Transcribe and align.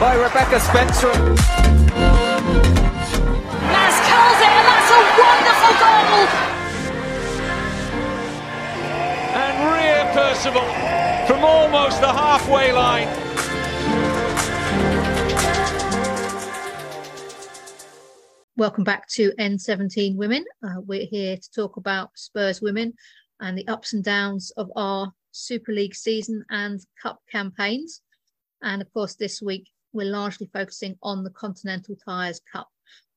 by 0.00 0.14
Rebecca 0.14 0.60
Spencer. 0.60 1.08
Maz 1.08 1.26
curls 4.06 4.40
it, 4.40 4.52
and 4.54 4.66
that's 4.68 4.90
a 4.94 5.00
wonderful 5.18 5.74
goal. 5.82 6.22
And 9.34 9.56
Ria 9.72 10.06
Percival 10.14 10.68
from 11.26 11.44
almost 11.44 12.00
the 12.00 12.12
halfway 12.12 12.70
line. 12.72 13.08
Welcome 18.56 18.84
back 18.84 19.08
to 19.08 19.32
N17 19.32 20.14
Women. 20.14 20.44
Uh, 20.62 20.80
we're 20.86 21.06
here 21.06 21.36
to 21.36 21.50
talk 21.50 21.76
about 21.76 22.10
Spurs 22.14 22.62
women 22.62 22.94
and 23.40 23.58
the 23.58 23.66
ups 23.66 23.94
and 23.94 24.04
downs 24.04 24.52
of 24.56 24.70
our 24.76 25.12
Super 25.32 25.72
League 25.72 25.96
season 25.96 26.44
and 26.50 26.80
Cup 27.02 27.18
campaigns. 27.32 28.00
And 28.62 28.80
of 28.80 28.92
course, 28.92 29.16
this 29.16 29.42
week 29.42 29.68
we're 29.92 30.10
largely 30.10 30.48
focusing 30.52 30.96
on 31.02 31.24
the 31.24 31.30
Continental 31.30 31.96
Tyres 32.04 32.40
Cup. 32.52 32.68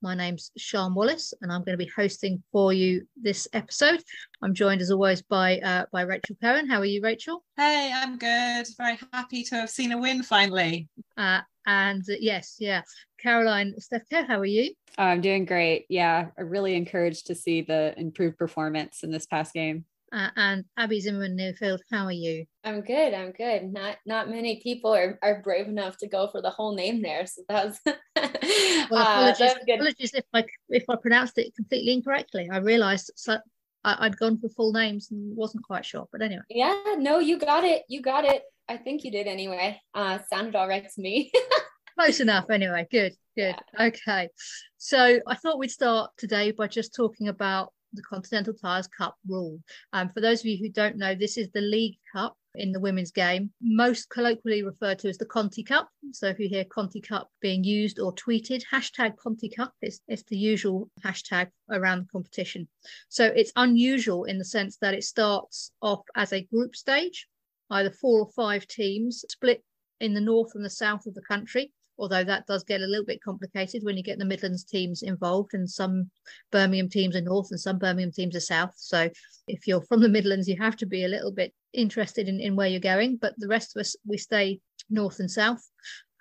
My 0.02 0.16
name's 0.16 0.52
Sian 0.58 0.96
Wallis, 0.96 1.34
and 1.42 1.52
I'm 1.52 1.64
going 1.64 1.78
to 1.78 1.86
be 1.86 1.92
hosting 1.96 2.42
for 2.52 2.74
you 2.74 3.08
this 3.16 3.48
episode. 3.54 4.02
I'm 4.42 4.54
joined, 4.54 4.82
as 4.82 4.90
always, 4.90 5.22
by 5.22 5.60
uh, 5.60 5.86
by 5.92 6.02
Rachel 6.02 6.36
Cohen. 6.42 6.68
How 6.68 6.80
are 6.80 6.86
you, 6.86 7.02
Rachel? 7.02 7.44
Hey, 7.56 7.92
I'm 7.94 8.18
good. 8.18 8.66
Very 8.78 8.98
happy 9.14 9.44
to 9.44 9.56
have 9.56 9.70
seen 9.70 9.92
a 9.92 9.98
win 9.98 10.24
finally. 10.24 10.90
Uh, 11.18 11.42
and 11.68 12.02
uh, 12.10 12.16
yes, 12.20 12.56
yeah, 12.60 12.82
Caroline 13.20 13.76
Stefko, 13.80 14.26
how 14.26 14.40
are 14.40 14.46
you? 14.46 14.74
Oh, 14.98 15.04
I'm 15.04 15.22
doing 15.22 15.46
great. 15.46 15.86
Yeah, 15.90 16.30
I'm 16.38 16.50
really 16.50 16.74
encouraged 16.76 17.28
to 17.28 17.36
see 17.36 17.62
the 17.62 17.94
improved 17.98 18.38
performance 18.38 19.04
in 19.04 19.12
this 19.12 19.28
past 19.28 19.54
game. 19.54 19.86
Uh, 20.14 20.30
and 20.36 20.66
Abbie 20.78 21.00
Zimmerman 21.00 21.38
Newfield, 21.38 21.80
how 21.90 22.06
are 22.06 22.12
you? 22.12 22.46
I'm 22.66 22.82
good. 22.82 23.14
I'm 23.14 23.32
good. 23.32 23.72
Not 23.72 23.98
not 24.06 24.30
many 24.30 24.60
people 24.62 24.94
are, 24.94 25.18
are 25.24 25.42
brave 25.42 25.68
enough 25.68 25.98
to 25.98 26.08
go 26.08 26.28
for 26.28 26.42
the 26.42 26.50
whole 26.50 26.76
name 26.76 27.02
there, 27.02 27.26
so 27.26 27.44
that's. 27.48 27.80
well, 27.86 29.02
apologies, 29.02 29.42
uh, 29.42 29.74
apologies 29.74 30.14
if 30.14 30.26
I 30.34 30.44
if 30.70 30.84
I 30.90 30.96
pronounced 31.02 31.38
it 31.38 31.56
completely 31.56 31.94
incorrectly. 31.94 32.50
I 32.52 32.58
realised 32.58 33.12
so 33.16 33.38
I, 33.86 34.04
had 34.04 34.18
gone 34.18 34.38
for 34.38 34.50
full 34.50 34.74
names 34.74 35.12
and 35.12 35.36
wasn't 35.36 35.64
quite 35.64 35.86
sure, 35.86 36.08
but 36.12 36.22
anyway. 36.22 36.42
Yeah, 36.50 36.76
no, 36.98 37.20
you 37.20 37.40
got 37.40 37.64
it. 37.64 37.84
You 37.88 38.02
got 38.02 38.26
it. 38.26 38.44
I 38.68 38.78
think 38.78 39.04
you 39.04 39.12
did 39.12 39.28
anyway. 39.28 39.80
Uh, 39.94 40.20
sounded 40.30 40.56
all 40.56 40.68
right 40.68 40.88
to 40.88 41.02
me. 41.02 41.32
Close 42.00 42.20
enough, 42.20 42.50
anyway. 42.50 42.88
Good, 42.92 43.14
good. 43.36 43.56
Yeah. 43.78 43.88
Okay. 43.88 44.30
So 44.78 45.20
I 45.26 45.36
thought 45.36 45.58
we'd 45.58 45.72
start 45.72 46.12
today 46.18 46.52
by 46.52 46.68
just 46.68 46.94
talking 46.94 47.28
about 47.28 47.72
the 47.94 48.02
Continental 48.02 48.54
Tyres 48.54 48.88
Cup 48.88 49.16
rule. 49.28 49.60
Um, 49.94 50.10
for 50.10 50.22
those 50.22 50.40
of 50.42 50.46
you 50.46 50.58
who 50.58 50.70
don't 50.70 50.98
know, 50.98 51.16
this 51.16 51.38
is 51.38 51.50
the 51.52 51.62
League 51.62 51.98
Cup 52.12 52.36
in 52.56 52.72
the 52.72 52.80
women's 52.80 53.12
game, 53.12 53.52
most 53.62 54.10
colloquially 54.10 54.64
referred 54.64 55.00
to 55.00 55.10
as 55.10 55.18
the 55.18 55.26
Conti 55.26 55.64
Cup. 55.64 55.88
So 56.12 56.28
if 56.28 56.40
you 56.40 56.50
hear 56.50 56.66
Conti 56.66 57.00
Cup 57.00 57.30
being 57.42 57.64
used 57.64 58.00
or 58.00 58.14
tweeted, 58.14 58.62
hashtag 58.72 59.16
Conti 59.18 59.50
Cup 59.50 59.74
is, 59.82 60.02
is 60.08 60.24
the 60.24 60.38
usual 60.38 60.90
hashtag 61.04 61.50
around 61.70 62.00
the 62.00 62.12
competition. 62.12 62.68
So 63.10 63.26
it's 63.26 63.54
unusual 63.56 64.26
in 64.26 64.38
the 64.38 64.46
sense 64.46 64.78
that 64.82 64.94
it 64.94 65.04
starts 65.04 65.72
off 65.82 66.04
as 66.16 66.34
a 66.34 66.44
group 66.44 66.76
stage, 66.76 67.28
either 67.70 67.92
four 67.92 68.20
or 68.20 68.30
five 68.36 68.68
teams 68.68 69.24
split 69.30 69.64
in 70.02 70.14
the 70.14 70.22
north 70.22 70.52
and 70.56 70.66
the 70.66 70.70
south 70.70 71.06
of 71.06 71.14
the 71.14 71.22
country 71.22 71.72
although 72.02 72.24
that 72.24 72.48
does 72.48 72.64
get 72.64 72.82
a 72.82 72.88
little 72.88 73.06
bit 73.06 73.22
complicated 73.24 73.84
when 73.84 73.96
you 73.96 74.02
get 74.02 74.18
the 74.18 74.26
Midlands 74.26 74.64
teams 74.64 75.04
involved 75.04 75.54
and 75.54 75.70
some 75.70 76.10
Birmingham 76.52 76.90
teams 76.90 77.16
are 77.16 77.22
north 77.22 77.52
and 77.52 77.60
some 77.60 77.78
Birmingham 77.78 78.12
teams 78.12 78.36
are 78.36 78.42
south. 78.42 78.74
So 78.76 79.08
if 79.48 79.68
you're 79.68 79.84
from 79.84 80.02
the 80.02 80.10
Midlands, 80.10 80.50
you 80.50 80.58
have 80.60 80.76
to 80.78 80.88
be 80.88 81.06
a 81.06 81.08
little 81.08 81.32
bit 81.32 81.54
interested 81.74 82.28
in, 82.28 82.42
in 82.42 82.56
where 82.56 82.68
you're 82.68 82.80
going. 82.80 83.18
But 83.22 83.36
the 83.38 83.48
rest 83.48 83.76
of 83.76 83.82
us, 83.82 83.96
we 84.04 84.18
stay 84.18 84.60
north 84.90 85.20
and 85.20 85.30
south. 85.30 85.62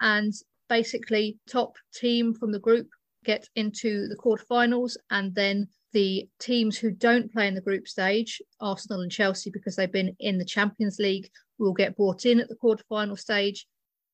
And 0.03 0.34
basically, 0.69 1.38
top 1.49 1.77
team 1.94 2.34
from 2.34 2.53
the 2.53 2.60
group 2.60 2.87
get 3.25 3.49
into 3.56 4.06
the 4.09 4.16
quarterfinals 4.16 4.97
and 5.10 5.34
then 5.34 5.69
the 5.93 6.28
teams 6.38 6.76
who 6.76 6.91
don't 6.91 7.32
play 7.32 7.49
in 7.49 7.55
the 7.55 7.60
group 7.60 7.88
stage, 7.88 8.41
Arsenal 8.60 9.00
and 9.00 9.10
Chelsea, 9.10 9.50
because 9.50 9.76
they've 9.76 9.91
been 9.91 10.15
in 10.21 10.37
the 10.37 10.44
Champions 10.44 10.99
League, 10.99 11.31
will 11.59 11.72
get 11.72 11.97
brought 11.97 12.26
in 12.26 12.38
at 12.38 12.49
the 12.49 12.56
quarterfinal 12.56 13.19
stage 13.19 13.66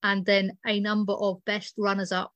and 0.03 0.25
then 0.25 0.57
a 0.67 0.81
number 0.81 1.13
of 1.15 1.45
best 1.45 1.75
runners 1.79 2.13
up 2.13 2.33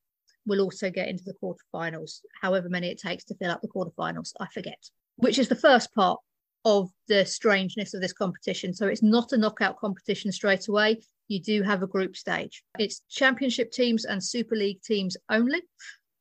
will 0.47 0.61
also 0.61 0.91
get 0.91 1.09
into 1.09 1.25
the 1.25 1.35
quarterfinals, 1.43 2.21
however 2.41 2.69
many 2.69 2.89
it 2.89 2.99
takes 2.99 3.25
to 3.25 3.35
fill 3.37 3.51
up 3.51 3.61
the 3.61 3.69
quarterfinals. 3.69 4.33
I 4.41 4.47
forget, 4.53 4.79
which 5.17 5.39
is 5.39 5.49
the 5.49 5.55
first 5.55 5.95
part 5.95 6.19
of 6.65 6.91
the 7.09 7.25
strangeness 7.25 7.95
of 7.95 8.01
this 8.01 8.13
competition. 8.13 8.75
So 8.75 8.87
it's 8.87 9.03
not 9.03 9.33
a 9.33 9.39
knockout 9.39 9.79
competition 9.79 10.33
straight 10.33 10.69
away. 10.69 11.01
You 11.29 11.41
do 11.41 11.63
have 11.63 11.83
a 11.83 11.87
group 11.87 12.17
stage. 12.17 12.63
It's 12.79 13.03
championship 13.09 13.71
teams 13.71 14.05
and 14.05 14.23
Super 14.23 14.57
League 14.57 14.83
teams 14.83 15.17
only. 15.31 15.63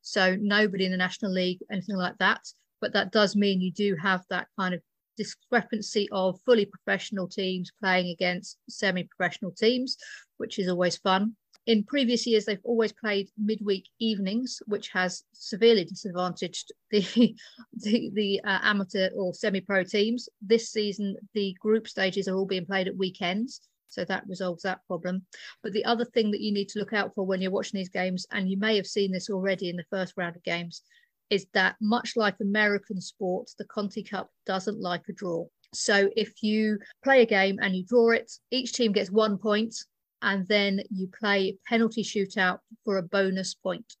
So 0.02 0.36
nobody 0.40 0.86
in 0.86 0.92
the 0.92 0.96
National 0.96 1.32
League, 1.32 1.58
anything 1.70 1.96
like 1.96 2.16
that. 2.18 2.40
But 2.80 2.94
that 2.94 3.12
does 3.12 3.36
mean 3.36 3.60
you 3.60 3.72
do 3.72 3.96
have 3.96 4.24
that 4.30 4.46
kind 4.58 4.74
of 4.74 4.80
discrepancy 5.20 6.08
of 6.12 6.40
fully 6.46 6.64
professional 6.64 7.28
teams 7.28 7.70
playing 7.78 8.08
against 8.08 8.56
semi 8.70 9.04
professional 9.04 9.50
teams, 9.52 9.98
which 10.38 10.58
is 10.58 10.66
always 10.68 10.96
fun. 10.96 11.36
In 11.66 11.84
previous 11.84 12.26
years, 12.26 12.46
they've 12.46 12.64
always 12.64 12.92
played 12.92 13.28
midweek 13.36 13.86
evenings, 13.98 14.62
which 14.66 14.88
has 14.88 15.22
severely 15.34 15.84
disadvantaged 15.84 16.72
the 16.90 17.02
the, 17.84 18.10
the 18.14 18.40
uh, 18.44 18.60
amateur 18.62 19.10
or 19.14 19.34
semi-pro 19.34 19.84
teams. 19.84 20.26
This 20.40 20.72
season, 20.72 21.16
the 21.34 21.54
group 21.60 21.86
stages 21.86 22.26
are 22.26 22.36
all 22.36 22.46
being 22.46 22.64
played 22.64 22.88
at 22.88 22.96
weekends, 22.96 23.60
so 23.88 24.06
that 24.06 24.26
resolves 24.26 24.62
that 24.62 24.86
problem. 24.86 25.26
But 25.62 25.74
the 25.74 25.84
other 25.84 26.06
thing 26.06 26.30
that 26.30 26.40
you 26.40 26.52
need 26.52 26.70
to 26.70 26.78
look 26.78 26.94
out 26.94 27.14
for 27.14 27.26
when 27.26 27.42
you're 27.42 27.50
watching 27.58 27.78
these 27.78 27.90
games, 27.90 28.26
and 28.30 28.48
you 28.48 28.56
may 28.56 28.76
have 28.76 28.86
seen 28.86 29.12
this 29.12 29.28
already 29.28 29.68
in 29.68 29.76
the 29.76 29.90
first 29.90 30.14
round 30.16 30.36
of 30.36 30.42
games, 30.42 30.82
is 31.30 31.46
that 31.54 31.76
much 31.80 32.16
like 32.16 32.36
American 32.40 33.00
sports, 33.00 33.54
the 33.54 33.64
Conti 33.64 34.02
Cup 34.02 34.30
doesn't 34.46 34.80
like 34.80 35.02
a 35.08 35.12
draw. 35.12 35.46
So 35.72 36.10
if 36.16 36.42
you 36.42 36.78
play 37.04 37.22
a 37.22 37.26
game 37.26 37.58
and 37.62 37.74
you 37.74 37.84
draw 37.84 38.10
it, 38.10 38.30
each 38.50 38.72
team 38.72 38.92
gets 38.92 39.10
one 39.10 39.38
point, 39.38 39.74
and 40.22 40.46
then 40.48 40.82
you 40.90 41.08
play 41.18 41.56
penalty 41.66 42.02
shootout 42.02 42.58
for 42.84 42.98
a 42.98 43.02
bonus 43.02 43.54
point. 43.54 43.94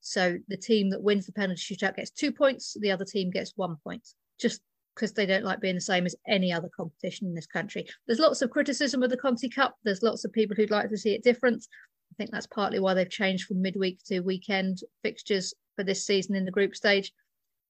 So 0.00 0.38
the 0.48 0.56
team 0.56 0.90
that 0.90 1.02
wins 1.02 1.26
the 1.26 1.32
penalty 1.32 1.60
shootout 1.60 1.96
gets 1.96 2.10
two 2.10 2.32
points, 2.32 2.76
the 2.80 2.90
other 2.92 3.04
team 3.04 3.30
gets 3.30 3.52
one 3.56 3.76
point, 3.84 4.06
just 4.40 4.60
because 4.94 5.12
they 5.12 5.26
don't 5.26 5.44
like 5.44 5.60
being 5.60 5.74
the 5.74 5.80
same 5.80 6.06
as 6.06 6.16
any 6.28 6.52
other 6.52 6.70
competition 6.74 7.26
in 7.26 7.34
this 7.34 7.46
country. 7.46 7.86
There's 8.06 8.18
lots 8.18 8.42
of 8.42 8.50
criticism 8.50 9.02
of 9.02 9.10
the 9.10 9.16
Conti 9.16 9.48
Cup. 9.48 9.76
There's 9.84 10.02
lots 10.02 10.24
of 10.24 10.32
people 10.32 10.56
who'd 10.56 10.70
like 10.70 10.88
to 10.90 10.96
see 10.96 11.14
it 11.14 11.22
different. 11.22 11.66
I 12.12 12.14
think 12.16 12.30
that's 12.30 12.46
partly 12.46 12.80
why 12.80 12.94
they've 12.94 13.08
changed 13.08 13.46
from 13.46 13.62
midweek 13.62 13.98
to 14.06 14.20
weekend 14.20 14.80
fixtures 15.02 15.54
for 15.80 15.84
this 15.84 16.04
season 16.04 16.36
in 16.36 16.44
the 16.44 16.50
group 16.50 16.76
stage. 16.76 17.10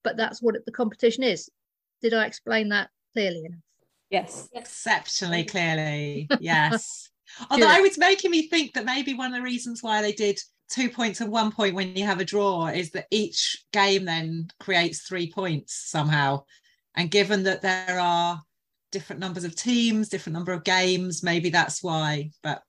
But 0.03 0.17
that's 0.17 0.41
what 0.41 0.55
the 0.65 0.71
competition 0.71 1.23
is. 1.23 1.49
Did 2.01 2.13
I 2.13 2.25
explain 2.25 2.69
that 2.69 2.89
clearly 3.13 3.45
enough? 3.45 3.61
Yes. 4.09 4.49
Exceptionally 4.53 5.45
clearly. 5.45 6.27
Yes. 6.41 7.09
Although 7.49 7.69
I 7.69 7.79
was 7.79 7.97
making 7.97 8.29
me 8.29 8.49
think 8.49 8.73
that 8.73 8.83
maybe 8.83 9.13
one 9.13 9.33
of 9.33 9.37
the 9.37 9.41
reasons 9.43 9.81
why 9.81 10.01
they 10.01 10.11
did 10.11 10.37
two 10.69 10.89
points 10.89 11.21
and 11.21 11.31
one 11.31 11.49
point 11.49 11.75
when 11.75 11.95
you 11.95 12.05
have 12.05 12.19
a 12.19 12.25
draw 12.25 12.67
is 12.67 12.91
that 12.91 13.07
each 13.09 13.63
game 13.71 14.03
then 14.03 14.49
creates 14.59 15.03
three 15.03 15.31
points 15.31 15.73
somehow. 15.89 16.43
And 16.95 17.09
given 17.09 17.43
that 17.43 17.61
there 17.61 17.97
are 18.01 18.41
different 18.91 19.21
numbers 19.21 19.45
of 19.45 19.55
teams, 19.55 20.09
different 20.09 20.33
number 20.33 20.51
of 20.51 20.65
games, 20.65 21.23
maybe 21.23 21.49
that's 21.49 21.81
why. 21.81 22.31
But 22.43 22.61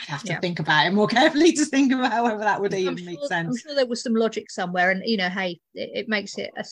I'd 0.00 0.08
have 0.08 0.22
to 0.22 0.32
yeah. 0.32 0.40
think 0.40 0.60
about 0.60 0.86
it 0.86 0.92
more 0.92 1.06
carefully 1.18 1.52
to 1.52 1.64
think 1.64 1.92
about 1.92 2.24
whether 2.24 2.38
that 2.38 2.60
would 2.60 2.74
even 2.74 2.96
sure, 2.96 3.06
make 3.06 3.24
sense. 3.26 3.48
I'm 3.48 3.56
sure 3.56 3.74
there 3.74 3.86
was 3.86 4.02
some 4.02 4.14
logic 4.14 4.50
somewhere, 4.50 4.90
and 4.90 5.02
you 5.04 5.16
know, 5.16 5.28
hey, 5.28 5.60
it, 5.74 5.90
it 5.94 6.08
makes 6.08 6.38
it 6.38 6.50
a 6.56 6.64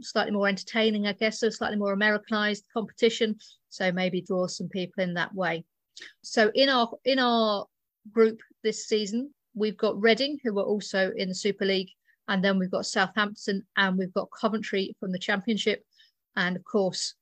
slightly 0.00 0.32
more 0.32 0.48
entertaining, 0.48 1.06
I 1.06 1.12
guess, 1.12 1.40
so 1.40 1.50
slightly 1.50 1.76
more 1.76 1.92
Americanized 1.92 2.64
competition. 2.72 3.36
So 3.68 3.90
maybe 3.92 4.22
draw 4.22 4.46
some 4.46 4.68
people 4.68 5.02
in 5.02 5.14
that 5.14 5.34
way. 5.34 5.64
So 6.22 6.50
in 6.54 6.68
our 6.68 6.90
in 7.04 7.18
our 7.18 7.66
group 8.12 8.40
this 8.62 8.86
season, 8.86 9.34
we've 9.54 9.76
got 9.76 10.00
Reading, 10.00 10.38
who 10.42 10.58
are 10.58 10.64
also 10.64 11.12
in 11.16 11.28
the 11.28 11.34
Super 11.34 11.64
League, 11.64 11.90
and 12.28 12.44
then 12.44 12.58
we've 12.58 12.70
got 12.70 12.86
Southampton 12.86 13.66
and 13.76 13.98
we've 13.98 14.14
got 14.14 14.28
Coventry 14.38 14.94
from 15.00 15.12
the 15.12 15.18
Championship, 15.18 15.84
and 16.36 16.56
of 16.56 16.64
course 16.64 17.14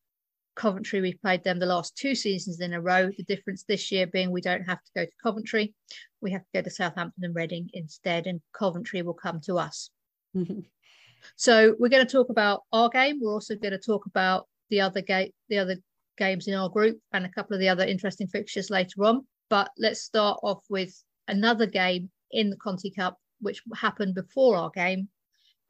Coventry, 0.56 1.00
we've 1.00 1.20
played 1.20 1.44
them 1.44 1.58
the 1.58 1.66
last 1.66 1.96
two 1.96 2.14
seasons 2.14 2.60
in 2.60 2.72
a 2.72 2.80
row. 2.80 3.10
The 3.16 3.22
difference 3.24 3.62
this 3.62 3.92
year 3.92 4.06
being 4.06 4.30
we 4.30 4.40
don't 4.40 4.64
have 4.64 4.82
to 4.82 4.90
go 4.94 5.04
to 5.04 5.12
Coventry, 5.22 5.74
we 6.20 6.32
have 6.32 6.40
to 6.40 6.48
go 6.54 6.62
to 6.62 6.70
Southampton 6.70 7.24
and 7.24 7.34
Reading 7.34 7.70
instead, 7.74 8.26
and 8.26 8.40
Coventry 8.52 9.02
will 9.02 9.14
come 9.14 9.40
to 9.42 9.58
us. 9.58 9.90
so 11.36 11.76
we're 11.78 11.88
going 11.88 12.06
to 12.06 12.12
talk 12.12 12.30
about 12.30 12.62
our 12.72 12.88
game. 12.88 13.20
We're 13.20 13.32
also 13.32 13.54
going 13.54 13.72
to 13.72 13.78
talk 13.78 14.06
about 14.06 14.48
the 14.70 14.80
other 14.80 15.02
game, 15.02 15.30
the 15.48 15.58
other 15.58 15.76
games 16.16 16.48
in 16.48 16.54
our 16.54 16.68
group, 16.68 16.98
and 17.12 17.24
a 17.24 17.30
couple 17.30 17.54
of 17.54 17.60
the 17.60 17.68
other 17.68 17.84
interesting 17.84 18.26
fixtures 18.26 18.70
later 18.70 19.04
on. 19.04 19.26
But 19.50 19.70
let's 19.78 20.02
start 20.02 20.40
off 20.42 20.64
with 20.68 20.92
another 21.28 21.66
game 21.66 22.10
in 22.30 22.50
the 22.50 22.56
Conti 22.56 22.90
Cup, 22.90 23.18
which 23.40 23.62
happened 23.74 24.14
before 24.14 24.56
our 24.56 24.70
game. 24.70 25.08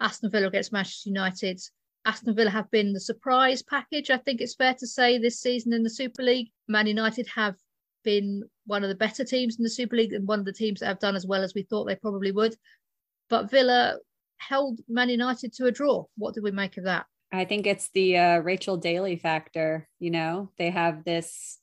Aston 0.01 0.31
Villa 0.31 0.47
against 0.49 0.73
Manchester 0.73 1.09
United. 1.09 1.61
Aston 2.07 2.37
Villa 2.37 2.51
have 2.51 2.71
been 2.71 2.93
the 2.93 3.01
surprise 3.01 3.63
package, 3.63 4.11
I 4.11 4.19
think 4.19 4.41
it's 4.41 4.55
fair 4.55 4.75
to 4.75 4.87
say, 4.87 5.19
this 5.19 5.41
season 5.41 5.73
in 5.73 5.83
the 5.83 5.91
Super 5.91 6.23
League. 6.23 6.51
Man 6.69 6.87
United 6.87 7.27
have 7.35 7.57
been 8.05 8.45
one 8.65 8.85
of 8.85 8.89
the 8.89 8.95
better 8.95 9.25
teams 9.25 9.57
in 9.59 9.65
the 9.65 9.69
Super 9.69 9.97
League 9.97 10.13
and 10.13 10.27
one 10.27 10.39
of 10.39 10.45
the 10.45 10.53
teams 10.53 10.81
that 10.81 10.87
have 10.87 11.01
done 11.01 11.17
as 11.17 11.27
well 11.27 11.43
as 11.43 11.53
we 11.53 11.65
thought 11.65 11.85
they 11.85 11.97
probably 11.97 12.31
would. 12.31 12.55
But 13.29 13.51
Villa 13.51 13.99
held 14.39 14.79
Man 14.89 15.09
United 15.09 15.53
to 15.55 15.67
a 15.67 15.73
draw. 15.73 16.05
What 16.17 16.35
do 16.35 16.43
we 16.43 16.53
make 16.53 16.77
of 16.77 16.85
that? 16.85 17.07
I 17.33 17.45
think 17.45 17.67
it's 17.67 17.91
the 17.93 18.17
uh, 18.19 18.39
Rachel 18.39 18.77
Daly 18.77 19.17
factor. 19.17 19.89
You 19.99 20.13
know, 20.13 20.53
they 20.59 20.71
have 20.71 21.05
this, 21.05 21.59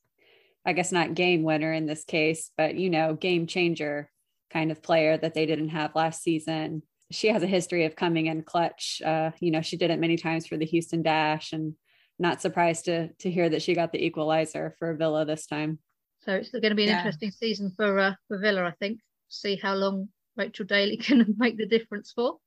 I 0.65 0.73
guess 0.73 0.91
not 0.91 1.13
game 1.13 1.43
winner 1.43 1.71
in 1.71 1.85
this 1.85 2.03
case, 2.03 2.51
but, 2.57 2.75
you 2.75 2.89
know, 2.89 3.13
game 3.13 3.47
changer 3.47 4.11
kind 4.51 4.71
of 4.71 4.83
player 4.83 5.15
that 5.17 5.33
they 5.33 5.45
didn't 5.45 5.69
have 5.69 5.95
last 5.95 6.21
season. 6.21 6.83
She 7.13 7.27
has 7.27 7.43
a 7.43 7.47
history 7.47 7.85
of 7.85 7.95
coming 7.95 8.25
in 8.25 8.43
clutch. 8.43 9.01
Uh, 9.03 9.31
you 9.39 9.51
know, 9.51 9.61
she 9.61 9.77
did 9.77 9.91
it 9.91 9.99
many 9.99 10.17
times 10.17 10.47
for 10.47 10.57
the 10.57 10.65
Houston 10.65 11.01
Dash 11.01 11.53
and 11.53 11.75
not 12.19 12.41
surprised 12.41 12.85
to 12.85 13.09
to 13.19 13.31
hear 13.31 13.49
that 13.49 13.61
she 13.61 13.75
got 13.75 13.91
the 13.91 14.03
equalizer 14.03 14.75
for 14.79 14.93
Villa 14.95 15.25
this 15.25 15.45
time. 15.45 15.79
So 16.21 16.33
it's 16.33 16.51
going 16.51 16.69
to 16.69 16.75
be 16.75 16.83
an 16.83 16.89
yeah. 16.89 16.97
interesting 16.99 17.31
season 17.31 17.71
for 17.75 17.99
uh, 17.99 18.13
for 18.27 18.39
Villa, 18.39 18.63
I 18.63 18.73
think. 18.79 18.99
See 19.29 19.55
how 19.55 19.75
long 19.75 20.09
Rachel 20.35 20.65
Daly 20.65 20.97
can 21.07 21.35
make 21.37 21.57
the 21.57 21.65
difference 21.65 22.11
for. 22.13 22.37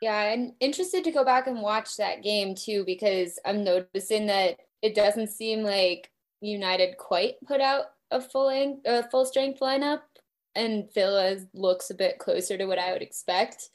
Yeah, 0.00 0.16
I'm 0.16 0.52
interested 0.60 1.04
to 1.04 1.10
go 1.10 1.24
back 1.24 1.48
and 1.48 1.60
watch 1.60 1.96
that 1.96 2.22
game 2.22 2.54
too 2.54 2.84
because 2.86 3.38
I'm 3.44 3.64
noticing 3.64 4.26
that 4.26 4.58
it 4.80 4.94
doesn't 4.94 5.30
seem 5.30 5.62
like 5.62 6.10
United 6.40 6.96
quite 6.98 7.34
put 7.46 7.60
out 7.60 7.86
a 8.10 8.20
full 8.20 8.48
in, 8.48 8.80
a 8.86 9.08
full 9.10 9.26
strength 9.26 9.60
lineup, 9.60 10.00
and 10.54 10.92
Villa 10.92 11.36
looks 11.54 11.90
a 11.90 11.94
bit 11.94 12.18
closer 12.18 12.56
to 12.58 12.66
what 12.66 12.78
I 12.78 12.92
would 12.92 13.02
expect. 13.02 13.70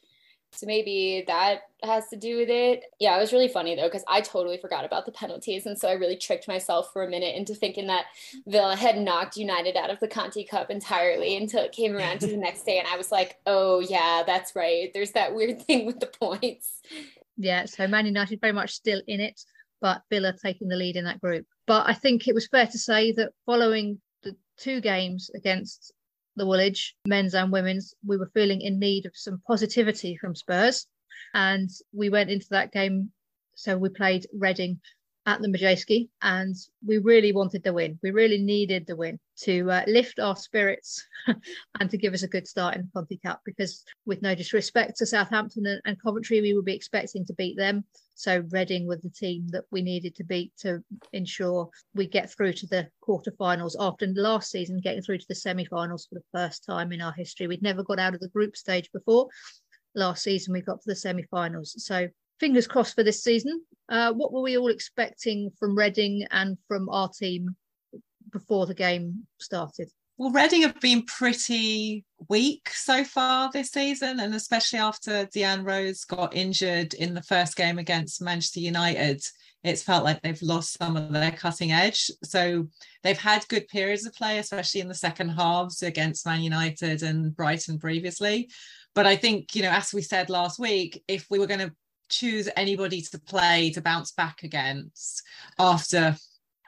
So 0.56 0.68
maybe 0.68 1.24
that 1.26 1.62
has 1.82 2.10
to 2.10 2.16
do 2.16 2.38
with 2.38 2.50
it. 2.50 2.84
Yeah, 3.00 3.18
it 3.18 3.20
was 3.20 3.34
really 3.34 3.48
funny 3.48 3.76
though, 3.76 3.88
because 3.88 4.04
I 4.08 4.22
totally 4.22 4.60
forgot 4.60 4.86
about 4.86 5.08
the 5.08 5.12
penalties. 5.12 5.66
And 5.66 5.78
so 5.78 5.88
I 5.88 5.94
really 5.94 6.16
tricked 6.16 6.48
myself 6.48 6.94
for 6.94 7.04
a 7.04 7.10
minute 7.10 7.36
into 7.36 7.56
thinking 7.56 7.88
that 7.88 8.06
Villa 8.46 8.76
had 8.76 9.00
knocked 9.00 9.36
United 9.36 9.76
out 9.76 9.90
of 9.90 10.00
the 10.00 10.08
Conti 10.08 10.44
Cup 10.44 10.70
entirely 10.70 11.36
until 11.36 11.64
it 11.64 11.72
came 11.72 11.96
around 11.96 12.20
to 12.20 12.28
the 12.28 12.38
next 12.38 12.68
day. 12.68 12.78
And 12.78 12.88
I 12.88 12.98
was 12.98 13.12
like, 13.12 13.40
oh, 13.48 13.80
yeah, 13.80 14.22
that's 14.28 14.56
right. 14.56 14.92
There's 14.94 15.14
that 15.14 15.34
weird 15.34 15.60
thing 15.60 15.88
with 15.88 16.00
the 16.00 16.06
points. 16.06 16.82
Yeah, 17.36 17.66
so 17.66 17.88
Man 17.88 18.06
United 18.06 18.40
very 18.40 18.54
much 18.54 18.74
still 18.74 19.02
in 19.08 19.20
it, 19.20 19.42
but 19.82 20.04
Villa 20.12 20.36
taking 20.40 20.68
the 20.68 20.76
lead 20.76 20.98
in 20.98 21.06
that 21.06 21.20
group. 21.20 21.48
But 21.66 21.90
I 21.90 21.94
think 21.94 22.28
it 22.28 22.36
was 22.36 22.48
fair 22.48 22.68
to 22.68 22.78
say 22.78 23.12
that 23.14 23.32
following 23.48 24.00
the 24.22 24.36
two 24.58 24.82
games 24.82 25.32
against 25.34 25.94
the 26.36 26.46
Woolwich, 26.46 26.96
men's 27.08 27.34
and 27.34 27.52
women's, 27.52 27.94
we 28.06 28.18
were 28.18 28.32
feeling 28.34 28.62
in 28.62 28.80
need 28.80 29.06
of 29.06 29.16
some 29.16 29.42
positivity 29.48 30.18
from 30.18 30.36
Spurs. 30.36 30.88
And 31.34 31.70
we 31.92 32.10
went 32.10 32.30
into 32.30 32.48
that 32.52 32.72
game. 32.72 33.12
So 33.56 33.78
we 33.78 33.90
played 33.90 34.28
Reading 34.34 34.80
at 35.26 35.42
the 35.42 35.48
Madejski 35.48 36.10
and 36.22 36.56
we 36.86 36.98
really 36.98 37.32
wanted 37.32 37.64
the 37.64 37.74
win. 37.74 37.98
We 38.04 38.12
really 38.12 38.40
needed 38.40 38.86
the 38.86 38.96
win 38.96 39.20
to 39.42 39.72
uh, 39.72 39.84
lift 39.88 40.20
our 40.20 40.36
spirits 40.36 41.06
and 41.80 41.90
to 41.90 41.98
give 41.98 42.14
us 42.14 42.24
a 42.24 42.28
good 42.28 42.48
start 42.48 42.76
in 42.76 42.82
the 42.82 42.90
Conti 42.94 43.20
Cup 43.24 43.42
because, 43.46 43.84
with 44.06 44.22
no 44.22 44.36
disrespect 44.36 44.98
to 44.98 45.06
Southampton 45.06 45.66
and, 45.66 45.82
and 45.86 46.02
Coventry, 46.02 46.42
we 46.42 46.54
would 46.54 46.66
be 46.66 46.76
expecting 46.76 47.26
to 47.26 47.34
beat 47.34 47.58
them. 47.58 47.86
So 48.16 48.44
Reading 48.52 48.88
was 48.88 49.02
the 49.02 49.10
team 49.10 49.48
that 49.50 49.64
we 49.72 49.82
needed 49.82 50.16
to 50.16 50.24
beat 50.24 50.52
to 50.60 50.84
ensure 51.14 51.70
we 51.96 52.08
get 52.08 52.32
through 52.32 52.54
to 52.54 52.68
the 52.68 52.88
quarterfinals. 53.08 53.76
After 53.80 54.08
last 54.08 54.52
season, 54.52 54.80
getting 54.80 55.02
through 55.02 55.18
to 55.20 55.26
the 55.28 55.36
semi-finals 55.36 56.06
for 56.06 56.16
the 56.16 56.26
first 56.32 56.64
time 56.66 56.92
in 56.92 57.02
our 57.02 57.14
history, 57.14 57.48
we'd 57.48 57.64
never 57.64 57.84
got 57.84 58.00
out 58.00 58.14
of 58.14 58.20
the 58.20 58.30
group 58.30 58.56
stage 58.56 58.90
before. 58.94 59.28
Last 59.96 60.24
season, 60.24 60.54
we 60.54 60.62
got 60.62 60.82
to 60.82 60.90
the 60.90 60.96
semi-finals. 60.96 61.76
So 61.78 62.08
fingers 62.40 62.68
crossed 62.68 62.96
for 62.96 63.04
this 63.04 63.24
season. 63.24 63.62
Uh, 63.90 64.14
what 64.14 64.32
were 64.32 64.42
we 64.42 64.58
all 64.58 64.70
expecting 64.70 65.52
from 65.60 65.78
Reading 65.78 66.26
and 66.32 66.58
from 66.68 66.90
our 66.90 67.10
team 67.10 67.56
before 68.32 68.66
the 68.66 68.74
game 68.74 69.28
started? 69.40 69.90
Well, 70.24 70.32
Reading 70.32 70.62
have 70.62 70.80
been 70.80 71.04
pretty 71.04 72.06
weak 72.30 72.70
so 72.70 73.04
far 73.04 73.50
this 73.52 73.72
season, 73.72 74.22
and 74.22 74.34
especially 74.34 74.80
after 74.80 75.26
Deanne 75.26 75.66
Rose 75.66 76.06
got 76.06 76.34
injured 76.34 76.94
in 76.94 77.14
the 77.14 77.22
first 77.22 77.58
game 77.58 77.78
against 77.78 78.22
Manchester 78.22 78.62
United, 78.62 79.22
it's 79.66 79.84
felt 79.84 80.06
like 80.06 80.22
they've 80.22 80.42
lost 80.42 80.78
some 80.80 80.96
of 80.96 81.12
their 81.12 81.32
cutting 81.32 81.74
edge. 81.74 82.10
So 82.24 82.70
they've 83.04 83.20
had 83.20 83.46
good 83.50 83.68
periods 83.68 84.06
of 84.06 84.14
play, 84.14 84.38
especially 84.38 84.80
in 84.80 84.88
the 84.88 84.96
second 84.96 85.28
halves 85.28 85.84
against 85.84 86.26
Man 86.26 86.42
United 86.42 87.04
and 87.04 87.36
Brighton 87.36 87.78
previously. 87.78 88.50
But 88.96 89.06
I 89.06 89.18
think, 89.18 89.54
you 89.56 89.62
know, 89.64 89.72
as 89.72 89.94
we 89.94 90.02
said 90.02 90.30
last 90.30 90.58
week, 90.58 91.04
if 91.10 91.28
we 91.30 91.38
were 91.38 91.48
going 91.48 91.68
to 91.68 91.76
choose 92.08 92.48
anybody 92.56 93.02
to 93.02 93.20
play 93.20 93.72
to 93.72 93.82
bounce 93.82 94.14
back 94.14 94.44
against 94.44 95.22
after 95.60 96.16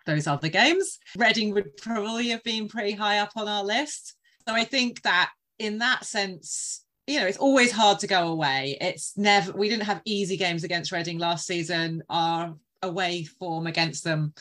those 0.06 0.28
other 0.28 0.50
games. 0.50 1.00
Reading 1.18 1.54
would 1.54 1.78
probably 1.78 2.30
have 2.30 2.44
been 2.44 2.68
pretty 2.68 2.92
high 2.92 3.19
up 3.19 3.31
on 3.36 3.48
our 3.48 3.63
list. 3.63 4.16
So 4.48 4.54
I 4.54 4.63
think 4.63 5.02
that 5.02 5.31
in 5.60 5.80
that 5.80 6.06
sense, 6.06 6.84
you 7.07 7.19
know, 7.19 7.28
it's 7.28 7.38
always 7.38 7.72
hard 7.72 8.00
to 8.00 8.07
go 8.07 8.30
away. 8.30 8.78
It's 8.81 9.18
never, 9.18 9.52
we 9.52 9.69
didn't 9.69 9.84
have 9.84 10.02
easy 10.06 10.38
games 10.38 10.63
against 10.63 10.92
Reading 10.92 11.18
last 11.18 11.46
season. 11.46 12.04
Our 12.10 12.56
away 12.81 13.24
form 13.24 13.68
against 13.68 14.04
them 14.04 14.34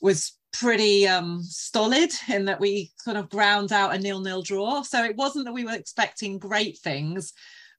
was 0.00 0.32
pretty 0.52 1.06
um, 1.06 1.42
stolid 1.42 2.12
in 2.28 2.46
that 2.46 2.60
we 2.60 2.90
sort 2.98 3.16
of 3.16 3.28
ground 3.28 3.72
out 3.72 3.94
a 3.94 3.98
nil-nil 3.98 4.42
draw. 4.42 4.82
So 4.82 5.04
it 5.04 5.16
wasn't 5.16 5.44
that 5.44 5.52
we 5.52 5.64
were 5.64 5.74
expecting 5.74 6.38
great 6.38 6.78
things, 6.78 7.32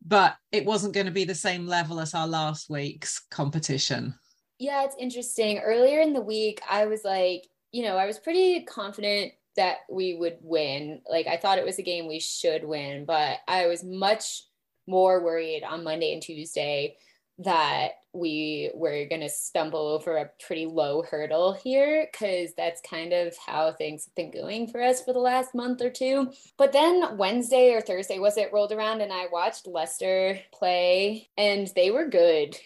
but 0.06 0.36
it 0.52 0.66
wasn't 0.66 0.94
going 0.94 1.08
to 1.08 1.12
be 1.12 1.26
the 1.26 1.36
same 1.36 1.68
level 1.68 2.00
as 2.00 2.14
our 2.14 2.28
last 2.28 2.70
week's 2.70 3.20
competition. 3.32 4.14
Yeah, 4.60 4.84
it's 4.84 4.96
interesting. 5.00 5.60
Earlier 5.60 6.02
in 6.02 6.14
the 6.14 6.22
week, 6.22 6.62
I 6.70 6.86
was 6.86 7.04
like, 7.04 7.48
you 7.72 7.84
know, 7.84 7.98
I 7.98 8.06
was 8.06 8.20
pretty 8.20 8.64
confident 8.64 9.34
that 9.56 9.78
we 9.90 10.16
would 10.16 10.38
win. 10.42 11.02
Like, 11.10 11.28
I 11.28 11.38
thought 11.38 11.58
it 11.58 11.66
was 11.66 11.80
a 11.80 11.84
game 11.84 12.08
we 12.08 12.20
should 12.20 12.66
win, 12.66 13.06
but 13.06 13.38
I 13.48 13.68
was 13.68 13.84
much 13.84 14.44
more 14.86 15.24
worried 15.24 15.64
on 15.64 15.84
Monday 15.84 16.14
and 16.14 16.22
Tuesday 16.22 16.98
that 17.40 17.92
we 18.12 18.70
were 18.74 19.06
going 19.08 19.22
to 19.22 19.30
stumble 19.30 19.88
over 19.88 20.18
a 20.18 20.30
pretty 20.46 20.66
low 20.66 21.04
hurdle 21.04 21.54
here 21.54 22.10
because 22.12 22.50
that's 22.58 22.82
kind 22.82 23.14
of 23.14 23.34
how 23.38 23.72
things 23.72 24.06
have 24.06 24.16
been 24.16 24.32
going 24.32 24.68
for 24.68 24.82
us 24.82 25.02
for 25.02 25.14
the 25.14 25.20
last 25.20 25.56
month 25.56 25.82
or 25.82 25.90
two. 25.90 26.32
But 26.58 26.74
then 26.74 27.18
Wednesday 27.18 27.72
or 27.74 27.80
Thursday 27.82 28.20
was 28.20 28.36
it 28.36 28.52
rolled 28.52 28.74
around 28.74 29.00
and 29.00 29.14
I 29.14 29.28
watched 29.32 29.68
Leicester 29.68 30.40
play 30.52 31.30
and 31.38 31.72
they 31.76 31.92
were 31.92 32.10
good. 32.10 32.58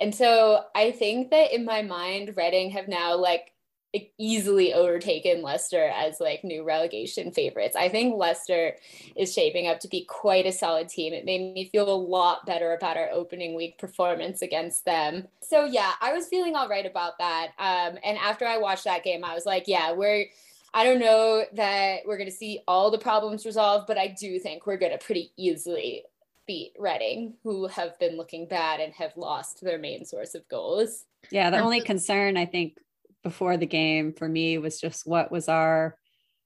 And 0.00 0.14
so 0.14 0.64
I 0.74 0.92
think 0.92 1.30
that 1.30 1.52
in 1.52 1.64
my 1.64 1.82
mind, 1.82 2.34
Reading 2.36 2.70
have 2.70 2.88
now 2.88 3.16
like 3.16 3.52
easily 4.18 4.74
overtaken 4.74 5.42
Leicester 5.42 5.88
as 5.88 6.20
like 6.20 6.44
new 6.44 6.62
relegation 6.62 7.32
favorites. 7.32 7.74
I 7.74 7.88
think 7.88 8.16
Leicester 8.16 8.76
is 9.16 9.32
shaping 9.32 9.66
up 9.66 9.80
to 9.80 9.88
be 9.88 10.04
quite 10.04 10.46
a 10.46 10.52
solid 10.52 10.88
team. 10.88 11.12
It 11.14 11.24
made 11.24 11.54
me 11.54 11.70
feel 11.70 11.90
a 11.90 11.96
lot 11.96 12.44
better 12.44 12.74
about 12.74 12.98
our 12.98 13.08
opening 13.10 13.54
week 13.54 13.78
performance 13.78 14.42
against 14.42 14.84
them. 14.84 15.26
So 15.40 15.64
yeah, 15.64 15.92
I 16.00 16.12
was 16.12 16.28
feeling 16.28 16.54
all 16.54 16.68
right 16.68 16.84
about 16.84 17.18
that. 17.18 17.48
Um, 17.58 17.98
and 18.04 18.18
after 18.18 18.44
I 18.44 18.58
watched 18.58 18.84
that 18.84 19.04
game, 19.04 19.24
I 19.24 19.34
was 19.34 19.46
like, 19.46 19.64
yeah, 19.66 19.92
we're 19.92 20.26
I 20.74 20.84
don't 20.84 21.00
know 21.00 21.44
that 21.54 22.00
we're 22.04 22.18
going 22.18 22.30
to 22.30 22.36
see 22.36 22.60
all 22.68 22.90
the 22.90 22.98
problems 22.98 23.46
resolved, 23.46 23.86
but 23.86 23.96
I 23.96 24.08
do 24.08 24.38
think 24.38 24.66
we're 24.66 24.76
going 24.76 24.92
to 24.92 24.98
pretty 24.98 25.32
easily 25.38 26.04
beat 26.48 26.72
Reading, 26.78 27.34
who 27.44 27.68
have 27.68 27.96
been 28.00 28.16
looking 28.16 28.48
bad 28.48 28.80
and 28.80 28.92
have 28.94 29.16
lost 29.16 29.60
their 29.60 29.78
main 29.78 30.04
source 30.04 30.34
of 30.34 30.48
goals. 30.48 31.04
Yeah, 31.30 31.50
the 31.50 31.60
only 31.60 31.80
concern 31.80 32.36
I 32.36 32.46
think 32.46 32.78
before 33.22 33.56
the 33.56 33.66
game 33.66 34.14
for 34.14 34.28
me 34.28 34.58
was 34.58 34.80
just 34.80 35.06
what 35.06 35.30
was 35.30 35.48
our 35.48 35.96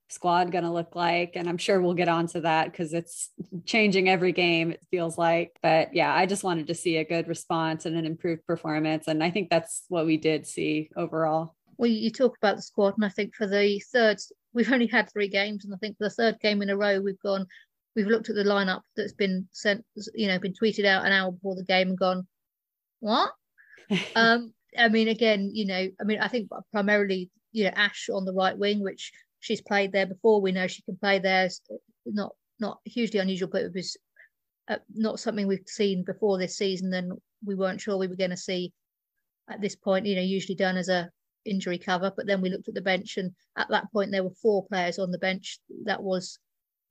squad 0.08 0.52
going 0.52 0.64
to 0.64 0.70
look 0.70 0.94
like? 0.94 1.32
And 1.36 1.48
i'm 1.48 1.56
sure 1.56 1.80
we'll 1.80 1.94
get 1.94 2.08
onto 2.08 2.40
that 2.40 2.70
because 2.70 2.92
it's 2.92 3.30
changing 3.64 4.08
every 4.08 4.32
game 4.32 4.72
it 4.72 4.84
feels 4.90 5.16
like. 5.16 5.56
But 5.62 5.94
yeah 5.94 6.14
i 6.14 6.26
just 6.26 6.44
wanted 6.44 6.66
to 6.66 6.74
see 6.74 6.96
a 6.96 7.04
good 7.04 7.28
response 7.28 7.86
and 7.86 7.96
an 7.96 8.04
improved 8.04 8.46
performance 8.46 9.08
and 9.08 9.22
i 9.22 9.30
think 9.30 9.48
that's 9.48 9.84
what 9.88 10.06
we 10.06 10.16
did 10.16 10.46
see 10.46 10.90
overall. 10.96 11.54
Well 11.78 11.90
you 11.90 12.10
talk 12.10 12.36
about 12.36 12.56
the 12.56 12.62
squad 12.62 12.94
and 12.96 13.04
i 13.04 13.08
think 13.08 13.34
for 13.34 13.46
the 13.46 13.80
third 13.92 14.18
we've 14.52 14.72
only 14.72 14.86
had 14.86 15.10
three 15.10 15.28
games 15.28 15.64
and 15.64 15.72
i 15.72 15.78
think 15.78 15.96
for 15.96 16.04
the 16.04 16.10
third 16.10 16.40
game 16.40 16.60
in 16.60 16.70
a 16.70 16.76
row 16.76 17.00
we've 17.00 17.20
gone 17.20 17.46
we've 17.94 18.06
looked 18.06 18.30
at 18.30 18.36
the 18.36 18.44
lineup 18.44 18.82
that's 18.96 19.12
been 19.12 19.46
sent, 19.52 19.84
you 20.14 20.26
know, 20.26 20.38
been 20.38 20.54
tweeted 20.54 20.84
out 20.84 21.04
an 21.04 21.12
hour 21.12 21.32
before 21.32 21.54
the 21.54 21.64
game 21.64 21.88
and 21.88 21.98
gone, 21.98 22.26
what? 23.00 23.32
um, 24.16 24.52
I 24.78 24.88
mean, 24.88 25.08
again, 25.08 25.50
you 25.52 25.66
know, 25.66 25.88
I 26.00 26.04
mean, 26.04 26.18
I 26.20 26.28
think 26.28 26.48
primarily, 26.70 27.30
you 27.52 27.64
know, 27.64 27.72
Ash 27.74 28.08
on 28.12 28.24
the 28.24 28.32
right 28.32 28.56
wing, 28.56 28.82
which 28.82 29.12
she's 29.40 29.60
played 29.60 29.92
there 29.92 30.06
before. 30.06 30.40
We 30.40 30.52
know 30.52 30.66
she 30.66 30.82
can 30.82 30.96
play 30.96 31.18
there. 31.18 31.48
Not 32.06 32.32
not 32.58 32.78
hugely 32.84 33.20
unusual, 33.20 33.50
but 33.50 33.62
it 33.62 33.72
was 33.74 33.96
uh, 34.68 34.76
not 34.94 35.20
something 35.20 35.46
we've 35.46 35.60
seen 35.66 36.04
before 36.04 36.38
this 36.38 36.56
season, 36.56 36.94
and 36.94 37.12
we 37.44 37.54
weren't 37.54 37.80
sure 37.80 37.98
we 37.98 38.08
were 38.08 38.16
going 38.16 38.30
to 38.30 38.36
see 38.36 38.72
at 39.50 39.60
this 39.60 39.76
point. 39.76 40.06
You 40.06 40.16
know, 40.16 40.22
usually 40.22 40.54
done 40.54 40.76
as 40.76 40.88
a 40.88 41.10
injury 41.44 41.78
cover, 41.78 42.12
but 42.16 42.26
then 42.26 42.40
we 42.40 42.48
looked 42.48 42.68
at 42.68 42.74
the 42.74 42.80
bench, 42.80 43.18
and 43.18 43.32
at 43.56 43.68
that 43.68 43.92
point 43.92 44.10
there 44.10 44.24
were 44.24 44.30
four 44.30 44.64
players 44.66 44.98
on 44.98 45.10
the 45.10 45.18
bench. 45.18 45.58
That 45.84 46.02
was 46.02 46.38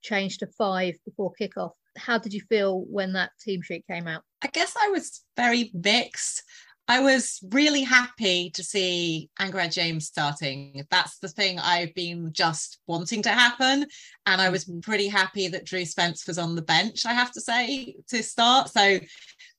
changed 0.02 0.40
to 0.40 0.46
five 0.46 0.96
before 1.04 1.32
kickoff. 1.40 1.72
How 1.96 2.18
did 2.18 2.32
you 2.32 2.40
feel 2.48 2.80
when 2.82 3.12
that 3.14 3.30
team 3.40 3.62
sheet 3.62 3.86
came 3.86 4.08
out? 4.08 4.22
I 4.42 4.48
guess 4.48 4.74
I 4.80 4.88
was 4.88 5.22
very 5.36 5.70
mixed. 5.74 6.42
I 6.88 7.00
was 7.00 7.38
really 7.50 7.82
happy 7.82 8.50
to 8.50 8.64
see 8.64 9.30
Angharad 9.40 9.72
James 9.72 10.06
starting. 10.06 10.84
That's 10.90 11.18
the 11.18 11.28
thing 11.28 11.58
I've 11.58 11.94
been 11.94 12.32
just 12.32 12.78
wanting 12.86 13.22
to 13.22 13.30
happen. 13.30 13.86
And 14.26 14.40
I 14.40 14.46
hmm. 14.46 14.52
was 14.52 14.70
pretty 14.82 15.08
happy 15.08 15.48
that 15.48 15.64
Drew 15.64 15.84
Spence 15.84 16.26
was 16.26 16.38
on 16.38 16.56
the 16.56 16.62
bench, 16.62 17.06
I 17.06 17.12
have 17.12 17.32
to 17.32 17.40
say, 17.40 17.96
to 18.08 18.22
start. 18.22 18.68
So 18.70 18.98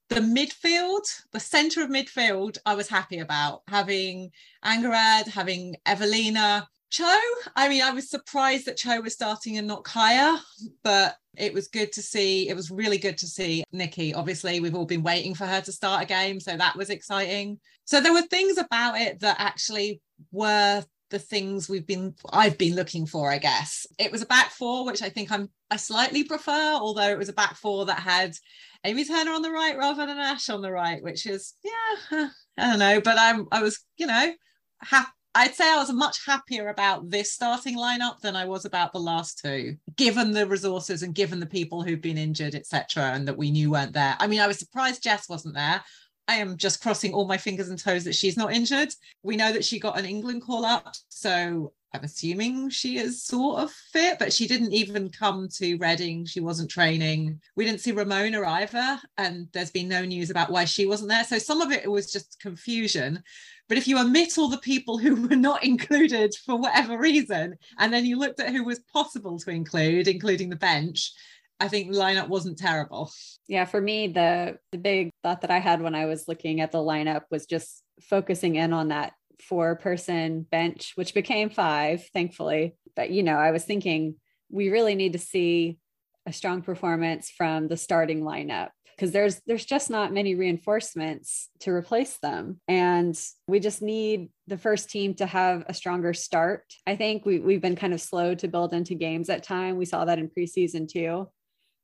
the 0.10 0.20
midfield, 0.20 1.04
the 1.32 1.40
centre 1.40 1.82
of 1.82 1.90
midfield, 1.90 2.58
I 2.66 2.76
was 2.76 2.88
happy 2.88 3.20
about 3.20 3.62
having 3.68 4.32
Angharad, 4.64 5.28
having 5.28 5.76
Evelina. 5.86 6.68
Cho, 6.94 7.18
I 7.56 7.70
mean, 7.70 7.82
I 7.82 7.90
was 7.90 8.12
surprised 8.12 8.68
that 8.68 8.78
Cho 8.78 9.02
was 9.02 9.14
starting 9.14 9.58
and 9.58 9.66
not 9.66 9.84
Kyah, 9.84 10.38
but 10.84 11.16
it 11.36 11.52
was 11.52 11.68
good 11.68 11.92
to 11.94 12.04
see. 12.04 12.48
It 12.48 12.56
was 12.56 12.70
really 12.70 13.00
good 13.00 13.18
to 13.18 13.26
see 13.26 13.64
Nikki. 13.72 14.14
Obviously, 14.14 14.60
we've 14.60 14.76
all 14.76 14.86
been 14.86 15.02
waiting 15.02 15.34
for 15.34 15.48
her 15.48 15.60
to 15.62 15.72
start 15.72 16.04
a 16.04 16.06
game, 16.06 16.40
so 16.40 16.56
that 16.56 16.76
was 16.76 16.92
exciting. 16.92 17.60
So 17.86 18.00
there 18.00 18.14
were 18.14 18.22
things 18.22 18.60
about 18.60 19.02
it 19.02 19.22
that 19.22 19.38
actually 19.40 20.02
were 20.32 20.86
the 21.10 21.18
things 21.18 21.68
we've 21.68 21.88
been 21.88 22.14
I've 22.32 22.60
been 22.60 22.76
looking 22.76 23.08
for, 23.08 23.32
I 23.32 23.40
guess. 23.40 23.88
It 23.98 24.12
was 24.12 24.22
a 24.22 24.28
back 24.28 24.52
four, 24.52 24.86
which 24.86 25.02
I 25.02 25.10
think 25.10 25.32
I'm 25.32 25.50
I 25.72 25.78
slightly 25.78 26.24
prefer, 26.24 26.74
although 26.76 27.10
it 27.10 27.18
was 27.18 27.30
a 27.30 27.34
back 27.34 27.56
four 27.56 27.88
that 27.88 28.02
had 28.02 28.36
Amy 28.84 29.04
Turner 29.04 29.32
on 29.32 29.42
the 29.42 29.50
right 29.50 29.76
rather 29.76 30.06
than 30.06 30.20
Ash 30.20 30.48
on 30.48 30.62
the 30.62 30.72
right, 30.72 31.02
which 31.02 31.26
is 31.26 31.56
yeah, 31.64 32.28
I 32.60 32.70
don't 32.70 32.78
know, 32.78 33.02
but 33.02 33.18
I'm 33.18 33.48
I 33.52 33.64
was 33.64 33.80
you 33.98 34.06
know 34.06 34.32
happy. 34.80 35.10
I'd 35.36 35.56
say 35.56 35.72
I 35.72 35.78
was 35.78 35.92
much 35.92 36.26
happier 36.26 36.70
about 36.70 37.10
this 37.10 37.34
starting 37.34 37.78
lineup 37.78 38.20
than 38.20 38.36
I 38.36 38.46
was 38.46 38.66
about 38.66 38.94
the 38.94 39.00
last 39.00 39.40
two, 39.44 39.78
given 39.96 40.32
the 40.32 40.46
resources 40.46 41.02
and 41.02 41.16
given 41.16 41.40
the 41.40 41.48
people 41.48 41.82
who've 41.82 42.02
been 42.02 42.20
injured, 42.20 42.54
etc., 42.54 43.12
and 43.14 43.28
that 43.28 43.38
we 43.38 43.50
knew 43.50 43.72
weren't 43.72 43.94
there. 43.94 44.16
I 44.20 44.28
mean, 44.28 44.42
I 44.42 44.48
was 44.48 44.60
surprised 44.60 45.02
Jess 45.02 45.28
wasn't 45.28 45.56
there. 45.56 45.82
I 46.28 46.36
am 46.36 46.56
just 46.56 46.82
crossing 46.82 47.14
all 47.14 47.26
my 47.26 47.38
fingers 47.38 47.70
and 47.70 47.80
toes 47.80 48.04
that 48.04 48.16
she's 48.16 48.38
not 48.38 48.54
injured. 48.54 48.94
We 49.24 49.36
know 49.36 49.52
that 49.52 49.66
she 49.66 49.80
got 49.80 49.98
an 49.98 50.06
England 50.06 50.44
call 50.44 50.66
up, 50.66 50.94
so 51.10 51.74
I'm 51.94 52.04
assuming 52.04 52.70
she 52.70 52.98
is 52.98 53.24
sort 53.24 53.62
of 53.62 53.72
fit, 53.72 54.18
but 54.20 54.34
she 54.34 54.48
didn't 54.48 54.74
even 54.74 55.10
come 55.10 55.48
to 55.58 55.78
Reading. 55.78 56.26
She 56.26 56.40
wasn't 56.40 56.72
training. 56.72 57.40
We 57.56 57.66
didn't 57.66 57.82
see 57.82 57.92
Ramona 57.92 58.42
either, 58.42 59.00
and 59.18 59.48
there's 59.54 59.72
been 59.72 59.90
no 59.90 60.04
news 60.04 60.30
about 60.30 60.50
why 60.50 60.66
she 60.66 60.86
wasn't 60.86 61.10
there. 61.10 61.24
So 61.24 61.38
some 61.38 61.62
of 61.62 61.72
it 61.72 61.90
was 61.90 62.12
just 62.12 62.40
confusion. 62.40 63.22
But 63.70 63.78
if 63.78 63.88
you 63.88 63.98
omit 63.98 64.38
all 64.38 64.50
the 64.50 64.58
people 64.58 64.98
who 64.98 65.16
were 65.28 65.36
not 65.36 65.64
included 65.64 66.34
for 66.46 66.56
whatever 66.56 66.98
reason, 66.98 67.58
and 67.80 67.94
then 67.94 68.06
you 68.06 68.18
looked 68.18 68.40
at 68.40 68.52
who 68.52 68.64
was 68.64 68.80
possible 68.80 69.40
to 69.40 69.52
include, 69.52 70.08
including 70.08 70.50
the 70.50 70.56
bench, 70.56 71.12
I 71.60 71.68
think 71.68 71.92
the 71.92 71.98
lineup 71.98 72.28
wasn't 72.28 72.58
terrible. 72.58 73.12
Yeah, 73.48 73.66
for 73.66 73.80
me, 73.80 74.08
the 74.08 74.58
the 74.72 74.78
big 74.78 75.12
thought 75.22 75.42
that 75.42 75.52
I 75.52 75.60
had 75.60 75.82
when 75.82 75.96
I 75.96 76.08
was 76.08 76.28
looking 76.28 76.62
at 76.62 76.72
the 76.72 76.80
lineup 76.80 77.22
was 77.32 77.46
just 77.46 77.84
focusing 78.02 78.56
in 78.56 78.74
on 78.74 78.90
that 78.90 79.14
four 79.42 79.76
person 79.76 80.46
bench, 80.50 80.94
which 80.96 81.14
became 81.14 81.50
five, 81.50 82.06
thankfully. 82.14 82.76
But, 82.96 83.12
you 83.12 83.24
know, 83.24 83.38
I 83.38 83.52
was 83.52 83.66
thinking 83.66 84.16
we 84.50 84.70
really 84.70 84.96
need 84.96 85.14
to 85.14 85.20
see 85.20 85.78
a 86.26 86.34
strong 86.34 86.62
performance 86.62 87.30
from 87.30 87.68
the 87.68 87.78
starting 87.78 88.22
lineup 88.22 88.70
because 89.04 89.12
there's 89.12 89.42
there's 89.46 89.66
just 89.66 89.90
not 89.90 90.14
many 90.14 90.34
reinforcements 90.34 91.50
to 91.60 91.72
replace 91.72 92.20
them. 92.20 92.62
And 92.70 93.20
we 93.50 93.60
just 93.60 93.82
need 93.82 94.30
the 94.48 94.58
first 94.58 94.90
team 94.90 95.14
to 95.16 95.26
have 95.26 95.66
a 95.68 95.74
stronger 95.74 96.14
start. 96.14 96.64
I 96.88 96.96
think 96.96 97.26
we, 97.26 97.40
we've 97.40 97.60
been 97.60 97.76
kind 97.76 97.94
of 97.94 98.00
slow 98.00 98.34
to 98.36 98.48
build 98.48 98.74
into 98.74 98.96
games 98.96 99.30
at 99.30 99.44
time. 99.44 99.76
We 99.76 99.84
saw 99.84 100.06
that 100.06 100.20
in 100.20 100.30
preseason 100.30 100.88
too. 100.88 101.28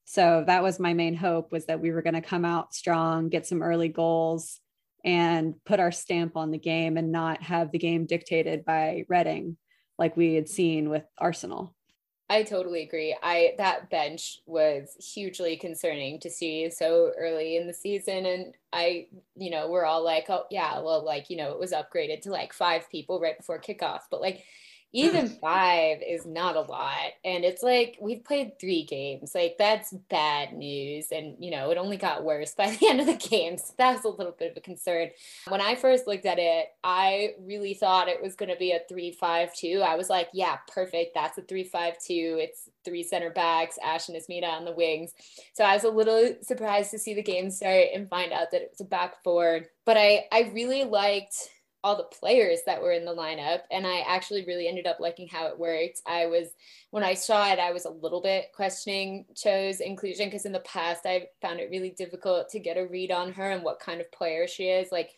So 0.05 0.45
that 0.47 0.63
was 0.63 0.79
my 0.79 0.93
main 0.93 1.13
hope 1.13 1.51
was 1.51 1.65
that 1.65 1.81
we 1.81 1.91
were 1.91 2.01
going 2.01 2.13
to 2.13 2.21
come 2.21 2.45
out 2.45 2.73
strong 2.73 3.27
get 3.27 3.45
some 3.45 3.61
early 3.61 3.89
goals 3.89 4.61
and 5.03 5.55
put 5.65 5.81
our 5.81 5.91
stamp 5.91 6.37
on 6.37 6.51
the 6.51 6.57
game 6.57 6.95
and 6.95 7.11
not 7.11 7.43
have 7.43 7.73
the 7.73 7.79
game 7.79 8.05
dictated 8.05 8.63
by 8.63 9.03
Reading 9.09 9.57
like 9.97 10.15
we 10.15 10.35
had 10.35 10.47
seen 10.47 10.89
with 10.89 11.03
Arsenal. 11.17 11.75
I 12.31 12.43
totally 12.43 12.83
agree. 12.83 13.17
I 13.23 13.55
that 13.57 13.89
bench 13.89 14.41
was 14.45 14.95
hugely 15.15 15.57
concerning 15.57 16.19
to 16.19 16.29
see 16.29 16.69
so 16.69 17.11
early 17.17 17.57
in 17.57 17.65
the 17.65 17.73
season 17.73 18.25
and 18.27 18.53
I 18.71 19.07
you 19.35 19.49
know 19.49 19.67
we're 19.69 19.85
all 19.85 20.03
like 20.03 20.29
oh 20.29 20.43
yeah 20.51 20.79
well 20.79 21.03
like 21.03 21.31
you 21.31 21.37
know 21.37 21.51
it 21.51 21.59
was 21.59 21.71
upgraded 21.71 22.21
to 22.21 22.31
like 22.31 22.53
five 22.53 22.87
people 22.91 23.19
right 23.19 23.35
before 23.37 23.59
kickoff 23.59 24.01
but 24.11 24.21
like 24.21 24.43
even 24.91 25.29
five 25.41 25.99
is 26.07 26.25
not 26.25 26.55
a 26.55 26.61
lot 26.61 27.11
and 27.23 27.43
it's 27.43 27.61
like 27.61 27.97
we've 28.01 28.23
played 28.23 28.59
three 28.59 28.83
games 28.85 29.33
like 29.35 29.55
that's 29.57 29.93
bad 30.09 30.53
news 30.53 31.07
and 31.11 31.35
you 31.39 31.51
know 31.51 31.69
it 31.69 31.77
only 31.77 31.97
got 31.97 32.23
worse 32.23 32.53
by 32.57 32.69
the 32.69 32.87
end 32.87 32.99
of 32.99 33.05
the 33.05 33.15
game 33.15 33.57
so 33.57 33.73
that 33.77 33.95
was 33.95 34.05
a 34.05 34.09
little 34.09 34.35
bit 34.37 34.51
of 34.51 34.57
a 34.57 34.61
concern. 34.61 35.09
When 35.47 35.61
i 35.61 35.75
first 35.75 36.07
looked 36.07 36.25
at 36.25 36.39
it 36.39 36.67
i 36.83 37.33
really 37.41 37.73
thought 37.73 38.07
it 38.07 38.21
was 38.21 38.35
going 38.35 38.49
to 38.49 38.57
be 38.57 38.71
a 38.71 38.81
3-5-2 38.91 39.81
i 39.81 39.95
was 39.95 40.09
like 40.09 40.29
yeah 40.33 40.57
perfect 40.67 41.11
that's 41.13 41.37
a 41.37 41.41
3-5-2 41.41 41.93
it's 42.09 42.69
three 42.85 43.03
center 43.03 43.29
backs 43.29 43.77
ash 43.83 44.09
and 44.09 44.17
Asmita 44.17 44.47
on 44.47 44.65
the 44.65 44.71
wings. 44.71 45.13
So 45.53 45.63
i 45.63 45.73
was 45.73 45.83
a 45.83 45.89
little 45.89 46.35
surprised 46.41 46.91
to 46.91 46.99
see 46.99 47.13
the 47.13 47.23
game 47.23 47.49
start 47.51 47.87
and 47.93 48.09
find 48.09 48.31
out 48.31 48.51
that 48.51 48.61
it 48.61 48.69
was 48.71 48.81
a 48.81 48.89
back 48.89 49.23
four 49.23 49.61
but 49.85 49.97
i 49.97 50.25
i 50.31 50.51
really 50.53 50.83
liked 50.83 51.49
all 51.83 51.95
the 51.95 52.03
players 52.03 52.59
that 52.65 52.81
were 52.81 52.91
in 52.91 53.05
the 53.05 53.15
lineup 53.15 53.61
and 53.71 53.87
i 53.87 53.99
actually 54.01 54.43
really 54.45 54.67
ended 54.67 54.85
up 54.85 54.99
liking 54.99 55.27
how 55.27 55.47
it 55.47 55.57
worked. 55.57 56.01
I 56.05 56.25
was 56.25 56.49
when 56.91 57.03
i 57.03 57.13
saw 57.13 57.51
it 57.51 57.59
i 57.59 57.71
was 57.71 57.85
a 57.85 57.89
little 57.89 58.21
bit 58.21 58.51
questioning 58.53 59.25
cho's 59.35 59.79
inclusion 59.79 60.25
because 60.25 60.45
in 60.45 60.51
the 60.51 60.59
past 60.61 61.05
i 61.05 61.27
found 61.41 61.59
it 61.59 61.69
really 61.71 61.91
difficult 61.91 62.49
to 62.49 62.59
get 62.59 62.77
a 62.77 62.87
read 62.87 63.11
on 63.11 63.31
her 63.33 63.51
and 63.51 63.63
what 63.63 63.79
kind 63.79 64.01
of 64.01 64.11
player 64.11 64.47
she 64.47 64.65
is. 64.65 64.91
Like 64.91 65.11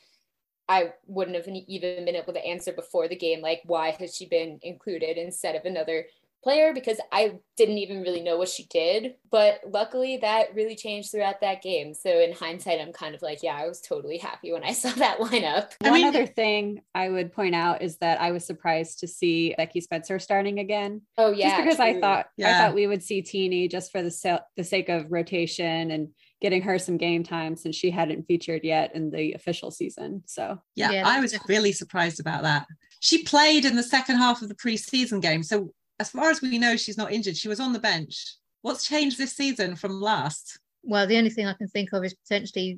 i 0.70 0.92
wouldn't 1.08 1.36
have 1.36 1.48
even 1.48 2.06
been 2.06 2.16
able 2.16 2.34
to 2.34 2.46
answer 2.46 2.72
before 2.72 3.08
the 3.08 3.16
game 3.16 3.42
like 3.42 3.62
why 3.66 3.92
has 4.00 4.16
she 4.16 4.28
been 4.28 4.60
included 4.62 5.18
instead 5.18 5.56
of 5.56 5.66
another 5.66 6.06
player 6.44 6.74
because 6.74 7.00
I 7.12 7.40
didn't 7.58 7.78
even 7.78 8.02
really 8.02 8.22
know 8.22 8.38
what 8.38 8.50
she 8.50 8.66
did. 8.66 9.16
But 9.30 9.62
luckily, 9.68 10.18
that 10.18 10.56
really 10.56 10.76
changed 10.76 11.12
throughout 11.12 11.42
that 11.42 11.62
game. 11.62 11.94
So 11.94 12.10
in 12.10 12.34
hindsight, 12.34 12.82
I'm 12.82 12.92
kind 12.92 13.14
of 13.14 13.22
like, 13.22 13.44
yeah, 13.44 13.56
I 13.56 13.68
was 13.68 13.82
totally 13.82 14.18
happy 14.18 14.52
when 14.52 14.64
I 14.64 14.74
saw 14.74 14.92
that 14.92 15.20
lineup. 15.20 15.74
One 15.80 15.92
I 15.92 15.92
mean, 15.92 16.08
other 16.08 16.26
thing 16.26 16.82
I 16.96 17.10
would 17.10 17.32
point 17.32 17.56
out 17.56 17.82
is 17.82 17.98
that 17.98 18.20
I 18.22 18.32
was 18.32 18.46
surprised 18.46 19.00
to 19.00 19.08
see 19.08 19.54
Becky 19.58 19.82
Spencer 19.82 20.20
starting 20.20 20.60
again. 20.60 21.02
Oh 21.18 21.32
yeah, 21.32 21.50
just 21.50 21.64
because 21.64 21.76
true. 21.78 21.86
I 21.86 22.00
thought 22.00 22.28
yeah. 22.38 22.50
I 22.50 22.60
thought 22.60 22.76
we 22.76 22.88
would 22.88 23.04
see 23.04 23.22
Tinja 23.22 23.70
just 23.70 23.92
for 23.92 24.02
the 24.02 24.12
sa- 24.12 24.40
the 24.58 24.64
sake 24.64 24.90
of 24.90 25.12
rotation 25.12 25.92
and 25.92 26.10
getting 26.42 26.64
her 26.64 26.80
some 26.80 26.98
game 26.98 27.24
time 27.24 27.56
since 27.56 27.76
she 27.76 27.92
hadn't 27.92 28.24
featured 28.24 28.62
yet 28.64 28.96
in 28.96 29.12
the 29.12 29.34
official 29.34 29.70
season. 29.70 30.24
So 30.26 30.60
yeah, 30.76 30.92
yeah 30.92 31.08
I 31.08 31.20
was 31.20 31.38
really 31.48 31.72
surprised 31.72 32.20
about 32.20 32.42
that. 32.44 32.66
She 33.00 33.24
played 33.24 33.66
in 33.66 33.76
the 33.76 33.84
second 33.84 34.18
half 34.18 34.42
of 34.42 34.50
the 34.50 34.56
preseason 34.56 35.22
game. 35.22 35.44
So 35.44 35.72
as 36.02 36.10
far 36.10 36.32
as 36.32 36.42
we 36.42 36.58
know, 36.58 36.76
she's 36.76 36.98
not 36.98 37.12
injured. 37.12 37.38
She 37.38 37.48
was 37.48 37.60
on 37.60 37.74
the 37.74 37.80
bench. 37.80 38.36
What's 38.64 38.88
changed 38.88 39.20
this 39.20 39.34
season 39.34 39.76
from 39.76 40.02
last? 40.02 40.60
Well, 40.84 41.06
the 41.06 41.18
only 41.18 41.30
thing 41.30 41.46
I 41.46 41.54
can 41.54 41.68
think 41.68 41.94
of 41.94 42.04
is 42.04 42.16
potentially 42.16 42.76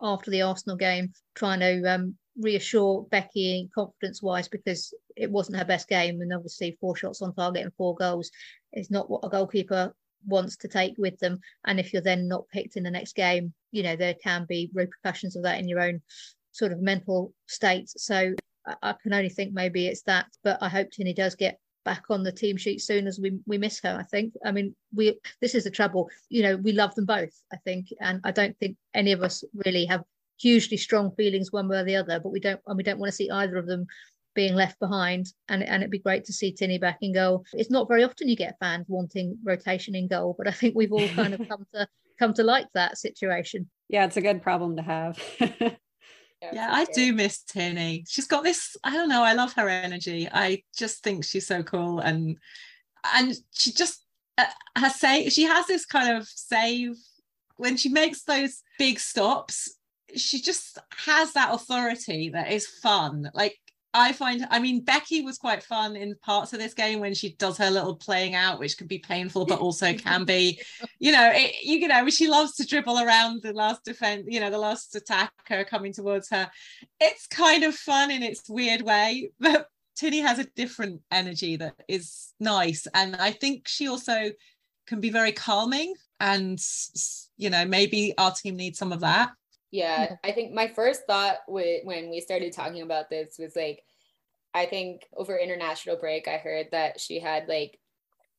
after 0.00 0.30
the 0.30 0.40
Arsenal 0.40 0.76
game, 0.76 1.12
trying 1.34 1.60
to 1.60 1.82
um, 1.84 2.14
reassure 2.38 3.06
Becky 3.10 3.68
confidence 3.74 4.22
wise 4.22 4.48
because 4.48 4.94
it 5.16 5.30
wasn't 5.30 5.58
her 5.58 5.66
best 5.66 5.86
game. 5.86 6.22
And 6.22 6.32
obviously, 6.32 6.78
four 6.80 6.96
shots 6.96 7.20
on 7.20 7.34
target 7.34 7.64
and 7.64 7.74
four 7.74 7.94
goals 7.94 8.30
is 8.72 8.90
not 8.90 9.10
what 9.10 9.20
a 9.22 9.28
goalkeeper 9.28 9.94
wants 10.26 10.56
to 10.56 10.68
take 10.68 10.94
with 10.96 11.18
them. 11.18 11.38
And 11.66 11.78
if 11.78 11.92
you're 11.92 12.00
then 12.00 12.26
not 12.26 12.48
picked 12.48 12.76
in 12.76 12.84
the 12.84 12.90
next 12.90 13.14
game, 13.14 13.52
you 13.70 13.82
know, 13.82 13.96
there 13.96 14.14
can 14.14 14.46
be 14.48 14.70
repercussions 14.72 15.36
of 15.36 15.42
that 15.42 15.60
in 15.60 15.68
your 15.68 15.80
own 15.80 16.00
sort 16.52 16.72
of 16.72 16.80
mental 16.80 17.34
state. 17.46 17.90
So 17.90 18.34
I 18.82 18.94
can 19.02 19.12
only 19.12 19.28
think 19.28 19.52
maybe 19.52 19.86
it's 19.86 20.02
that. 20.02 20.26
But 20.42 20.58
I 20.62 20.70
hope 20.70 20.88
Tinja 20.88 21.14
does 21.14 21.34
get 21.34 21.58
back 21.86 22.04
on 22.10 22.22
the 22.22 22.32
team 22.32 22.58
sheet 22.58 22.82
soon 22.82 23.06
as 23.06 23.18
we 23.18 23.38
we 23.46 23.56
miss 23.56 23.80
her. 23.82 23.96
I 23.98 24.02
think. 24.02 24.34
I 24.44 24.52
mean, 24.52 24.74
we 24.94 25.18
this 25.40 25.54
is 25.54 25.64
the 25.64 25.70
trouble. 25.70 26.10
You 26.28 26.42
know, 26.42 26.56
we 26.56 26.72
love 26.72 26.94
them 26.94 27.06
both. 27.06 27.40
I 27.50 27.56
think, 27.64 27.86
and 28.00 28.20
I 28.24 28.32
don't 28.32 28.58
think 28.58 28.76
any 28.92 29.12
of 29.12 29.22
us 29.22 29.42
really 29.64 29.86
have 29.86 30.02
hugely 30.38 30.76
strong 30.76 31.12
feelings 31.12 31.52
one 31.52 31.68
way 31.68 31.78
or 31.78 31.84
the 31.84 31.96
other. 31.96 32.20
But 32.20 32.32
we 32.32 32.40
don't, 32.40 32.60
and 32.66 32.76
we 32.76 32.82
don't 32.82 32.98
want 32.98 33.10
to 33.10 33.16
see 33.16 33.30
either 33.30 33.56
of 33.56 33.66
them 33.66 33.86
being 34.34 34.54
left 34.54 34.78
behind. 34.80 35.32
And 35.48 35.62
and 35.62 35.82
it'd 35.82 35.90
be 35.90 36.00
great 36.00 36.24
to 36.26 36.32
see 36.32 36.52
Tinja 36.52 36.80
back 36.80 36.98
in 37.00 37.14
goal. 37.14 37.44
It's 37.54 37.70
not 37.70 37.88
very 37.88 38.04
often 38.04 38.28
you 38.28 38.36
get 38.36 38.58
fans 38.58 38.86
wanting 38.88 39.38
rotation 39.44 39.94
in 39.94 40.08
goal, 40.08 40.34
but 40.36 40.48
I 40.48 40.52
think 40.52 40.74
we've 40.74 40.92
all 40.92 41.08
kind 41.10 41.32
of 41.32 41.40
come 41.48 41.64
to 41.72 41.88
come 42.18 42.34
to 42.34 42.42
like 42.42 42.66
that 42.74 42.98
situation. 42.98 43.70
Yeah, 43.88 44.04
it's 44.04 44.16
a 44.16 44.22
good 44.22 44.42
problem 44.42 44.76
to 44.76 44.82
have. 44.82 45.22
yeah, 46.52 46.68
I 46.70 46.84
do 46.86 47.12
miss 47.12 47.42
Tinja. 47.44 48.04
She's 48.08 48.26
got 48.26 48.44
this, 48.44 48.76
I 48.84 48.92
don't 48.92 49.08
know, 49.08 49.22
I 49.22 49.34
love 49.34 49.52
her 49.54 49.68
energy. 49.68 50.28
I 50.32 50.62
just 50.76 51.02
think 51.02 51.24
she's 51.24 51.46
so 51.46 51.62
cool 51.62 52.00
and 52.00 52.36
and 53.14 53.34
she 53.52 53.72
just 53.72 54.04
uh, 54.38 54.44
her 54.76 54.90
say 54.90 55.28
she 55.28 55.44
has 55.44 55.66
this 55.66 55.86
kind 55.86 56.16
of 56.16 56.26
save 56.26 56.96
when 57.56 57.76
she 57.76 57.88
makes 57.88 58.22
those 58.22 58.62
big 58.78 58.98
stops, 58.98 59.76
she 60.14 60.40
just 60.40 60.78
has 60.96 61.32
that 61.32 61.54
authority 61.54 62.30
that 62.30 62.52
is 62.52 62.66
fun. 62.66 63.30
Like 63.34 63.58
I 63.96 64.12
find, 64.12 64.46
I 64.50 64.58
mean, 64.58 64.82
Becky 64.82 65.22
was 65.22 65.38
quite 65.38 65.62
fun 65.62 65.96
in 65.96 66.14
parts 66.16 66.52
of 66.52 66.58
this 66.58 66.74
game 66.74 67.00
when 67.00 67.14
she 67.14 67.32
does 67.36 67.56
her 67.56 67.70
little 67.70 67.96
playing 67.96 68.34
out, 68.34 68.58
which 68.58 68.76
can 68.76 68.86
be 68.86 68.98
painful, 68.98 69.46
but 69.46 69.58
also 69.58 69.94
can 69.94 70.24
be, 70.24 70.60
you 70.98 71.12
know, 71.12 71.30
it, 71.32 71.54
you 71.62 71.88
know, 71.88 72.08
she 72.10 72.28
loves 72.28 72.54
to 72.56 72.66
dribble 72.66 72.98
around 72.98 73.42
the 73.42 73.54
last 73.54 73.84
defense, 73.84 74.26
you 74.28 74.38
know, 74.38 74.50
the 74.50 74.58
last 74.58 74.94
attacker 74.94 75.64
coming 75.64 75.94
towards 75.94 76.28
her. 76.28 76.50
It's 77.00 77.26
kind 77.26 77.64
of 77.64 77.74
fun 77.74 78.10
in 78.10 78.22
its 78.22 78.48
weird 78.48 78.82
way, 78.82 79.30
but 79.40 79.68
Tinja 79.98 80.20
has 80.22 80.38
a 80.38 80.44
different 80.44 81.00
energy 81.10 81.56
that 81.56 81.74
is 81.88 82.34
nice. 82.38 82.86
And 82.92 83.16
I 83.16 83.32
think 83.32 83.66
she 83.66 83.88
also 83.88 84.30
can 84.86 85.00
be 85.00 85.08
very 85.08 85.32
calming. 85.32 85.94
And, 86.20 86.58
you 87.38 87.48
know, 87.48 87.64
maybe 87.64 88.12
our 88.18 88.32
team 88.32 88.56
needs 88.56 88.78
some 88.78 88.92
of 88.92 89.00
that. 89.00 89.30
Yeah, 89.76 90.16
I 90.24 90.32
think 90.32 90.54
my 90.54 90.68
first 90.68 91.06
thought 91.06 91.38
w- 91.46 91.80
when 91.84 92.08
we 92.08 92.20
started 92.20 92.52
talking 92.52 92.80
about 92.80 93.10
this 93.10 93.36
was 93.38 93.54
like, 93.54 93.82
I 94.54 94.64
think 94.64 95.06
over 95.14 95.36
international 95.36 95.98
break, 95.98 96.28
I 96.28 96.38
heard 96.38 96.68
that 96.72 96.98
she 96.98 97.20
had 97.20 97.46
like 97.46 97.78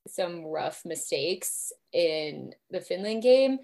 some 0.08 0.44
rough 0.46 0.82
mistakes 0.84 1.72
in 1.94 2.56
the 2.72 2.82
Finland 2.82 3.22
game, 3.22 3.60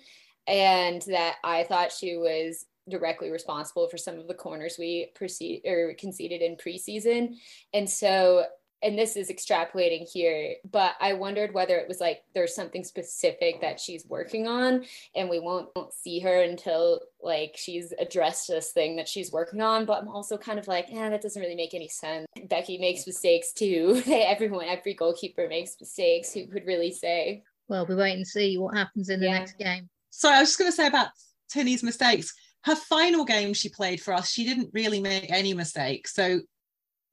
and 0.45 1.01
that 1.03 1.37
I 1.43 1.63
thought 1.63 1.91
she 1.91 2.15
was 2.15 2.63
directly 2.87 3.31
responsible 3.31 3.87
for 3.87 3.97
some 3.97 4.19
of 4.19 4.27
the 4.27 4.35
corners 4.35 4.75
we 4.77 5.09
proceed 5.15 5.63
or 5.65 5.95
conceded 5.97 6.43
in 6.43 6.57
preseason. 6.57 7.37
And 7.73 7.89
so 7.89 8.45
and 8.83 8.99
this 8.99 9.15
is 9.15 9.31
extrapolating 9.31 10.07
here, 10.11 10.55
but 10.69 10.95
I 10.99 11.13
wondered 11.13 11.53
whether 11.53 11.77
it 11.77 11.87
was 11.87 12.01
like 12.01 12.23
there's 12.35 12.53
something 12.53 12.83
specific 12.83 13.61
that 13.61 13.79
she's 13.79 14.05
working 14.05 14.47
on 14.47 14.83
and 15.15 15.29
we 15.29 15.39
won't, 15.39 15.69
won't 15.75 15.93
see 15.93 16.19
her 16.19 16.41
until 16.41 16.99
like 17.21 17.55
she's 17.55 17.93
addressed 17.97 18.49
this 18.49 18.71
thing 18.71 18.97
that 18.97 19.07
she's 19.07 19.31
working 19.31 19.61
on. 19.61 19.85
But 19.85 20.01
I'm 20.01 20.09
also 20.09 20.37
kind 20.37 20.59
of 20.59 20.67
like, 20.67 20.87
yeah, 20.89 21.09
that 21.09 21.21
doesn't 21.21 21.41
really 21.41 21.55
make 21.55 21.73
any 21.73 21.87
sense. 21.87 22.27
Becky 22.49 22.77
makes 22.77 23.07
mistakes 23.07 23.53
too. 23.53 24.03
Everyone, 24.07 24.65
every 24.65 24.93
goalkeeper 24.93 25.47
makes 25.47 25.77
mistakes. 25.79 26.33
Who 26.33 26.47
could 26.47 26.65
really 26.65 26.91
say? 26.91 27.43
Well, 27.69 27.85
we 27.85 27.95
wait 27.95 28.15
and 28.15 28.27
see 28.27 28.57
what 28.57 28.75
happens 28.75 29.09
in 29.09 29.21
the 29.21 29.27
yeah. 29.27 29.39
next 29.39 29.57
game. 29.57 29.89
So 30.09 30.29
I 30.29 30.41
was 30.41 30.49
just 30.49 30.59
going 30.59 30.71
to 30.71 30.75
say 30.75 30.87
about 30.87 31.07
Tinja's 31.51 31.83
mistakes. 31.83 32.33
Her 32.65 32.75
final 32.75 33.25
game 33.25 33.53
she 33.53 33.69
played 33.69 34.01
for 34.01 34.13
us, 34.13 34.29
she 34.29 34.45
didn't 34.45 34.69
really 34.73 34.99
make 34.99 35.31
any 35.31 35.53
mistakes. 35.53 36.13
So 36.13 36.41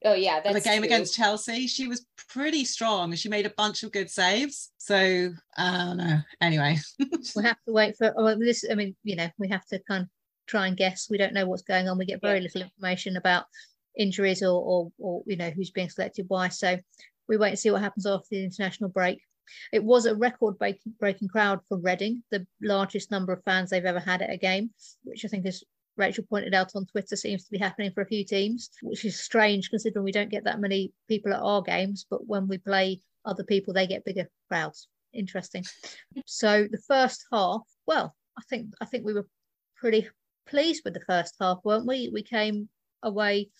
Oh 0.05 0.15
yeah, 0.15 0.41
that's 0.41 0.55
the 0.55 0.69
game 0.69 0.79
true. 0.79 0.87
against 0.87 1.15
Chelsea. 1.15 1.67
She 1.67 1.87
was 1.87 2.07
pretty 2.29 2.65
strong. 2.65 3.15
She 3.15 3.29
made 3.29 3.45
a 3.45 3.53
bunch 3.57 3.83
of 3.83 3.93
good 3.93 4.11
saves. 4.11 4.71
So 4.79 5.31
uh, 5.59 5.63
I 5.63 5.85
don't 5.85 5.97
know. 5.99 6.19
Anyway, 6.41 6.79
we 7.37 7.43
have 7.43 7.63
to 7.67 7.73
wait 7.73 7.97
for 7.97 8.13
well, 8.17 8.39
this. 8.39 8.65
I 8.71 8.75
mean, 8.75 8.97
you 9.05 9.17
know, 9.17 9.29
we 9.39 9.49
have 9.49 9.67
to 9.67 9.79
kind 9.81 10.05
of 10.05 10.09
try 10.47 10.67
and 10.67 10.77
guess. 10.77 11.09
We 11.11 11.19
don't 11.19 11.35
know 11.35 11.47
what's 11.47 11.63
going 11.63 11.89
on. 11.89 11.99
We 11.99 12.07
get 12.07 12.23
very 12.23 12.39
yeah. 12.39 12.45
little 12.45 12.63
information 12.63 13.17
about 13.17 13.45
injuries 13.99 14.43
or, 14.43 14.63
or 14.63 14.93
or 14.99 15.23
you 15.27 15.37
know 15.37 15.51
who's 15.51 15.71
being 15.71 15.91
selected 15.91 16.27
why. 16.29 16.49
So 16.49 16.79
we 17.29 17.37
wait 17.37 17.51
and 17.51 17.59
see 17.59 17.71
what 17.71 17.83
happens 17.83 18.07
after 18.07 18.27
the 18.31 18.45
international 18.45 18.89
break. 18.89 19.21
It 19.73 19.85
was 19.85 20.07
a 20.07 20.15
record 20.15 20.57
breaking 20.59 21.29
crowd 21.29 21.61
for 21.69 21.79
Reading, 21.79 22.23
the 22.31 22.47
largest 22.63 23.11
number 23.11 23.33
of 23.33 23.43
fans 23.45 23.71
they've 23.71 23.85
ever 23.85 24.01
had 24.01 24.23
at 24.23 24.31
a 24.31 24.37
game, 24.37 24.71
which 25.03 25.25
I 25.25 25.29
think 25.29 25.45
is 25.45 25.65
Rachel 25.97 26.25
pointed 26.29 26.55
out 26.55 26.73
on 26.75 26.87
Twitter 26.87 27.17
seems 27.17 27.45
to 27.45 27.51
be 27.51 27.59
happening 27.59 27.93
for 27.93 28.03
a 28.03 28.07
few 28.07 28.25
teams, 28.25 28.71
which 28.83 29.05
is 29.05 29.21
strange 29.21 29.71
considering 29.71 30.05
we 30.05 30.13
don't 30.13 30.31
get 30.31 30.45
that 30.45 30.61
many 30.61 30.93
people 31.09 31.33
at 31.33 31.41
our 31.41 31.63
games, 31.63 32.07
but 32.09 32.27
when 32.27 32.49
we 32.49 32.59
play 32.59 33.01
other 33.25 33.45
people, 33.45 33.75
they 33.75 33.87
get 33.87 34.05
bigger 34.05 34.29
crowds. 34.49 34.89
Interesting. 35.13 35.65
so 36.27 36.67
the 36.71 36.83
first 36.87 37.27
half, 37.33 37.63
well, 37.87 38.15
I 38.39 38.43
think 38.49 38.73
I 38.81 38.85
think 38.85 39.05
we 39.05 39.15
were 39.15 39.27
pretty 39.77 40.09
pleased 40.47 40.83
with 40.85 40.95
the 40.95 41.05
first 41.07 41.35
half, 41.41 41.59
weren't 41.65 41.87
we? 41.87 42.11
We 42.13 42.23
came 42.23 42.69
away 43.03 43.51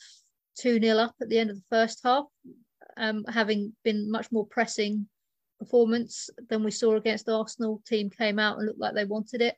2 0.59 0.81
0 0.81 0.99
up 0.99 1.15
at 1.21 1.29
the 1.29 1.39
end 1.39 1.51
of 1.51 1.57
the 1.57 1.65
first 1.71 2.01
half, 2.05 2.27
um, 2.97 3.25
having 3.25 3.75
been 3.85 4.11
much 4.11 4.31
more 4.31 4.47
pressing 4.47 5.09
performance 5.59 6.31
than 6.49 6.65
we 6.65 6.71
saw 6.71 6.97
against 6.97 7.29
Arsenal. 7.29 7.83
Team 7.87 8.11
came 8.11 8.39
out 8.39 8.59
and 8.59 8.67
looked 8.67 8.81
like 8.81 8.95
they 8.95 9.05
wanted 9.05 9.43
it. 9.43 9.57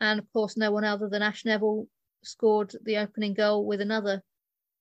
And 0.00 0.18
of 0.18 0.30
course, 0.32 0.56
no 0.56 0.70
one 0.70 0.84
other 0.84 1.08
than 1.08 1.22
Ash 1.22 1.44
Neville 1.44 1.86
scored 2.26 2.72
the 2.84 2.98
opening 2.98 3.34
goal 3.34 3.66
with 3.66 3.80
another, 3.80 4.22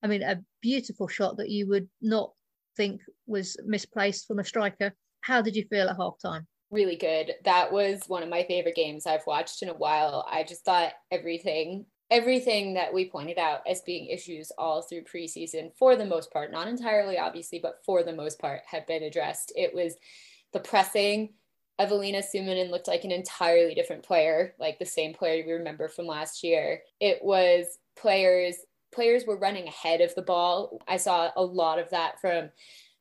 I 0.04 0.08
mean, 0.08 0.24
a 0.24 0.42
beautiful 0.62 1.08
shot 1.08 1.38
that 1.38 1.50
you 1.50 1.68
would 1.68 1.88
not 2.02 2.32
think 2.76 3.02
was 3.28 3.58
misplaced 3.66 4.28
from 4.28 4.40
a 4.40 4.46
striker. 4.46 4.94
How 5.22 5.42
did 5.42 5.56
you 5.56 5.66
feel 5.70 5.88
at 5.88 5.98
half 5.98 6.16
time? 6.22 6.48
Really 6.72 6.98
good. 6.98 7.34
That 7.44 7.72
was 7.72 8.04
one 8.08 8.24
of 8.24 8.30
my 8.30 8.44
favorite 8.44 8.76
games 8.76 9.06
I've 9.06 9.26
watched 9.26 9.62
in 9.62 9.70
a 9.70 9.74
while. 9.74 10.26
I 10.30 10.44
just 10.44 10.66
thought 10.66 10.94
everything 11.12 11.86
everything 12.12 12.76
that 12.76 12.94
we 12.94 13.10
pointed 13.10 13.40
out 13.40 13.62
as 13.68 13.82
being 13.82 14.08
issues 14.08 14.52
all 14.58 14.84
through 14.84 15.04
preseason 15.04 15.72
for 15.78 15.96
the 15.96 16.06
most 16.06 16.32
part 16.32 16.52
not 16.52 16.68
entirely 16.68 17.18
obviously 17.18 17.58
but 17.58 17.80
for 17.84 18.04
the 18.04 18.14
most 18.14 18.38
part 18.40 18.62
have 18.68 18.86
been 18.86 19.04
addressed 19.04 19.52
it 19.56 19.74
was 19.74 19.96
the 20.54 20.60
pressing 20.60 21.34
Evelina 21.78 22.22
Summanen 22.22 22.72
looked 22.72 22.88
like 22.88 23.04
an 23.04 23.12
entirely 23.12 23.76
different 23.76 24.04
player, 24.04 24.54
like 24.60 24.80
the 24.80 24.86
same 24.86 25.14
player 25.14 25.44
we 25.46 25.54
remember 25.54 25.88
from 25.88 26.08
last 26.08 26.44
year. 26.44 26.82
It 27.00 27.20
was 27.24 27.78
players 27.96 28.58
players 28.94 29.26
were 29.26 29.38
running 29.38 29.68
ahead 29.68 30.00
of 30.00 30.16
the 30.16 30.22
ball. 30.22 30.80
I 30.88 30.96
saw 30.98 31.30
a 31.36 31.44
lot 31.44 31.80
of 31.80 31.90
that 31.90 32.22
from 32.22 32.50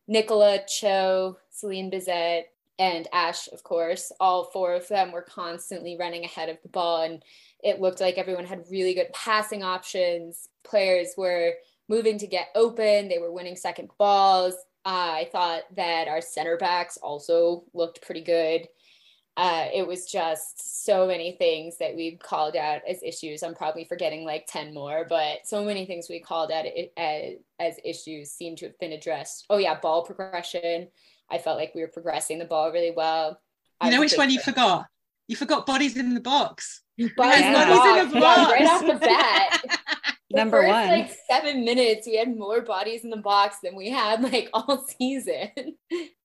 Nikola, 0.09 0.59
Cho, 0.67 1.39
Celin 1.53 1.91
Bizet, 1.91 2.45
and 2.81 3.07
Ash, 3.13 3.49
of 3.53 3.63
course. 3.63 4.11
All 4.19 4.51
four 4.53 4.75
of 4.75 4.89
them 4.89 5.13
were 5.13 5.23
constantly 5.23 5.97
running 5.97 6.25
ahead 6.25 6.49
of 6.49 6.59
the 6.63 6.69
ball, 6.69 7.03
and 7.03 7.23
it 7.63 7.81
looked 7.81 8.01
like 8.01 8.19
everyone 8.19 8.45
had 8.45 8.65
really 8.71 8.95
good 8.95 9.13
passing 9.13 9.63
options. 9.63 10.49
Players 10.65 11.11
were 11.17 11.53
moving 11.89 12.19
to 12.19 12.27
get 12.27 12.49
open, 12.57 13.09
they 13.09 13.19
were 13.19 13.33
winning 13.33 13.57
second 13.57 13.91
balls. 13.97 14.55
I 14.85 15.29
thought 15.33 15.63
that 15.77 16.09
our 16.09 16.21
center 16.21 16.57
backs 16.57 16.97
also 16.99 17.65
looked 17.73 18.03
pretty 18.03 18.23
good. 18.23 18.69
Uh, 19.37 19.67
it 19.75 19.85
was 19.85 20.07
just 20.07 20.85
so 20.85 21.09
many 21.09 21.33
things 21.33 21.77
that 21.79 21.97
we 21.97 22.17
called 22.17 22.55
out 22.55 22.83
as 22.89 23.03
issues. 23.03 23.43
I'm 23.43 23.55
probably 23.55 23.85
forgetting 23.85 24.25
like 24.25 24.47
10 24.47 24.73
more, 24.73 25.07
but 25.09 25.39
so 25.45 25.65
many 25.65 25.87
things 25.87 26.09
we 26.09 26.21
called 26.21 26.53
out 26.53 26.67
as, 26.97 27.35
as 27.59 27.77
issues 27.85 28.31
seem 28.31 28.55
to 28.57 28.67
have 28.67 28.79
been 28.79 28.93
addressed. 28.93 29.47
Oh, 29.51 29.59
yeah, 29.59 29.81
ball 29.81 30.05
progression. 30.05 30.89
I 31.31 31.39
felt 31.39 31.59
like 31.59 31.73
we 31.75 31.81
were 31.81 31.89
progressing 31.89 32.39
the 32.39 32.45
ball 32.45 32.71
really 32.71 32.93
well. 32.93 33.41
You 33.83 33.91
know 33.91 34.01
which 34.01 34.15
one 34.15 34.31
you 34.31 34.41
forgot? 34.41 34.87
You 35.27 35.37
forgot 35.37 35.67
bodies 35.67 35.97
in 35.97 36.15
the 36.15 36.21
box. 36.21 36.83
Bodies, 36.97 37.41
yeah. 37.41 37.63
in, 37.65 37.71
the 37.71 37.75
box. 37.75 38.03
in 38.03 38.09
the 38.15 38.21
box. 38.21 38.39
Yeah, 38.39 38.53
right 38.53 38.67
off 38.67 38.87
the 38.87 39.07
bat. 39.07 39.34
number 40.45 40.63
first, 40.63 40.73
one. 40.73 40.89
Like 40.89 41.17
seven 41.31 41.65
minutes, 41.65 42.07
we 42.07 42.17
had 42.17 42.37
more 42.37 42.61
bodies 42.61 43.05
in 43.05 43.11
the 43.11 43.17
box 43.17 43.59
than 43.63 43.77
we 43.77 43.91
had 43.91 44.23
like 44.23 44.51
all 44.55 44.85
season. 44.99 45.51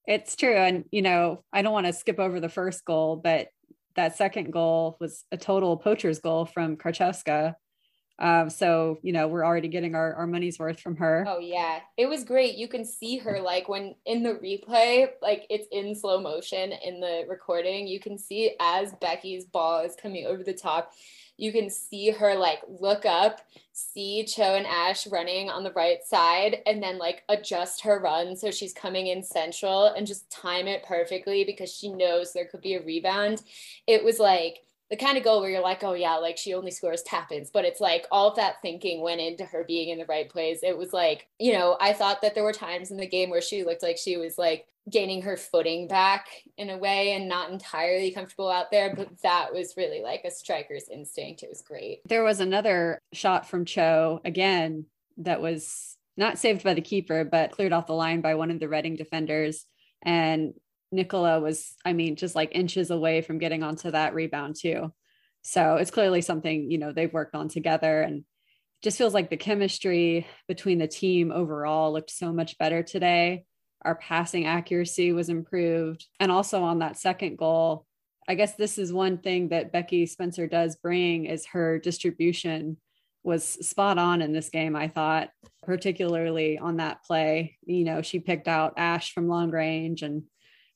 It's 0.05 0.35
true, 0.35 0.55
and 0.55 0.85
you 0.91 1.01
know, 1.01 1.43
I 1.53 1.61
don't 1.61 1.73
want 1.73 1.87
to 1.87 1.93
skip 1.93 2.19
over 2.19 2.39
the 2.39 2.49
first 2.49 2.85
goal, 2.85 3.15
but 3.15 3.49
that 3.95 4.15
second 4.15 4.51
goal 4.51 4.97
was 4.99 5.25
a 5.31 5.37
total 5.37 5.77
poacher's 5.77 6.19
goal 6.19 6.45
from 6.45 6.77
Karczewska. 6.77 7.55
Um, 8.21 8.49
so 8.49 8.99
you 9.01 9.13
know 9.13 9.29
we're 9.29 9.45
already 9.45 9.69
getting 9.69 9.95
our, 9.95 10.13
our 10.13 10.27
money's 10.27 10.59
worth 10.59 10.79
from 10.79 10.97
her. 10.97 11.25
Oh 11.27 11.39
yeah, 11.39 11.79
it 11.95 12.07
was 12.07 12.25
great. 12.25 12.55
You 12.55 12.67
can 12.67 12.83
see 12.83 13.17
her 13.19 13.39
like 13.39 13.69
when 13.69 13.95
in 14.05 14.23
the 14.23 14.33
replay, 14.33 15.07
like 15.21 15.45
it's 15.49 15.67
in 15.71 15.95
slow 15.95 16.19
motion 16.19 16.73
in 16.83 16.99
the 16.99 17.23
recording. 17.29 17.87
You 17.87 18.01
can 18.01 18.17
see 18.17 18.55
as 18.59 18.93
Becky's 18.99 19.45
ball 19.45 19.85
is 19.85 19.95
coming 19.95 20.25
over 20.25 20.43
the 20.43 20.53
top 20.53 20.91
you 21.39 21.51
can 21.51 21.69
see 21.69 22.11
her 22.11 22.35
like 22.35 22.61
look 22.67 23.05
up, 23.05 23.41
see 23.71 24.25
Cho 24.25 24.55
and 24.55 24.67
Ash 24.67 25.07
running 25.07 25.49
on 25.49 25.63
the 25.63 25.71
right 25.71 26.03
side, 26.03 26.57
and 26.65 26.83
then 26.83 26.97
like 26.97 27.23
adjust 27.29 27.81
her 27.81 27.99
run 27.99 28.35
so 28.35 28.51
she's 28.51 28.73
coming 28.73 29.07
in 29.07 29.23
central 29.23 29.87
and 29.87 30.05
just 30.05 30.29
time 30.29 30.67
it 30.67 30.83
perfectly 30.83 31.43
because 31.43 31.73
she 31.73 31.89
knows 31.89 32.33
there 32.33 32.45
could 32.45 32.61
be 32.61 32.75
a 32.75 32.83
rebound. 32.83 33.41
It 33.87 34.03
was 34.03 34.19
like 34.19 34.63
the 34.89 34.97
kind 34.97 35.17
of 35.17 35.23
goal 35.23 35.41
where 35.41 35.49
you're 35.49 35.61
like, 35.61 35.83
oh 35.83 35.93
yeah, 35.93 36.15
like 36.15 36.37
she 36.37 36.53
only 36.53 36.71
scores 36.71 37.03
tap 37.03 37.31
ins, 37.31 37.51
but 37.51 37.65
it's 37.65 37.79
like 37.79 38.07
all 38.11 38.29
of 38.29 38.35
that 38.37 38.55
thinking 38.61 39.01
went 39.01 39.21
into 39.21 39.45
her 39.45 39.63
being 39.63 39.89
in 39.89 39.99
the 39.99 40.05
right 40.05 40.29
place. 40.29 40.59
It 40.63 40.77
was 40.77 40.93
like, 40.93 41.27
you 41.37 41.53
know, 41.53 41.77
I 41.79 41.93
thought 41.93 42.21
that 42.21 42.33
there 42.33 42.43
were 42.43 42.53
times 42.53 42.89
in 42.89 42.97
the 42.97 43.07
game 43.07 43.29
where 43.29 43.41
she 43.41 43.63
looked 43.63 43.83
like 43.83 43.97
she 43.97 44.17
was 44.17 44.37
like 44.37 44.65
gaining 44.89 45.21
her 45.21 45.37
footing 45.37 45.87
back 45.87 46.27
in 46.57 46.71
a 46.71 46.77
way 46.77 47.13
and 47.13 47.29
not 47.29 47.51
entirely 47.51 48.11
comfortable 48.11 48.49
out 48.49 48.71
there, 48.71 48.95
but 48.95 49.09
that 49.21 49.53
was 49.53 49.75
really 49.77 50.01
like 50.01 50.23
a 50.25 50.31
striker's 50.31 50.89
instinct. 50.89 51.43
It 51.43 51.49
was 51.49 51.61
great. 51.61 51.99
There 52.07 52.23
was 52.23 52.39
another 52.39 52.99
shot 53.13 53.47
from 53.47 53.65
Cho 53.65 54.21
again 54.25 54.85
that 55.17 55.41
was 55.41 55.97
not 56.17 56.39
saved 56.39 56.63
by 56.63 56.73
the 56.73 56.81
keeper, 56.81 57.23
but 57.23 57.51
cleared 57.51 57.73
off 57.73 57.87
the 57.87 57.93
line 57.93 58.21
by 58.21 58.35
one 58.35 58.49
of 58.49 58.59
the 58.59 58.67
Reading 58.67 58.95
defenders. 58.95 59.65
And 60.01 60.53
Nikola 60.91 61.39
was, 61.39 61.75
I 61.85 61.93
mean, 61.93 62.15
just 62.15 62.35
like 62.35 62.55
inches 62.55 62.91
away 62.91 63.21
from 63.21 63.37
getting 63.37 63.63
onto 63.63 63.91
that 63.91 64.13
rebound 64.13 64.55
too. 64.59 64.91
So 65.41 65.75
it's 65.75 65.91
clearly 65.91 66.21
something, 66.21 66.69
you 66.69 66.77
know, 66.77 66.91
they've 66.91 67.13
worked 67.13 67.35
on 67.35 67.47
together 67.47 68.01
and 68.01 68.23
just 68.81 68.97
feels 68.97 69.13
like 69.13 69.29
the 69.29 69.37
chemistry 69.37 70.25
between 70.47 70.79
the 70.79 70.87
team 70.87 71.31
overall 71.31 71.91
looked 71.91 72.11
so 72.11 72.31
much 72.31 72.57
better 72.57 72.81
today. 72.81 73.45
Our 73.83 73.95
passing 73.95 74.45
accuracy 74.45 75.11
was 75.11 75.29
improved. 75.29 76.05
And 76.19 76.31
also 76.31 76.63
on 76.63 76.79
that 76.79 76.97
second 76.97 77.37
goal, 77.37 77.85
I 78.27 78.35
guess 78.35 78.55
this 78.55 78.77
is 78.77 78.93
one 78.93 79.17
thing 79.17 79.49
that 79.49 79.71
Becky 79.71 80.05
Spencer 80.05 80.47
does 80.47 80.75
bring 80.75 81.25
is 81.25 81.47
her 81.47 81.79
distribution 81.79 82.77
was 83.23 83.43
spot 83.43 83.97
on 83.97 84.21
in 84.21 84.33
this 84.33 84.49
game, 84.49 84.75
I 84.75 84.87
thought, 84.87 85.29
particularly 85.63 86.57
on 86.57 86.77
that 86.77 87.03
play. 87.03 87.57
You 87.65 87.83
know, 87.83 88.01
she 88.01 88.19
picked 88.19 88.47
out 88.47 88.75
Ash 88.77 89.13
from 89.13 89.27
long 89.27 89.51
range 89.51 90.03
and 90.03 90.23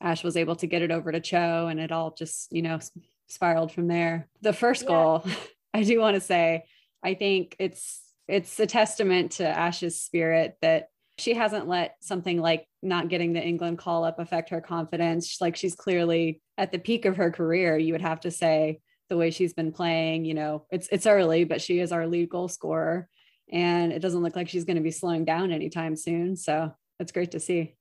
Ash 0.04 0.24
was 0.24 0.38
able 0.38 0.56
to 0.58 0.68
get 0.68 0.82
it 0.82 0.92
over 0.92 1.12
to 1.12 1.20
Cho 1.20 1.68
and 1.68 1.80
it 1.80 1.92
all 1.92 2.14
just, 2.14 2.52
you 2.52 2.62
know, 2.62 2.80
spiraled 3.28 3.72
from 3.72 3.88
there. 3.88 4.28
The 4.42 4.54
first 4.54 4.84
yeah. 4.84 4.90
goal, 4.90 5.26
I 5.74 5.84
do 5.84 6.00
want 6.00 6.16
to 6.16 6.22
say, 6.22 6.66
I 7.02 7.16
think 7.16 7.56
it's 7.58 8.02
it's 8.28 8.60
a 8.60 8.68
testament 8.68 9.34
to 9.34 9.48
Ash's 9.48 10.00
spirit 10.00 10.58
that 10.62 10.90
she 11.18 11.34
hasn't 11.34 11.68
let 11.68 11.98
something 12.02 12.40
like 12.40 12.66
not 12.82 13.10
getting 13.10 13.34
the 13.34 13.44
England 13.44 13.78
call 13.78 14.04
up 14.04 14.20
affect 14.20 14.50
her 14.50 14.62
confidence. 14.62 15.40
Like 15.42 15.56
she's 15.56 15.76
clearly 15.76 16.42
at 16.58 16.72
the 16.72 16.80
peak 16.80 17.06
of 17.06 17.18
her 17.18 17.32
career, 17.32 17.78
you 17.78 17.94
would 17.94 18.02
have 18.02 18.22
to 18.22 18.32
say 18.32 18.80
the 19.10 19.18
way 19.18 19.30
she's 19.32 19.54
been 19.54 19.72
playing, 19.72 20.26
you 20.26 20.34
know, 20.34 20.66
it's 20.72 20.88
it's 20.92 21.08
early, 21.08 21.44
but 21.44 21.62
she 21.62 21.80
is 21.80 21.92
our 21.92 22.08
lead 22.08 22.30
goal 22.30 22.48
scorer 22.48 23.08
and 23.52 23.92
it 23.92 24.00
doesn't 24.00 24.24
look 24.24 24.36
like 24.36 24.50
she's 24.50 24.66
going 24.66 24.78
to 24.78 24.82
be 24.82 24.92
slowing 24.92 25.26
down 25.26 25.52
anytime 25.52 25.96
soon. 25.96 26.36
So 26.36 26.74
it's 27.00 27.12
great 27.12 27.32
to 27.32 27.40
see. 27.40 27.76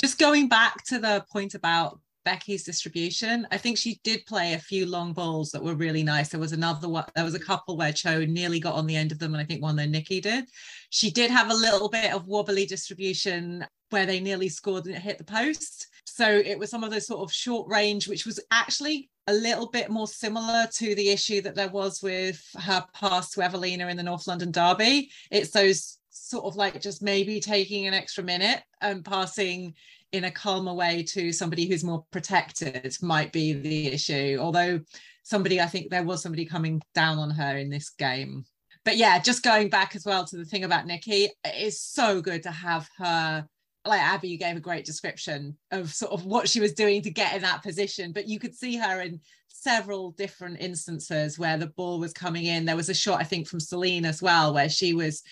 Just 0.00 0.18
going 0.18 0.48
back 0.48 0.82
to 0.84 0.98
the 0.98 1.24
point 1.30 1.54
about 1.54 2.00
Becky's 2.24 2.64
distribution, 2.64 3.46
I 3.50 3.58
think 3.58 3.76
she 3.76 4.00
did 4.02 4.24
play 4.24 4.54
a 4.54 4.58
few 4.58 4.86
long 4.86 5.12
balls 5.12 5.50
that 5.50 5.62
were 5.62 5.74
really 5.74 6.02
nice. 6.02 6.30
There 6.30 6.40
was 6.40 6.52
another 6.52 6.88
one, 6.88 7.04
there 7.14 7.24
was 7.24 7.34
a 7.34 7.40
couple 7.40 7.76
where 7.76 7.92
Cho 7.92 8.24
nearly 8.24 8.60
got 8.60 8.76
on 8.76 8.86
the 8.86 8.96
end 8.96 9.12
of 9.12 9.18
them, 9.18 9.34
and 9.34 9.42
I 9.42 9.44
think 9.44 9.62
one 9.62 9.76
that 9.76 9.88
Nikki 9.88 10.22
did. 10.22 10.46
She 10.88 11.10
did 11.10 11.30
have 11.30 11.50
a 11.50 11.54
little 11.54 11.90
bit 11.90 12.14
of 12.14 12.26
wobbly 12.26 12.64
distribution 12.64 13.66
where 13.90 14.06
they 14.06 14.20
nearly 14.20 14.48
scored 14.48 14.86
and 14.86 14.94
it 14.94 15.02
hit 15.02 15.18
the 15.18 15.24
post. 15.24 15.88
So 16.06 16.26
it 16.26 16.58
was 16.58 16.70
some 16.70 16.82
of 16.82 16.90
those 16.90 17.06
sort 17.06 17.20
of 17.20 17.32
short 17.32 17.68
range, 17.68 18.08
which 18.08 18.24
was 18.24 18.40
actually 18.50 19.10
a 19.26 19.34
little 19.34 19.68
bit 19.68 19.90
more 19.90 20.08
similar 20.08 20.66
to 20.76 20.94
the 20.94 21.10
issue 21.10 21.42
that 21.42 21.54
there 21.54 21.68
was 21.68 22.02
with 22.02 22.42
her 22.58 22.84
pass 22.94 23.30
to 23.32 23.42
Evelina 23.42 23.88
in 23.88 23.96
the 23.96 24.02
North 24.02 24.26
London 24.26 24.50
Derby. 24.50 25.10
It's 25.30 25.50
those 25.50 25.98
sort 26.10 26.44
of 26.44 26.56
like 26.56 26.80
just 26.80 27.02
maybe 27.02 27.40
taking 27.40 27.86
an 27.86 27.94
extra 27.94 28.22
minute 28.22 28.62
and 28.80 29.04
passing 29.04 29.74
in 30.12 30.24
a 30.24 30.30
calmer 30.30 30.74
way 30.74 31.04
to 31.04 31.32
somebody 31.32 31.66
who's 31.66 31.84
more 31.84 32.04
protected 32.10 32.96
might 33.00 33.32
be 33.32 33.52
the 33.52 33.86
issue. 33.88 34.36
Although 34.40 34.80
somebody, 35.22 35.60
I 35.60 35.66
think 35.66 35.90
there 35.90 36.02
was 36.02 36.22
somebody 36.22 36.44
coming 36.44 36.82
down 36.94 37.18
on 37.18 37.30
her 37.30 37.56
in 37.56 37.70
this 37.70 37.90
game. 37.90 38.44
But 38.84 38.96
yeah, 38.96 39.18
just 39.18 39.42
going 39.42 39.68
back 39.68 39.94
as 39.94 40.04
well 40.04 40.24
to 40.24 40.36
the 40.36 40.44
thing 40.44 40.64
about 40.64 40.86
Nikki, 40.86 41.28
it 41.44 41.54
is 41.56 41.80
so 41.80 42.20
good 42.20 42.42
to 42.42 42.50
have 42.50 42.88
her 42.98 43.46
like 43.86 44.00
Abbie, 44.00 44.28
you 44.28 44.38
gave 44.38 44.56
a 44.56 44.60
great 44.60 44.84
description 44.84 45.56
of 45.70 45.92
sort 45.92 46.12
of 46.12 46.26
what 46.26 46.48
she 46.48 46.60
was 46.60 46.74
doing 46.74 47.02
to 47.02 47.10
get 47.10 47.34
in 47.34 47.42
that 47.42 47.62
position, 47.62 48.12
but 48.12 48.28
you 48.28 48.38
could 48.38 48.54
see 48.54 48.76
her 48.76 49.00
in 49.00 49.20
several 49.62 50.12
different 50.12 50.60
instances 50.60 51.38
where 51.38 51.58
the 51.58 51.68
ball 51.68 52.00
was 52.00 52.12
coming 52.12 52.46
in. 52.46 52.64
There 52.64 52.76
was 52.76 52.88
a 52.88 52.94
shot, 52.94 53.20
I 53.20 53.24
think, 53.24 53.46
from 53.46 53.60
Celin 53.60 54.04
as 54.04 54.22
well, 54.22 54.54
where 54.54 54.68
she 54.68 54.94
was 54.94 55.22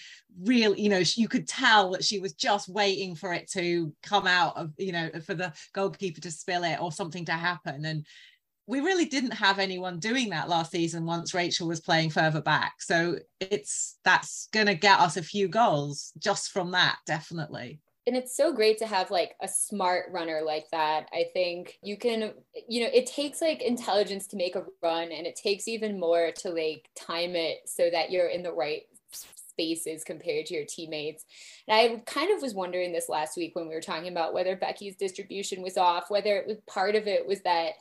real, 0.42 0.76
you 0.76 0.88
know, 0.88 1.02
you 1.14 1.28
could 1.28 1.48
tell 1.48 1.92
that 1.92 2.04
she 2.04 2.20
was 2.20 2.34
just 2.34 2.68
waiting 2.68 3.14
for 3.14 3.32
it 3.32 3.50
to 3.52 3.92
come 4.02 4.26
out 4.26 4.56
of, 4.56 4.72
you 4.76 4.92
know, 4.92 5.10
for 5.24 5.34
the 5.34 5.52
goalkeeper 5.72 6.20
to 6.20 6.30
spill 6.30 6.64
it 6.64 6.80
or 6.80 6.92
something 6.92 7.24
to 7.24 7.32
happen. 7.32 7.84
And 7.84 8.06
we 8.66 8.80
really 8.80 9.06
didn't 9.06 9.32
have 9.32 9.58
anyone 9.58 9.98
doing 9.98 10.28
that 10.30 10.48
last 10.48 10.72
season 10.72 11.06
once 11.06 11.32
Rachel 11.32 11.66
was 11.66 11.80
playing 11.80 12.10
further 12.10 12.42
back. 12.42 12.74
So 12.80 13.16
it's 13.40 13.98
that's 14.04 14.48
going 14.52 14.66
to 14.66 14.74
get 14.74 15.00
us 15.00 15.16
a 15.16 15.22
few 15.22 15.48
goals 15.48 16.12
just 16.18 16.50
from 16.50 16.72
that, 16.72 16.98
definitely 17.06 17.80
and 18.08 18.16
it's 18.16 18.34
so 18.34 18.54
great 18.54 18.78
to 18.78 18.86
have 18.86 19.10
like 19.10 19.36
a 19.42 19.46
smart 19.46 20.06
runner 20.10 20.40
like 20.42 20.64
that. 20.72 21.08
I 21.12 21.26
think 21.34 21.78
you 21.82 21.98
can, 21.98 22.32
you 22.66 22.80
know, 22.82 22.90
it 22.92 23.06
takes 23.06 23.42
like 23.42 23.60
intelligence 23.60 24.26
to 24.28 24.36
make 24.36 24.56
a 24.56 24.64
run 24.82 25.12
and 25.12 25.26
it 25.26 25.36
takes 25.36 25.68
even 25.68 26.00
more 26.00 26.32
to 26.38 26.48
like 26.48 26.88
time 26.96 27.36
it 27.36 27.58
so 27.66 27.90
that 27.90 28.10
you're 28.10 28.28
in 28.28 28.42
the 28.42 28.52
right 28.52 28.84
spaces 29.12 30.04
compared 30.04 30.46
to 30.46 30.54
your 30.54 30.64
teammates. 30.64 31.26
And 31.68 31.76
I 31.76 32.02
kind 32.06 32.34
of 32.34 32.40
was 32.40 32.54
wondering 32.54 32.92
this 32.92 33.10
last 33.10 33.36
week 33.36 33.54
when 33.54 33.68
we 33.68 33.74
were 33.74 33.82
talking 33.82 34.08
about 34.08 34.32
whether 34.32 34.56
Becky's 34.56 34.96
distribution 34.96 35.62
was 35.62 35.76
off, 35.76 36.10
whether 36.10 36.36
it 36.36 36.46
was 36.46 36.58
part 36.66 36.94
of 36.94 37.06
it 37.06 37.26
was 37.26 37.42
that 37.42 37.72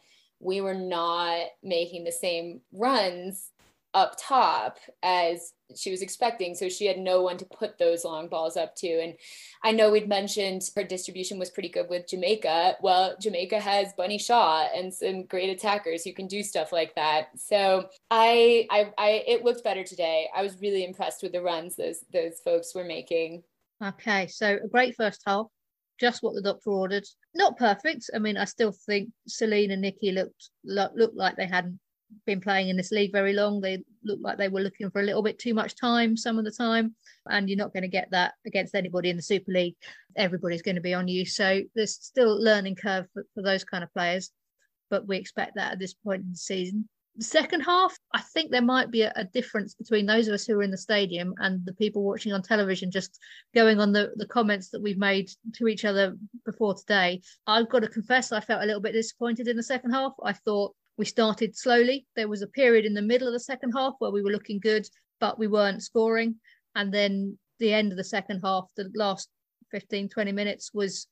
we 0.42 0.60
were 0.60 0.74
not 0.74 1.46
making 1.64 2.04
the 2.04 2.12
same 2.12 2.60
runs 2.74 3.52
up 3.94 4.16
top 4.20 4.78
as 5.02 5.54
she 5.76 5.92
was 5.92 6.02
expecting. 6.02 6.56
So 6.56 6.70
she 6.70 6.86
had 6.86 6.98
no 6.98 7.22
one 7.22 7.38
to 7.38 7.46
put 7.46 7.78
those 7.78 8.06
long 8.06 8.28
balls 8.28 8.56
up 8.56 8.76
to. 8.78 8.88
And 8.88 9.16
I 9.64 9.72
know 9.72 9.92
we'd 9.92 10.08
mentioned 10.08 10.70
her 10.76 10.84
distribution 10.84 11.40
was 11.40 11.50
pretty 11.50 11.70
good 11.70 11.90
with 11.90 12.08
Jamaica. 12.08 12.78
Well, 12.82 13.16
Jamaica 13.20 13.60
has 13.60 13.94
Bunny 13.94 14.18
Shaw 14.18 14.68
and 14.76 14.94
some 14.94 15.24
great 15.24 15.50
attackers 15.50 16.04
who 16.04 16.14
can 16.14 16.28
do 16.28 16.44
stuff 16.44 16.72
like 16.72 16.96
that. 16.96 17.30
So 17.38 17.90
I, 18.12 18.68
I, 18.70 18.92
I 18.98 19.10
it 19.28 19.44
looked 19.44 19.64
better 19.64 19.84
today. 19.84 20.30
I 20.36 20.42
was 20.42 20.62
really 20.62 20.86
impressed 20.86 21.24
with 21.24 21.32
the 21.32 21.42
runs 21.42 21.76
those 21.76 22.06
those 22.14 22.40
folks 22.40 22.74
were 22.74 22.86
making. 22.86 23.44
Okay, 23.84 24.28
so 24.28 24.58
a 24.64 24.68
great 24.68 24.96
first 24.96 25.22
half. 25.26 25.48
Just 26.00 26.22
what 26.22 26.36
the 26.36 26.42
doctor 26.42 26.70
ordered. 26.70 27.06
Not 27.34 27.58
perfect. 27.58 28.12
I 28.14 28.20
mean, 28.20 28.38
I 28.38 28.46
still 28.46 28.72
think 28.72 29.10
Celina 29.28 29.74
and 29.74 29.82
Nikki 29.82 30.12
looked 30.12 30.52
looked 30.64 31.16
like 31.16 31.36
they 31.36 31.48
hadn't 31.48 31.80
been 32.26 32.42
playing 32.42 32.70
in 32.70 32.78
this 32.78 32.92
league 32.92 33.12
very 33.12 33.34
long. 33.34 33.62
They 33.62 33.84
looked 34.04 34.22
like 34.22 34.38
they 34.38 34.50
were 34.50 34.62
looking 34.62 34.90
for 34.90 35.02
a 35.02 35.06
little 35.06 35.24
bit 35.24 35.40
too 35.40 35.54
much 35.54 35.76
time 35.76 36.16
some 36.16 36.38
of 36.38 36.46
the 36.46 36.52
time, 36.52 36.96
and 37.30 37.50
you're 37.50 37.58
not 37.58 37.74
going 37.74 37.84
to 37.84 37.90
get 37.90 38.10
that 38.12 38.34
against 38.46 38.76
anybody 38.76 39.10
in 39.10 39.18
the 39.18 39.24
Super 39.24 39.52
League. 39.52 39.76
Everybody's 40.16 40.62
going 40.62 40.76
to 40.76 40.82
be 40.82 40.94
on 40.94 41.08
you, 41.08 41.26
so 41.26 41.62
there's 41.76 41.96
still 41.96 42.42
learning 42.42 42.76
curve 42.76 43.08
for, 43.14 43.26
for 43.34 43.42
those 43.42 43.64
kind 43.64 43.84
of 43.84 43.94
players. 43.94 44.32
But 44.90 45.08
we 45.08 45.18
expect 45.18 45.56
that 45.56 45.74
at 45.74 45.80
this 45.80 45.94
point 45.94 46.24
in 46.24 46.32
the 46.32 46.38
season. 46.38 46.88
The 47.18 47.24
second 47.24 47.62
half, 47.62 47.98
I 48.14 48.22
think 48.22 48.52
there 48.52 48.62
might 48.62 48.92
be 48.92 49.02
a, 49.02 49.12
a, 49.16 49.24
difference 49.24 49.74
between 49.74 50.06
those 50.06 50.28
of 50.28 50.36
us 50.36 50.46
who 50.46 50.54
are 50.60 50.62
in 50.62 50.70
the 50.70 50.78
stadium 50.78 51.34
and 51.40 51.66
the 51.66 51.74
people 51.74 52.04
watching 52.04 52.32
on 52.32 52.44
television, 52.44 52.92
just 52.92 53.20
going 53.56 53.80
on 53.80 53.92
the, 53.92 54.12
the 54.18 54.28
comments 54.28 54.70
that 54.70 54.84
we've 54.84 55.00
made 55.00 55.32
to 55.56 55.68
each 55.68 55.84
other 55.84 56.16
before 56.46 56.76
today. 56.76 57.22
I've 57.48 57.70
got 57.70 57.80
to 57.80 57.88
confess, 57.88 58.32
I 58.32 58.40
felt 58.40 58.62
a 58.62 58.68
little 58.68 58.82
bit 58.82 58.92
disappointed 58.92 59.48
in 59.48 59.58
the 59.58 59.64
second 59.64 59.92
half. 59.92 60.14
I 60.24 60.34
thought 60.34 60.76
we 60.98 61.06
started 61.06 61.56
slowly. 61.56 62.06
There 62.16 62.28
was 62.28 62.42
a 62.42 62.48
period 62.48 62.86
in 62.86 62.94
the 62.94 63.02
middle 63.02 63.28
of 63.28 63.34
the 63.34 63.40
second 63.40 63.72
half 63.72 63.94
where 64.00 64.12
we 64.12 64.24
were 64.24 64.32
looking 64.32 64.60
good, 64.60 64.88
but 65.20 65.38
we 65.38 65.48
weren't 65.48 65.84
scoring. 65.84 66.36
And 66.76 66.94
then 66.94 67.38
the 67.60 67.74
end 67.74 67.92
of 67.92 67.98
the 67.98 68.04
second 68.04 68.42
half, 68.44 68.66
the 68.76 68.92
last 68.96 69.30
15, 69.72 70.10
20 70.10 70.32
minutes 70.32 70.72
was 70.74 71.08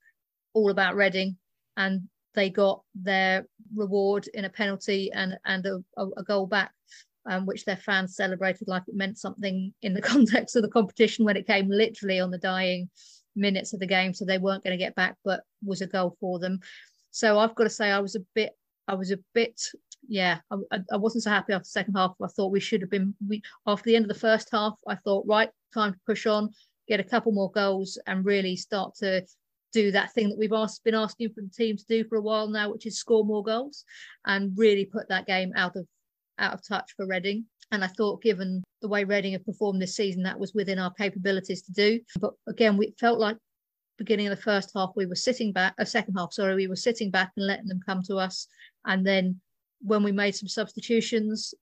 all 0.53 0.71
about 0.71 0.95
Reading. 0.95 1.37
And 1.77 2.07
they 2.33 2.49
got 2.49 2.81
their 2.95 3.47
reward 3.75 4.27
in 4.33 4.45
a 4.45 4.49
penalty 4.49 5.11
and, 5.13 5.37
and 5.45 5.65
a, 5.65 5.81
a 6.17 6.23
goal 6.23 6.47
back, 6.47 6.71
um, 7.29 7.45
which 7.45 7.65
their 7.65 7.77
fans 7.77 8.15
celebrated 8.15 8.67
like 8.67 8.83
it 8.87 8.95
meant 8.95 9.17
something 9.17 9.73
in 9.81 9.93
the 9.93 10.01
context 10.13 10.55
of 10.55 10.63
the 10.63 10.69
competition 10.69 11.25
when 11.25 11.37
it 11.37 11.47
came 11.47 11.69
literally 11.69 12.19
on 12.19 12.31
the 12.31 12.37
dying 12.37 12.89
minutes 13.35 13.73
of 13.73 13.79
the 13.79 13.87
game. 13.87 14.13
So 14.13 14.25
they 14.25 14.39
weren't 14.39 14.63
going 14.63 14.77
to 14.77 14.83
get 14.83 14.95
back, 14.95 15.15
but 15.23 15.43
was 15.63 15.81
a 15.81 15.87
goal 15.87 16.17
for 16.19 16.39
them. 16.39 16.59
So 17.11 17.37
I've 17.39 17.55
got 17.55 17.65
to 17.65 17.69
say, 17.69 17.91
I 17.91 17.99
was 17.99 18.15
a 18.15 18.25
bit 18.33 18.51
I 18.87 18.95
was 18.95 19.11
a 19.11 19.19
bit, 19.33 19.61
yeah, 20.07 20.39
I, 20.51 20.79
I 20.91 20.97
wasn't 20.97 21.23
so 21.23 21.29
happy 21.29 21.53
after 21.53 21.63
the 21.63 21.69
second 21.69 21.95
half. 21.95 22.15
I 22.21 22.27
thought 22.27 22.51
we 22.51 22.59
should 22.59 22.81
have 22.81 22.91
been, 22.91 23.15
we, 23.27 23.41
after 23.65 23.85
the 23.85 23.95
end 23.95 24.05
of 24.05 24.09
the 24.09 24.19
first 24.19 24.49
half, 24.51 24.73
I 24.87 24.95
thought, 24.95 25.25
right, 25.27 25.49
time 25.73 25.93
to 25.93 25.99
push 26.05 26.25
on, 26.25 26.51
get 26.87 26.99
a 26.99 27.03
couple 27.03 27.31
more 27.31 27.51
goals 27.51 27.97
and 28.07 28.25
really 28.25 28.55
start 28.55 28.95
to 28.95 29.25
do 29.73 29.91
that 29.91 30.13
thing 30.13 30.29
that 30.29 30.37
we've 30.37 30.53
asked, 30.53 30.83
been 30.83 30.95
asking 30.95 31.29
for 31.29 31.41
the 31.41 31.49
team 31.49 31.75
to 31.77 31.85
do 31.89 32.05
for 32.07 32.17
a 32.17 32.21
while 32.21 32.47
now, 32.47 32.71
which 32.71 32.85
is 32.85 32.97
score 32.97 33.25
more 33.25 33.43
goals 33.43 33.83
and 34.25 34.57
really 34.57 34.85
put 34.85 35.09
that 35.09 35.27
game 35.27 35.51
out 35.55 35.75
of 35.75 35.85
out 36.37 36.53
of 36.53 36.65
touch 36.67 36.93
for 36.95 37.05
Reading. 37.05 37.45
And 37.71 37.83
I 37.83 37.87
thought, 37.87 38.21
given 38.21 38.63
the 38.81 38.87
way 38.87 39.03
Reading 39.03 39.33
have 39.33 39.45
performed 39.45 39.81
this 39.81 39.95
season, 39.95 40.23
that 40.23 40.39
was 40.39 40.53
within 40.53 40.79
our 40.79 40.93
capabilities 40.93 41.61
to 41.63 41.71
do. 41.73 41.99
But 42.19 42.33
again, 42.47 42.77
we 42.77 42.93
felt 42.99 43.19
like 43.19 43.37
beginning 43.97 44.27
of 44.27 44.35
the 44.35 44.43
first 44.43 44.71
half, 44.75 44.91
we 44.95 45.05
were 45.05 45.15
sitting 45.15 45.51
back, 45.51 45.73
a 45.77 45.83
uh, 45.83 45.85
second 45.85 46.15
half, 46.15 46.33
sorry, 46.33 46.55
we 46.55 46.67
were 46.67 46.75
sitting 46.75 47.11
back 47.11 47.31
and 47.37 47.47
letting 47.47 47.67
them 47.67 47.79
come 47.85 48.01
to 48.03 48.17
us. 48.17 48.47
And 48.85 49.05
then 49.05 49.39
when 49.81 50.03
we 50.03 50.11
made 50.11 50.35
some 50.35 50.47
substitutions, 50.47 51.53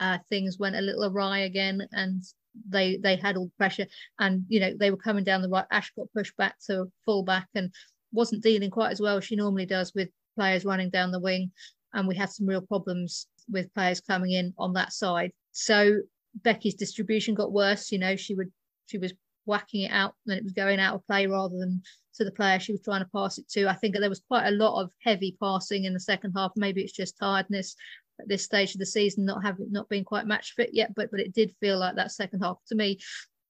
uh, 0.00 0.18
things 0.28 0.58
went 0.58 0.76
a 0.76 0.80
little 0.80 1.04
awry 1.04 1.40
again, 1.40 1.86
and 1.92 2.22
they 2.68 2.96
they 2.96 3.16
had 3.16 3.36
all 3.36 3.46
the 3.46 3.52
pressure. 3.56 3.86
And 4.18 4.44
you 4.48 4.60
know 4.60 4.74
they 4.78 4.90
were 4.90 4.96
coming 4.96 5.24
down 5.24 5.42
the 5.42 5.48
right. 5.48 5.66
Ash 5.70 5.92
got 5.96 6.12
pushed 6.12 6.36
back 6.36 6.56
to 6.66 6.90
full 7.04 7.22
back 7.22 7.48
and 7.54 7.72
wasn't 8.12 8.42
dealing 8.42 8.70
quite 8.70 8.92
as 8.92 9.00
well 9.00 9.16
as 9.16 9.24
she 9.24 9.36
normally 9.36 9.66
does 9.66 9.92
with 9.94 10.08
players 10.36 10.64
running 10.64 10.90
down 10.90 11.10
the 11.10 11.20
wing. 11.20 11.52
And 11.92 12.08
we 12.08 12.16
had 12.16 12.30
some 12.30 12.46
real 12.46 12.60
problems 12.60 13.26
with 13.48 13.72
players 13.74 14.00
coming 14.00 14.32
in 14.32 14.52
on 14.58 14.72
that 14.74 14.92
side. 14.92 15.32
So 15.52 16.00
Becky's 16.42 16.74
distribution 16.74 17.34
got 17.34 17.52
worse. 17.52 17.92
You 17.92 17.98
know, 17.98 18.16
she 18.16 18.34
would 18.34 18.50
she 18.86 18.98
was 18.98 19.12
whacking 19.46 19.82
it 19.82 19.92
out 19.92 20.14
and 20.26 20.36
it 20.36 20.44
was 20.44 20.52
going 20.52 20.80
out 20.80 20.94
of 20.94 21.06
play 21.06 21.26
rather 21.26 21.56
than 21.58 21.82
to 22.14 22.24
the 22.24 22.32
player 22.32 22.58
she 22.58 22.72
was 22.72 22.82
trying 22.82 23.02
to 23.02 23.10
pass 23.14 23.38
it 23.38 23.48
to. 23.50 23.68
I 23.68 23.74
think 23.74 23.96
there 23.96 24.08
was 24.08 24.22
quite 24.28 24.46
a 24.46 24.52
lot 24.52 24.80
of 24.80 24.90
heavy 25.02 25.36
passing 25.40 25.84
in 25.84 25.92
the 25.92 26.00
second 26.00 26.32
half. 26.36 26.52
Maybe 26.56 26.82
it's 26.82 26.92
just 26.92 27.18
tiredness 27.18 27.76
at 28.20 28.28
this 28.28 28.44
stage 28.44 28.74
of 28.74 28.78
the 28.78 28.86
season, 28.86 29.24
not 29.24 29.42
having 29.42 29.70
not 29.70 29.88
being 29.88 30.04
quite 30.04 30.26
match 30.26 30.54
fit 30.54 30.70
yet, 30.72 30.94
but 30.94 31.10
but 31.10 31.20
it 31.20 31.34
did 31.34 31.54
feel 31.60 31.78
like 31.78 31.96
that 31.96 32.12
second 32.12 32.40
half 32.40 32.58
to 32.68 32.74
me 32.74 32.98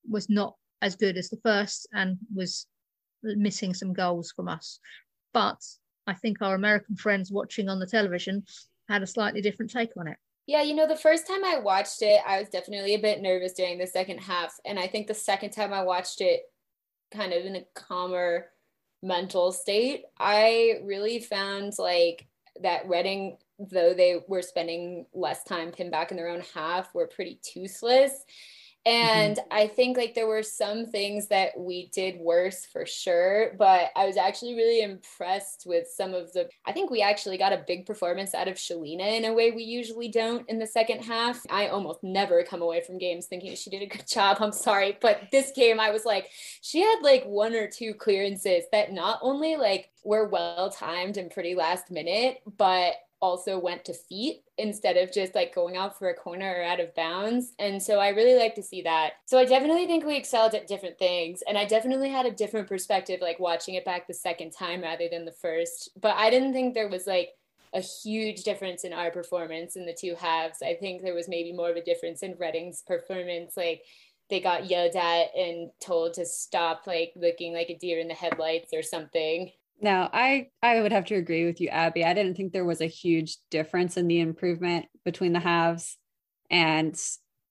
was 0.08 0.28
not 0.28 0.54
as 0.82 0.96
good 0.96 1.16
as 1.16 1.30
the 1.30 1.40
first 1.42 1.86
and 1.92 2.18
was 2.34 2.66
missing 3.22 3.74
some 3.74 3.92
goals 3.92 4.32
from 4.34 4.48
us. 4.48 4.78
But 5.32 5.60
I 6.06 6.14
think 6.14 6.40
our 6.40 6.54
American 6.54 6.96
friends 6.96 7.32
watching 7.32 7.68
on 7.68 7.78
the 7.78 7.86
television 7.86 8.44
had 8.88 9.02
a 9.02 9.06
slightly 9.06 9.40
different 9.40 9.70
take 9.70 9.96
on 9.96 10.08
it. 10.08 10.18
Yeah, 10.46 10.62
you 10.62 10.74
know, 10.74 10.86
the 10.86 10.96
first 10.96 11.26
time 11.26 11.44
I 11.44 11.58
watched 11.58 12.02
it, 12.02 12.20
I 12.26 12.38
was 12.38 12.50
definitely 12.50 12.94
a 12.94 13.00
bit 13.00 13.22
nervous 13.22 13.54
during 13.54 13.78
the 13.78 13.86
second 13.86 14.18
half. 14.18 14.54
And 14.66 14.78
I 14.78 14.86
think 14.86 15.06
the 15.06 15.14
second 15.14 15.50
time 15.50 15.72
I 15.72 15.82
watched 15.82 16.20
it, 16.20 16.42
kind 17.12 17.32
of 17.32 17.44
in 17.44 17.56
a 17.56 17.64
calmer 17.74 18.46
mental 19.02 19.52
state, 19.52 20.04
I 20.18 20.80
really 20.84 21.18
found 21.18 21.74
like 21.78 22.26
that 22.62 22.88
Reading, 22.88 23.38
though 23.58 23.94
they 23.94 24.20
were 24.28 24.42
spending 24.42 25.06
less 25.14 25.44
time 25.44 25.70
pinned 25.72 25.90
back 25.90 26.10
in 26.10 26.16
their 26.16 26.28
own 26.28 26.42
half, 26.54 26.94
were 26.94 27.06
pretty 27.06 27.40
toothless. 27.42 28.12
And 28.86 29.38
mm-hmm. 29.38 29.48
I 29.50 29.66
think 29.66 29.96
like 29.96 30.14
there 30.14 30.26
were 30.26 30.42
some 30.42 30.84
things 30.86 31.28
that 31.28 31.58
we 31.58 31.88
did 31.94 32.18
worse 32.18 32.66
for 32.66 32.84
sure, 32.84 33.54
but 33.58 33.90
I 33.96 34.06
was 34.06 34.18
actually 34.18 34.54
really 34.54 34.82
impressed 34.82 35.64
with 35.66 35.88
some 35.88 36.12
of 36.12 36.32
the. 36.34 36.50
I 36.66 36.72
think 36.72 36.90
we 36.90 37.00
actually 37.00 37.38
got 37.38 37.54
a 37.54 37.64
big 37.66 37.86
performance 37.86 38.34
out 38.34 38.46
of 38.46 38.56
Shelina 38.56 39.16
in 39.16 39.24
a 39.24 39.32
way 39.32 39.52
we 39.52 39.62
usually 39.62 40.08
don't 40.08 40.48
in 40.50 40.58
the 40.58 40.66
second 40.66 41.02
half. 41.02 41.40
I 41.48 41.68
almost 41.68 42.02
never 42.02 42.42
come 42.42 42.60
away 42.60 42.82
from 42.82 42.98
games 42.98 43.26
thinking 43.26 43.56
she 43.56 43.70
did 43.70 43.82
a 43.82 43.86
good 43.86 44.06
job. 44.08 44.36
I'm 44.40 44.52
sorry, 44.52 44.98
but 45.00 45.28
this 45.32 45.50
game 45.52 45.80
I 45.80 45.90
was 45.90 46.04
like, 46.04 46.28
she 46.60 46.80
had 46.80 46.98
like 47.02 47.24
one 47.24 47.54
or 47.54 47.68
two 47.68 47.94
clearances 47.94 48.64
that 48.72 48.92
not 48.92 49.18
only 49.22 49.56
like 49.56 49.90
were 50.04 50.28
well 50.28 50.68
timed 50.70 51.16
and 51.16 51.30
pretty 51.30 51.54
last 51.54 51.90
minute, 51.90 52.42
but 52.58 52.94
also 53.24 53.58
went 53.58 53.86
to 53.86 53.94
feet 53.94 54.42
instead 54.58 54.98
of 54.98 55.10
just 55.10 55.34
like 55.34 55.54
going 55.54 55.78
out 55.78 55.98
for 55.98 56.10
a 56.10 56.14
corner 56.14 56.56
or 56.58 56.62
out 56.62 56.78
of 56.78 56.94
bounds. 56.94 57.54
And 57.58 57.82
so 57.82 57.98
I 57.98 58.10
really 58.10 58.38
like 58.38 58.54
to 58.56 58.62
see 58.62 58.82
that. 58.82 59.14
So 59.24 59.38
I 59.38 59.46
definitely 59.46 59.86
think 59.86 60.04
we 60.04 60.14
excelled 60.14 60.54
at 60.54 60.66
different 60.66 60.98
things. 60.98 61.42
And 61.48 61.56
I 61.56 61.64
definitely 61.64 62.10
had 62.10 62.26
a 62.26 62.30
different 62.30 62.68
perspective, 62.68 63.20
like 63.22 63.40
watching 63.40 63.76
it 63.76 63.84
back 63.86 64.06
the 64.06 64.12
second 64.12 64.50
time 64.50 64.82
rather 64.82 65.08
than 65.10 65.24
the 65.24 65.32
first. 65.32 65.88
But 65.98 66.16
I 66.16 66.28
didn't 66.28 66.52
think 66.52 66.74
there 66.74 66.90
was 66.90 67.06
like 67.06 67.30
a 67.72 67.80
huge 67.80 68.42
difference 68.42 68.84
in 68.84 68.92
our 68.92 69.10
performance 69.10 69.74
in 69.74 69.86
the 69.86 69.96
two 69.98 70.14
halves. 70.16 70.58
I 70.62 70.74
think 70.74 71.00
there 71.00 71.14
was 71.14 71.26
maybe 71.26 71.54
more 71.54 71.70
of 71.70 71.76
a 71.76 71.82
difference 71.82 72.22
in 72.22 72.36
Reading's 72.38 72.82
performance. 72.82 73.56
Like 73.56 73.84
they 74.28 74.40
got 74.40 74.68
yelled 74.68 74.96
at 74.96 75.34
and 75.34 75.70
told 75.80 76.12
to 76.14 76.26
stop 76.26 76.86
like 76.86 77.14
looking 77.16 77.54
like 77.54 77.70
a 77.70 77.78
deer 77.78 78.00
in 78.00 78.08
the 78.08 78.14
headlights 78.14 78.74
or 78.74 78.82
something 78.82 79.50
no, 79.80 80.08
I 80.12 80.48
I 80.62 80.80
would 80.80 80.92
have 80.92 81.06
to 81.06 81.14
agree 81.14 81.44
with 81.44 81.60
you, 81.60 81.68
Abbie. 81.68 82.04
I 82.04 82.14
didn't 82.14 82.36
think 82.36 82.52
there 82.52 82.64
was 82.64 82.80
a 82.80 82.86
huge 82.86 83.36
difference 83.50 83.96
in 83.96 84.08
the 84.08 84.20
improvement 84.20 84.86
between 85.04 85.32
the 85.32 85.40
halves. 85.40 85.98
And 86.50 86.98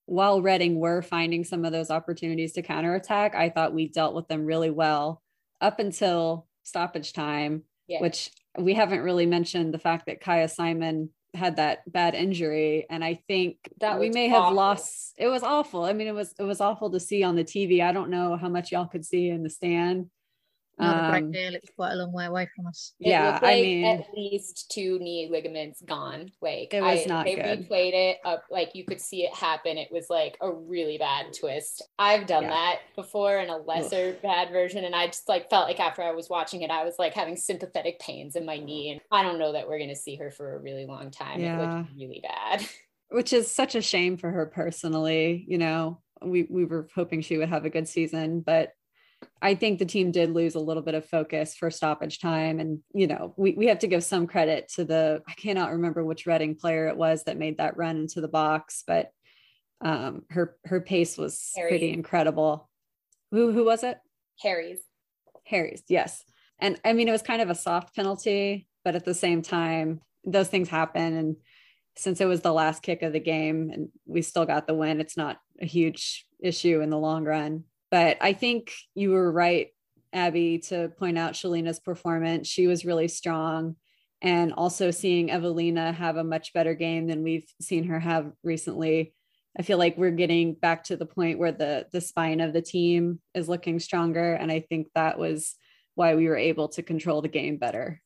while 0.05 0.41
Reading 0.41 0.79
were 0.79 1.01
finding 1.01 1.43
some 1.43 1.65
of 1.65 1.71
those 1.71 1.89
opportunities 1.89 2.53
to 2.53 2.61
counterattack, 2.61 3.35
I 3.35 3.49
thought 3.49 3.73
we 3.73 3.87
dealt 3.87 4.15
with 4.15 4.27
them 4.27 4.45
really 4.45 4.69
well 4.69 5.21
up 5.61 5.79
until 5.79 6.47
stoppage 6.63 7.13
time, 7.13 7.63
yeah. 7.87 8.01
which 8.01 8.31
we 8.57 8.73
haven't 8.73 9.01
really 9.01 9.25
mentioned 9.25 9.73
the 9.73 9.79
fact 9.79 10.05
that 10.07 10.21
Kyah 10.21 10.49
Simon 10.49 11.09
had 11.35 11.55
that 11.55 11.79
bad 11.91 12.13
injury 12.13 12.85
and 12.91 13.03
i 13.03 13.15
think 13.27 13.57
that 13.79 13.99
we 13.99 14.09
may 14.09 14.31
awful. 14.31 14.43
have 14.43 14.53
lost 14.53 15.13
it 15.17 15.27
was 15.27 15.41
awful 15.41 15.83
i 15.83 15.91
mean 15.91 16.07
it 16.07 16.13
was 16.13 16.33
it 16.37 16.43
was 16.43 16.61
awful 16.61 16.91
to 16.91 16.99
see 16.99 17.23
on 17.23 17.35
the 17.35 17.43
tv 17.43 17.81
i 17.81 17.91
don't 17.91 18.11
know 18.11 18.37
how 18.37 18.47
much 18.47 18.71
y'all 18.71 18.85
could 18.85 19.03
see 19.03 19.29
in 19.29 19.41
the 19.41 19.49
stand 19.49 20.11
not 20.79 21.05
a 21.05 21.11
great 21.11 21.23
um, 21.23 21.31
deal. 21.31 21.55
It's 21.55 21.69
quite 21.75 21.91
a 21.91 21.95
long 21.95 22.11
way 22.11 22.25
away 22.25 22.49
from 22.55 22.67
us. 22.67 22.93
It 22.99 23.09
yeah, 23.09 23.39
like 23.41 23.43
I 23.43 23.61
mean, 23.61 23.85
at 23.85 24.13
least 24.15 24.71
two 24.71 24.97
knee 24.99 25.29
ligaments 25.31 25.81
gone. 25.81 26.31
Like 26.41 26.73
it 26.73 26.81
was 26.81 27.01
I, 27.01 27.05
not 27.05 27.25
they 27.25 27.35
good. 27.35 27.69
replayed 27.69 27.93
it 27.93 28.17
up, 28.25 28.43
like 28.49 28.71
you 28.73 28.85
could 28.85 28.99
see 28.99 29.23
it 29.23 29.33
happen. 29.35 29.77
It 29.77 29.89
was 29.91 30.07
like 30.09 30.37
a 30.41 30.51
really 30.51 30.97
bad 30.97 31.33
twist. 31.39 31.83
I've 31.99 32.25
done 32.25 32.43
yeah. 32.43 32.49
that 32.49 32.79
before 32.95 33.39
in 33.39 33.49
a 33.49 33.57
lesser 33.57 34.09
Oof. 34.09 34.21
bad 34.21 34.49
version, 34.51 34.83
and 34.83 34.95
I 34.95 35.07
just 35.07 35.29
like 35.29 35.49
felt 35.49 35.67
like 35.67 35.79
after 35.79 36.01
I 36.01 36.11
was 36.11 36.29
watching 36.29 36.61
it, 36.61 36.71
I 36.71 36.83
was 36.83 36.95
like 36.97 37.13
having 37.13 37.37
sympathetic 37.37 37.99
pains 37.99 38.35
in 38.35 38.45
my 38.45 38.57
knee, 38.57 38.91
and 38.91 39.01
I 39.11 39.23
don't 39.23 39.39
know 39.39 39.53
that 39.53 39.67
we're 39.67 39.79
gonna 39.79 39.95
see 39.95 40.15
her 40.15 40.31
for 40.31 40.55
a 40.55 40.59
really 40.59 40.85
long 40.85 41.11
time. 41.11 41.39
Yeah. 41.39 41.57
It 41.57 41.77
looked 41.77 41.89
really 41.95 42.23
bad. 42.23 42.67
Which 43.09 43.31
is 43.31 43.51
such 43.51 43.75
a 43.75 43.81
shame 43.81 44.17
for 44.17 44.31
her 44.31 44.47
personally. 44.47 45.45
You 45.47 45.59
know, 45.59 46.01
we 46.23 46.47
we 46.49 46.65
were 46.65 46.87
hoping 46.95 47.21
she 47.21 47.37
would 47.37 47.49
have 47.49 47.65
a 47.65 47.69
good 47.69 47.87
season, 47.87 48.41
but 48.41 48.73
I 49.41 49.55
think 49.55 49.79
the 49.79 49.85
team 49.85 50.11
did 50.11 50.31
lose 50.31 50.55
a 50.55 50.59
little 50.59 50.83
bit 50.83 50.95
of 50.95 51.05
focus 51.05 51.55
for 51.55 51.69
stoppage 51.71 52.19
time. 52.19 52.59
And, 52.59 52.79
you 52.93 53.07
know, 53.07 53.33
we, 53.37 53.53
we 53.53 53.67
have 53.67 53.79
to 53.79 53.87
give 53.87 54.03
some 54.03 54.27
credit 54.27 54.69
to 54.75 54.85
the, 54.85 55.21
I 55.27 55.33
cannot 55.33 55.71
remember 55.71 56.03
which 56.03 56.25
Reading 56.25 56.55
player 56.55 56.87
it 56.87 56.97
was 56.97 57.23
that 57.23 57.37
made 57.37 57.57
that 57.57 57.77
run 57.77 57.97
into 57.97 58.21
the 58.21 58.27
box, 58.27 58.83
but 58.85 59.11
um, 59.81 60.23
her, 60.29 60.55
her 60.65 60.81
pace 60.81 61.17
was 61.17 61.51
Harry. 61.55 61.69
pretty 61.69 61.91
incredible. 61.91 62.69
Who, 63.31 63.51
who 63.51 63.65
was 63.65 63.83
it? 63.83 63.97
Harries. 64.41 64.79
Harries, 65.45 65.83
yes. 65.87 66.23
And 66.59 66.79
I 66.85 66.93
mean, 66.93 67.07
it 67.07 67.11
was 67.11 67.21
kind 67.21 67.41
of 67.41 67.49
a 67.49 67.55
soft 67.55 67.95
penalty, 67.95 68.67
but 68.85 68.95
at 68.95 69.05
the 69.05 69.13
same 69.13 69.41
time, 69.41 70.01
those 70.23 70.47
things 70.47 70.69
happen. 70.69 71.15
And 71.17 71.35
since 71.97 72.21
it 72.21 72.25
was 72.25 72.41
the 72.41 72.53
last 72.53 72.81
kick 72.81 73.01
of 73.01 73.13
the 73.13 73.19
game 73.19 73.69
and 73.73 73.89
we 74.05 74.21
still 74.21 74.45
got 74.45 74.67
the 74.67 74.73
win, 74.73 75.01
it's 75.01 75.17
not 75.17 75.37
a 75.61 75.65
huge 75.65 76.25
issue 76.41 76.81
in 76.81 76.89
the 76.89 76.97
long 76.97 77.25
run. 77.25 77.65
But 77.93 78.17
I 78.21 78.33
think 78.33 78.73
you 78.95 79.11
were 79.11 79.31
right, 79.31 79.67
Abbie, 80.11 80.57
to 80.69 80.89
point 80.97 81.15
out 81.15 81.33
Shelina's 81.33 81.79
performance. 81.79 82.47
She 82.47 82.65
was 82.65 82.85
really 82.85 83.07
strong. 83.07 83.75
And 84.19 84.51
also 84.51 84.89
seeing 84.89 85.29
Evelina 85.29 85.91
have 85.91 86.17
a 86.17 86.23
much 86.23 86.53
better 86.53 86.73
game 86.73 87.05
than 87.05 87.21
we've 87.21 87.45
seen 87.61 87.83
her 87.83 87.99
have 87.99 88.31
recently. 88.43 89.13
I 89.55 89.61
feel 89.61 89.77
like 89.77 89.95
we're 89.95 90.09
getting 90.09 90.55
back 90.55 90.85
to 90.85 90.97
the 90.97 91.05
point 91.05 91.37
where 91.37 91.51
the 91.51 91.85
the 91.91 92.01
spine 92.01 92.41
of 92.41 92.51
the 92.51 92.63
team 92.63 93.19
is 93.35 93.47
looking 93.47 93.79
stronger. 93.79 94.33
And 94.33 94.51
I 94.51 94.61
think 94.61 94.87
that 94.95 95.19
was 95.19 95.53
why 95.93 96.15
we 96.15 96.27
were 96.27 96.35
able 96.35 96.69
to 96.69 96.81
control 96.81 97.21
the 97.21 97.27
game 97.27 97.57
better. 97.57 98.01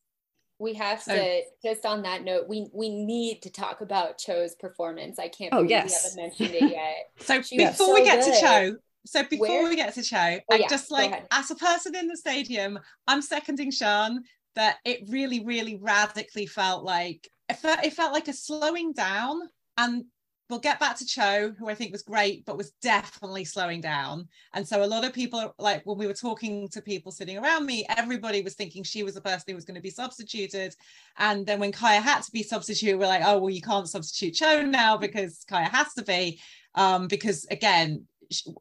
We 0.58 0.74
have 0.74 1.02
to 1.04 1.18
oh. 1.18 1.40
just 1.64 1.86
on 1.86 2.02
that 2.02 2.24
note, 2.24 2.46
we 2.46 2.68
we 2.74 2.90
need 2.90 3.40
to 3.40 3.50
talk 3.50 3.80
about 3.80 4.18
Cho's 4.18 4.54
performance. 4.54 5.18
I 5.18 5.28
can't 5.28 5.54
oh, 5.54 5.62
yes. 5.62 5.88
we 5.88 6.20
haven't 6.20 6.38
mentioned 6.38 6.62
it 6.62 6.72
yet. 6.72 7.10
so 7.20 7.40
she 7.40 7.56
before 7.56 7.72
so 7.86 7.94
we 7.94 8.04
get 8.04 8.22
good. 8.22 8.34
to 8.34 8.40
Cho, 8.40 8.76
so 9.08 9.24
before 9.24 9.48
Where? 9.48 9.68
we 9.68 9.76
get 9.76 9.94
to 9.94 10.02
Cho, 10.02 10.16
oh, 10.18 10.54
I 10.54 10.56
yeah. 10.56 10.68
just 10.68 10.90
like 10.90 11.24
as 11.30 11.50
a 11.50 11.54
person 11.54 11.96
in 11.96 12.08
the 12.08 12.16
stadium, 12.16 12.78
I'm 13.06 13.22
seconding 13.22 13.70
Sian 13.72 14.22
that 14.54 14.76
it 14.84 15.08
really, 15.08 15.44
really 15.44 15.76
radically 15.76 16.44
felt 16.44 16.84
like 16.84 17.26
it 17.48 17.56
felt, 17.56 17.84
it 17.84 17.94
felt 17.94 18.12
like 18.12 18.28
a 18.28 18.34
slowing 18.34 18.92
down. 18.92 19.40
And 19.78 20.04
we'll 20.50 20.58
get 20.58 20.78
back 20.78 20.96
to 20.96 21.06
Cho, 21.06 21.54
who 21.58 21.70
I 21.70 21.74
think 21.74 21.90
was 21.90 22.02
great, 22.02 22.44
but 22.44 22.58
was 22.58 22.72
definitely 22.82 23.46
slowing 23.46 23.80
down. 23.80 24.28
And 24.52 24.68
so 24.68 24.84
a 24.84 24.86
lot 24.86 25.06
of 25.06 25.14
people, 25.14 25.54
like 25.58 25.86
when 25.86 25.96
we 25.96 26.06
were 26.06 26.12
talking 26.12 26.68
to 26.68 26.82
people 26.82 27.10
sitting 27.10 27.38
around 27.38 27.64
me, 27.64 27.86
everybody 27.96 28.42
was 28.42 28.56
thinking 28.56 28.82
she 28.82 29.02
was 29.02 29.14
the 29.14 29.22
person 29.22 29.44
who 29.48 29.54
was 29.54 29.64
going 29.64 29.76
to 29.76 29.80
be 29.80 29.90
substituted. 29.90 30.74
And 31.16 31.46
then 31.46 31.60
when 31.60 31.72
Kyah 31.72 32.02
had 32.02 32.24
to 32.24 32.30
be 32.30 32.42
substituted, 32.42 32.98
we're 32.98 33.06
like, 33.06 33.22
oh, 33.24 33.38
well, 33.38 33.50
you 33.50 33.62
can't 33.62 33.88
substitute 33.88 34.34
Cho 34.34 34.62
now 34.62 34.98
because 34.98 35.46
Kyah 35.50 35.70
has 35.70 35.94
to 35.94 36.02
be. 36.02 36.40
Um, 36.74 37.08
because 37.08 37.46
again, 37.50 38.06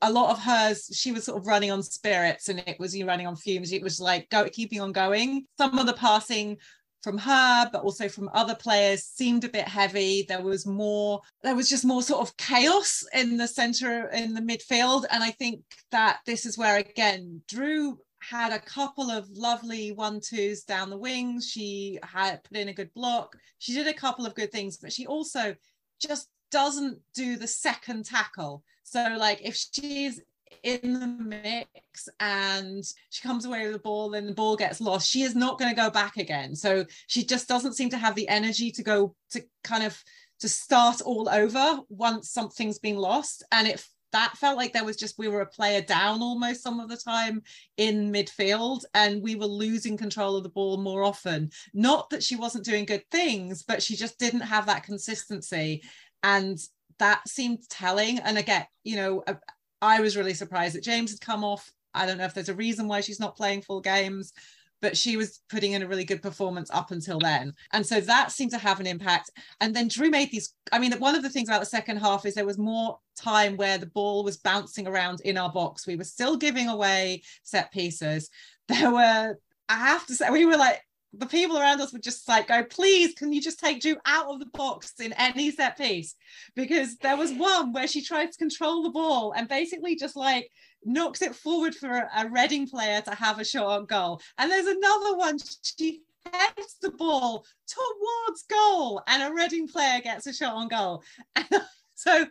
a 0.01 0.12
lot 0.12 0.32
of 0.32 0.41
hers 0.41 0.89
she 0.93 1.12
was 1.12 1.25
sort 1.25 1.38
of 1.38 1.47
running 1.47 1.71
on 1.71 1.84
spirits 1.84 2.49
and 2.49 2.60
it 2.65 2.80
was 2.80 2.95
you 2.95 3.06
running 3.06 3.27
on 3.27 3.36
fumes. 3.36 3.71
It 3.71 3.82
was 3.84 3.99
like 3.99 4.30
go 4.30 4.47
keeping 4.49 4.82
on 4.82 4.91
going 4.91 5.45
some 5.58 5.77
of 5.77 5.86
the 5.86 5.93
passing 5.93 6.58
from 7.03 7.17
her 7.17 7.69
but 7.71 7.84
also 7.84 8.10
from 8.10 8.30
other 8.34 8.56
players 8.56 9.03
seemed 9.03 9.43
a 9.43 9.49
bit 9.49 9.67
heavy. 9.67 10.25
There 10.27 10.41
was 10.41 10.65
more 10.65 11.21
there 11.43 11.56
was 11.56 11.69
just 11.69 11.86
more 11.86 12.01
sort 12.01 12.21
of 12.21 12.36
chaos 12.38 13.03
in 13.13 13.38
the 13.38 13.47
center 13.47 14.08
in 14.10 14.34
the 14.34 14.41
midfield. 14.41 15.06
And 15.12 15.23
i 15.23 15.32
think 15.32 15.62
that 15.91 16.19
this 16.25 16.45
is 16.45 16.58
where 16.58 16.77
again 16.77 17.41
drew 17.47 17.99
had 18.19 18.51
a 18.51 18.60
couple 18.60 19.12
of 19.12 19.30
lovely 19.30 19.91
one 19.91 20.19
twos 20.19 20.63
down 20.63 20.89
the 20.89 20.97
wings 20.97 21.47
she 21.47 21.99
had 22.03 22.43
put 22.43 22.58
in 22.58 22.69
a 22.69 22.73
good 22.73 22.93
block. 22.93 23.36
She 23.60 23.73
did 23.73 23.88
a 23.88 23.93
couple 23.93 24.25
of 24.25 24.36
good 24.36 24.51
things 24.51 24.77
but 24.77 24.93
she 24.93 25.06
also 25.06 25.56
just 25.99 26.30
doesn't 26.51 26.99
do 27.13 27.36
the 27.36 27.47
second 27.47 28.06
tackle 28.06 28.63
so 28.89 29.15
like 29.17 29.41
if 29.43 29.56
she's 29.56 30.21
in 30.63 31.00
the 31.00 31.08
mix 31.08 32.08
and 32.21 32.84
she 33.10 33.21
comes 33.21 33.43
away 33.43 33.63
with 33.63 33.73
the 33.73 33.80
ball 33.80 34.13
and 34.13 34.30
the 34.30 34.34
ball 34.34 34.56
gets 34.56 34.80
lost, 34.80 35.10
she 35.10 35.23
is 35.23 35.36
not 35.36 35.60
going 35.60 35.69
to 35.69 35.82
go 35.82 35.89
back 35.89 36.15
again. 36.15 36.56
So 36.56 36.86
she 37.08 37.26
just 37.26 37.50
doesn't 37.50 37.76
seem 37.76 37.89
to 37.89 37.97
have 37.97 38.15
the 38.15 38.30
energy 38.30 38.71
to 38.71 38.84
go 38.84 39.13
to 39.32 39.43
kind 39.63 39.84
of 39.84 40.02
to 40.39 40.47
start 40.47 41.02
all 41.02 41.28
over 41.28 41.80
once 41.89 42.30
something's 42.30 42.80
been 42.80 42.95
lost. 42.95 43.43
And 43.52 43.67
it 43.67 43.86
that 44.13 44.38
felt 44.38 44.56
like 44.56 44.71
there 44.71 44.86
was 44.86 44.95
just 44.95 45.19
we 45.19 45.28
were 45.28 45.41
a 45.41 45.45
player 45.45 45.82
down 45.82 46.21
almost 46.21 46.63
some 46.63 46.80
of 46.80 46.88
the 46.88 46.95
time 46.95 47.41
in 47.76 48.10
midfield 48.12 48.86
and 48.93 49.21
we 49.21 49.36
were 49.36 49.45
losing 49.45 49.97
control 49.97 50.38
of 50.38 50.43
the 50.43 50.50
ball 50.50 50.78
more 50.78 51.04
often 51.04 51.52
not 51.73 52.10
that 52.10 52.23
she 52.23 52.38
wasn't 52.38 52.63
doing 52.63 52.86
good 52.86 53.04
things 53.12 53.63
but 53.63 53.84
she 53.84 53.97
just 53.97 54.17
didn't 54.17 54.39
have 54.39 54.65
that 54.65 54.84
consistency 54.84 55.84
and 56.23 56.58
that 56.99 57.27
seemed 57.27 57.60
telling. 57.69 58.19
And 58.19 58.38
again, 58.38 58.65
you 58.83 58.95
know, 58.95 59.23
uh, 59.27 59.36
I 59.81 60.01
was 60.01 60.17
really 60.17 60.33
surprised 60.33 60.75
that 60.75 60.83
James 60.83 61.12
had 61.12 61.21
come 61.21 61.43
off. 61.43 61.71
I 61.93 62.05
don't 62.05 62.17
know 62.17 62.25
if 62.25 62.33
there's 62.33 62.49
a 62.49 62.55
reason 62.55 62.88
why 62.88 63.01
she's 63.01 63.19
not 63.19 63.36
playing 63.36 63.62
full 63.62 63.81
games, 63.81 64.33
but 64.81 64.95
she 64.95 65.17
was 65.17 65.39
putting 65.49 65.73
in 65.73 65.81
a 65.81 65.88
really 65.88 66.03
good 66.03 66.21
performance 66.21 66.69
up 66.71 66.91
until 66.91 67.19
then. 67.19 67.53
And 67.73 67.86
so 67.86 67.99
that 68.01 68.31
seemed 68.31 68.51
to 68.51 68.57
have 68.57 68.79
an 68.79 68.88
impact. 68.88 69.31
And 69.62 69.75
then 69.75 69.88
Drew 69.88 70.10
made 70.10 70.31
these. 70.31 70.53
I 70.71 70.79
mean, 70.79 70.93
one 70.99 71.15
of 71.15 71.23
the 71.23 71.29
things 71.29 71.49
about 71.49 71.62
the 71.62 71.65
second 71.65 71.97
half 71.97 72.25
is 72.25 72.36
there 72.36 72.45
was 72.45 72.57
more 72.57 72.99
time 73.15 73.57
where 73.57 73.77
the 73.77 73.88
ball 73.88 74.23
was 74.23 74.38
bouncing 74.38 74.88
around 74.88 75.21
in 75.21 75.38
our 75.38 75.51
box. 75.51 75.88
We 75.88 75.95
were 75.95 76.03
still 76.03 76.38
giving 76.38 76.67
away 76.67 77.23
set 77.43 77.71
pieces. 77.71 78.29
There 78.67 78.91
were, 78.91 79.38
I 79.69 79.75
have 79.75 80.05
to 80.07 80.15
say, 80.15 80.29
we 80.29 80.45
were 80.45 80.57
like 80.57 80.81
the 81.17 81.25
people 81.25 81.58
around 81.58 81.82
us 81.82 81.91
would 81.91 82.03
just 82.03 82.27
like 82.27 82.47
go, 82.47 82.63
please, 82.63 83.13
can 83.13 83.34
you 83.34 83.41
just 83.41 83.60
take 83.60 83.82
Drew 83.82 83.97
out 84.06 84.27
of 84.27 84.39
the 84.39 84.45
box 84.47 84.93
in 84.99 85.13
any 85.13 85.51
set 85.51 85.77
piece? 85.77 86.15
Because 86.56 86.97
there 86.97 87.17
was 87.17 87.34
one 87.34 87.73
where 87.73 87.88
she 87.88 88.01
tried 88.01 88.32
to 88.32 88.38
control 88.38 88.84
the 88.84 88.89
ball 88.89 89.34
and 89.36 89.47
basically 89.47 89.95
just 89.95 90.15
like 90.15 90.51
knocks 90.86 91.21
it 91.21 91.36
forward 91.36 91.75
for 91.75 91.89
a, 91.89 92.10
a 92.17 92.30
Reading 92.30 92.67
player 92.67 93.01
to 93.01 93.15
have 93.15 93.39
a 93.39 93.45
shot 93.45 93.67
on 93.67 93.86
goal. 93.86 94.21
And 94.38 94.51
there's 94.51 94.67
another 94.67 95.17
one, 95.17 95.38
she 95.77 96.01
heads 96.32 96.75
the 96.82 96.91
ball 96.91 97.45
towards 97.67 98.43
goal 98.43 99.01
and 99.08 99.23
a 99.23 99.34
Reading 99.34 99.67
player 99.67 100.01
gets 100.01 100.27
a 100.27 100.34
shot 100.34 100.53
on 100.53 100.67
goal. 100.67 101.03
And 101.36 101.47
so 101.95 102.27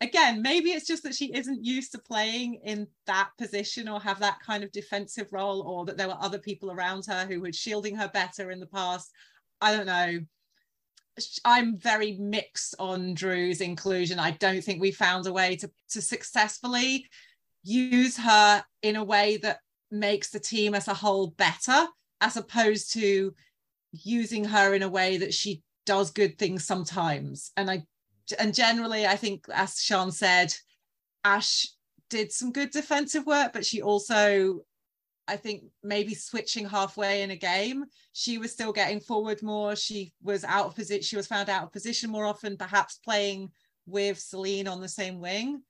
again, 0.00 0.42
maybe 0.42 0.70
it's 0.70 0.86
just 0.86 1.02
that 1.02 1.14
she 1.14 1.34
isn't 1.34 1.64
used 1.64 1.92
to 1.92 1.98
playing 1.98 2.60
in 2.64 2.86
that 3.06 3.30
position 3.38 3.88
or 3.88 4.00
have 4.00 4.20
that 4.20 4.40
kind 4.44 4.64
of 4.64 4.72
defensive 4.72 5.32
role, 5.32 5.62
or 5.62 5.84
that 5.84 5.96
there 5.96 6.08
were 6.08 6.16
other 6.20 6.38
people 6.38 6.70
around 6.70 7.04
her 7.06 7.26
who 7.26 7.40
were 7.40 7.52
shielding 7.52 7.96
her 7.96 8.08
better 8.08 8.50
in 8.50 8.60
the 8.60 8.66
past. 8.66 9.10
I 9.60 9.76
don't 9.76 9.86
know. 9.86 10.20
I'm 11.44 11.76
very 11.76 12.12
mixed 12.12 12.74
on 12.78 13.14
Drew's 13.14 13.60
inclusion. 13.60 14.18
I 14.18 14.30
don't 14.32 14.64
think 14.64 14.80
we 14.80 14.92
found 14.92 15.26
a 15.26 15.32
way 15.32 15.56
to, 15.56 15.70
to 15.90 16.00
successfully 16.00 17.06
use 17.62 18.16
her 18.16 18.64
in 18.82 18.96
a 18.96 19.04
way 19.04 19.36
that 19.38 19.58
makes 19.90 20.30
the 20.30 20.40
team 20.40 20.74
as 20.74 20.88
a 20.88 20.94
whole 20.94 21.26
better, 21.26 21.86
as 22.22 22.36
opposed 22.36 22.94
to 22.94 23.34
using 23.92 24.44
her 24.44 24.72
in 24.72 24.82
a 24.82 24.88
way 24.88 25.18
that 25.18 25.34
she 25.34 25.62
does 25.84 26.10
good 26.10 26.38
things 26.38 26.64
sometimes. 26.64 27.50
And 27.56 27.70
I 27.70 27.82
and 28.38 28.54
generally, 28.54 29.06
I 29.06 29.16
think, 29.16 29.46
as 29.52 29.74
Sian 29.78 30.10
said, 30.10 30.54
Ash 31.24 31.66
did 32.08 32.32
some 32.32 32.52
good 32.52 32.70
defensive 32.70 33.26
work, 33.26 33.52
but 33.52 33.64
she 33.64 33.82
also, 33.82 34.60
I 35.28 35.36
think, 35.36 35.64
maybe 35.82 36.14
switching 36.14 36.68
halfway 36.68 37.22
in 37.22 37.30
a 37.30 37.36
game, 37.36 37.84
she 38.12 38.38
was 38.38 38.52
still 38.52 38.72
getting 38.72 39.00
forward 39.00 39.42
more. 39.42 39.76
She 39.76 40.12
was 40.22 40.44
out 40.44 40.66
of 40.66 40.74
position. 40.74 41.02
She 41.02 41.16
was 41.16 41.26
found 41.26 41.48
out 41.48 41.64
of 41.64 41.72
position 41.72 42.10
more 42.10 42.26
often, 42.26 42.56
perhaps 42.56 42.98
playing 43.04 43.50
with 43.86 44.18
Celin 44.18 44.68
on 44.68 44.80
the 44.80 44.88
same 44.88 45.20
wing. 45.20 45.62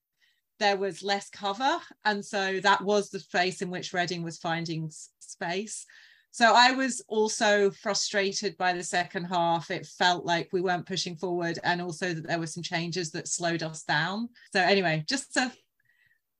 There 0.58 0.76
was 0.76 1.02
less 1.02 1.28
cover. 1.30 1.78
And 2.04 2.24
so 2.24 2.60
that 2.60 2.82
was 2.82 3.10
the 3.10 3.20
space 3.20 3.62
in 3.62 3.70
which 3.70 3.92
Reading 3.92 4.22
was 4.22 4.38
finding 4.38 4.90
space. 5.20 5.86
So 6.32 6.54
I 6.54 6.72
was 6.72 7.02
also 7.08 7.70
frustrated 7.70 8.56
by 8.56 8.72
the 8.72 8.84
second 8.84 9.24
half. 9.24 9.70
It 9.70 9.86
felt 9.86 10.24
like 10.24 10.48
we 10.52 10.60
weren't 10.60 10.86
pushing 10.86 11.16
forward, 11.16 11.58
and 11.64 11.82
also 11.82 12.14
that 12.14 12.26
there 12.26 12.38
were 12.38 12.46
some 12.46 12.62
changes 12.62 13.10
that 13.12 13.28
slowed 13.28 13.62
us 13.62 13.82
down. 13.82 14.28
So 14.52 14.60
anyway, 14.60 15.04
just 15.08 15.34
to 15.34 15.52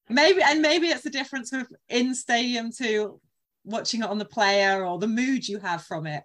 maybe 0.08 0.42
and 0.42 0.62
maybe 0.62 0.88
it's 0.88 1.02
the 1.02 1.10
difference 1.10 1.52
of 1.52 1.66
in 1.88 2.14
stadium 2.14 2.70
to 2.78 3.20
watching 3.64 4.02
it 4.02 4.08
on 4.08 4.18
the 4.18 4.24
player 4.24 4.86
or 4.86 4.98
the 4.98 5.06
mood 5.08 5.46
you 5.46 5.58
have 5.58 5.84
from 5.84 6.06
it. 6.06 6.22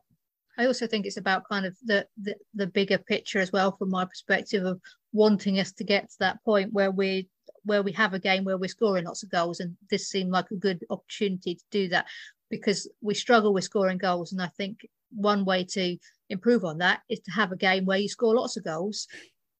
I 0.57 0.67
also 0.67 0.87
think 0.87 1.05
it's 1.05 1.17
about 1.17 1.47
kind 1.49 1.65
of 1.65 1.75
the, 1.83 2.07
the 2.21 2.35
the 2.53 2.67
bigger 2.67 2.97
picture 2.97 3.39
as 3.39 3.51
well, 3.51 3.75
from 3.75 3.89
my 3.89 4.05
perspective 4.05 4.63
of 4.63 4.79
wanting 5.11 5.59
us 5.59 5.71
to 5.73 5.83
get 5.83 6.09
to 6.09 6.15
that 6.19 6.43
point 6.43 6.71
where 6.71 6.91
we 6.91 7.29
where 7.63 7.81
we 7.81 7.91
have 7.91 8.13
a 8.13 8.19
game 8.19 8.43
where 8.43 8.57
we're 8.57 8.69
scoring 8.69 9.05
lots 9.05 9.23
of 9.23 9.31
goals, 9.31 9.59
and 9.59 9.75
this 9.89 10.07
seemed 10.07 10.31
like 10.31 10.51
a 10.51 10.55
good 10.55 10.85
opportunity 10.89 11.55
to 11.55 11.63
do 11.71 11.89
that 11.89 12.05
because 12.49 12.89
we 13.01 13.13
struggle 13.13 13.53
with 13.53 13.63
scoring 13.63 13.97
goals. 13.97 14.31
And 14.31 14.41
I 14.41 14.49
think 14.57 14.87
one 15.11 15.45
way 15.45 15.63
to 15.63 15.97
improve 16.29 16.65
on 16.65 16.79
that 16.79 17.01
is 17.09 17.19
to 17.21 17.31
have 17.31 17.51
a 17.51 17.57
game 17.57 17.85
where 17.85 17.97
you 17.97 18.09
score 18.09 18.35
lots 18.35 18.57
of 18.57 18.63
goals, 18.63 19.07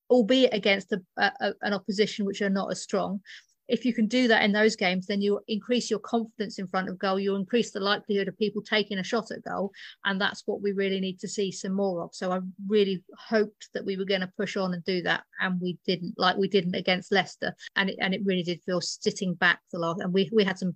albeit 0.10 0.54
against 0.54 0.92
a, 0.92 1.02
a, 1.18 1.54
an 1.62 1.74
opposition 1.74 2.26
which 2.26 2.42
are 2.42 2.50
not 2.50 2.72
as 2.72 2.82
strong. 2.82 3.22
If 3.68 3.84
you 3.84 3.96
can 3.96 4.06
do 4.06 4.28
that 4.28 4.44
in 4.44 4.52
those 4.52 4.76
games, 4.76 5.08
then 5.08 5.24
you 5.24 5.40
increase 5.48 5.90
your 5.90 5.98
confidence 5.98 6.60
in 6.60 6.68
front 6.68 6.88
of 6.88 7.00
goal. 7.00 7.20
You 7.20 7.36
increase 7.36 7.72
the 7.72 7.80
likelihood 7.80 8.28
of 8.28 8.38
people 8.38 8.62
taking 8.62 9.00
a 9.00 9.04
shot 9.04 9.32
at 9.32 9.44
goal, 9.44 9.72
and 10.04 10.22
that's 10.22 10.44
what 10.46 10.62
we 10.62 10.72
really 10.72 11.00
need 11.00 11.20
to 11.22 11.28
see 11.28 11.52
some 11.52 11.74
more 11.74 12.04
of. 12.04 12.14
So 12.14 12.32
I 12.32 12.42
really 12.68 13.04
hoped 13.18 13.70
that 13.74 13.84
we 13.84 13.98
were 13.98 14.06
going 14.06 14.22
to 14.22 14.32
push 14.38 14.56
on 14.56 14.76
and 14.76 14.86
do 14.86 15.02
that, 15.02 15.24
and 15.42 15.60
we 15.60 15.80
didn't. 15.84 16.14
Like 16.16 16.38
we 16.38 16.48
didn't 16.48 16.76
against 16.76 17.12
Leicester, 17.12 17.56
and 17.76 17.90
it, 17.90 17.96
and 18.00 18.14
it 18.14 18.22
really 18.24 18.44
did 18.44 18.62
feel 18.68 18.82
sitting 18.82 19.34
back 19.34 19.62
the 19.72 19.80
last. 19.80 20.00
And 20.00 20.14
we 20.14 20.30
we 20.32 20.44
had 20.44 20.60
some 20.60 20.76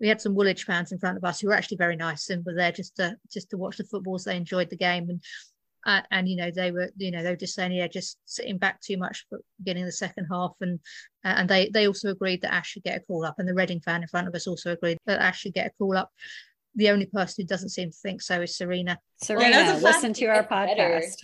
we 0.00 0.08
had 0.08 0.20
some 0.20 0.34
Woolwich 0.34 0.64
fans 0.64 0.92
in 0.92 0.98
front 0.98 1.16
of 1.16 1.24
us 1.24 1.40
who 1.40 1.48
were 1.48 1.54
actually 1.54 1.76
very 1.76 1.96
nice 1.96 2.30
and 2.30 2.44
were 2.44 2.54
there 2.54 2.72
just 2.72 2.96
to 2.96 3.16
just 3.32 3.50
to 3.50 3.58
watch 3.58 3.76
the 3.76 3.84
footballs. 3.84 4.24
They 4.24 4.36
enjoyed 4.36 4.70
the 4.70 4.76
game 4.76 5.10
and 5.10 5.22
uh, 5.86 6.02
and 6.10 6.28
you 6.28 6.36
know 6.36 6.50
they 6.50 6.70
were 6.70 6.90
you 6.96 7.10
know 7.10 7.22
they 7.22 7.30
were 7.30 7.36
just 7.36 7.54
saying 7.54 7.72
yeah 7.72 7.86
just 7.86 8.18
sitting 8.24 8.58
back 8.58 8.80
too 8.80 8.96
much 8.96 9.26
for 9.28 9.40
beginning 9.58 9.84
the 9.84 9.92
second 9.92 10.26
half 10.30 10.52
and 10.60 10.78
uh, 11.24 11.34
and 11.36 11.48
they 11.48 11.70
they 11.72 11.86
also 11.86 12.10
agreed 12.10 12.42
that 12.42 12.52
Ash 12.52 12.68
should 12.68 12.84
get 12.84 12.98
a 12.98 13.00
call 13.00 13.24
up 13.24 13.36
and 13.38 13.48
the 13.48 13.54
Reading 13.54 13.80
fan 13.80 14.02
in 14.02 14.08
front 14.08 14.28
of 14.28 14.34
us 14.34 14.46
also 14.46 14.72
agreed 14.72 14.98
that 15.06 15.20
Ash 15.20 15.40
should 15.40 15.54
get 15.54 15.68
a 15.68 15.70
call 15.78 15.96
up. 15.96 16.10
The 16.74 16.90
only 16.90 17.06
person 17.06 17.42
who 17.42 17.46
doesn't 17.46 17.70
seem 17.70 17.90
to 17.90 17.96
think 17.96 18.22
so 18.22 18.40
is 18.42 18.56
Serena. 18.56 18.98
Sarina, 19.24 19.50
yeah, 19.50 19.80
listen 19.82 20.12
to 20.12 20.26
our 20.26 20.44
podcast. 20.44 21.16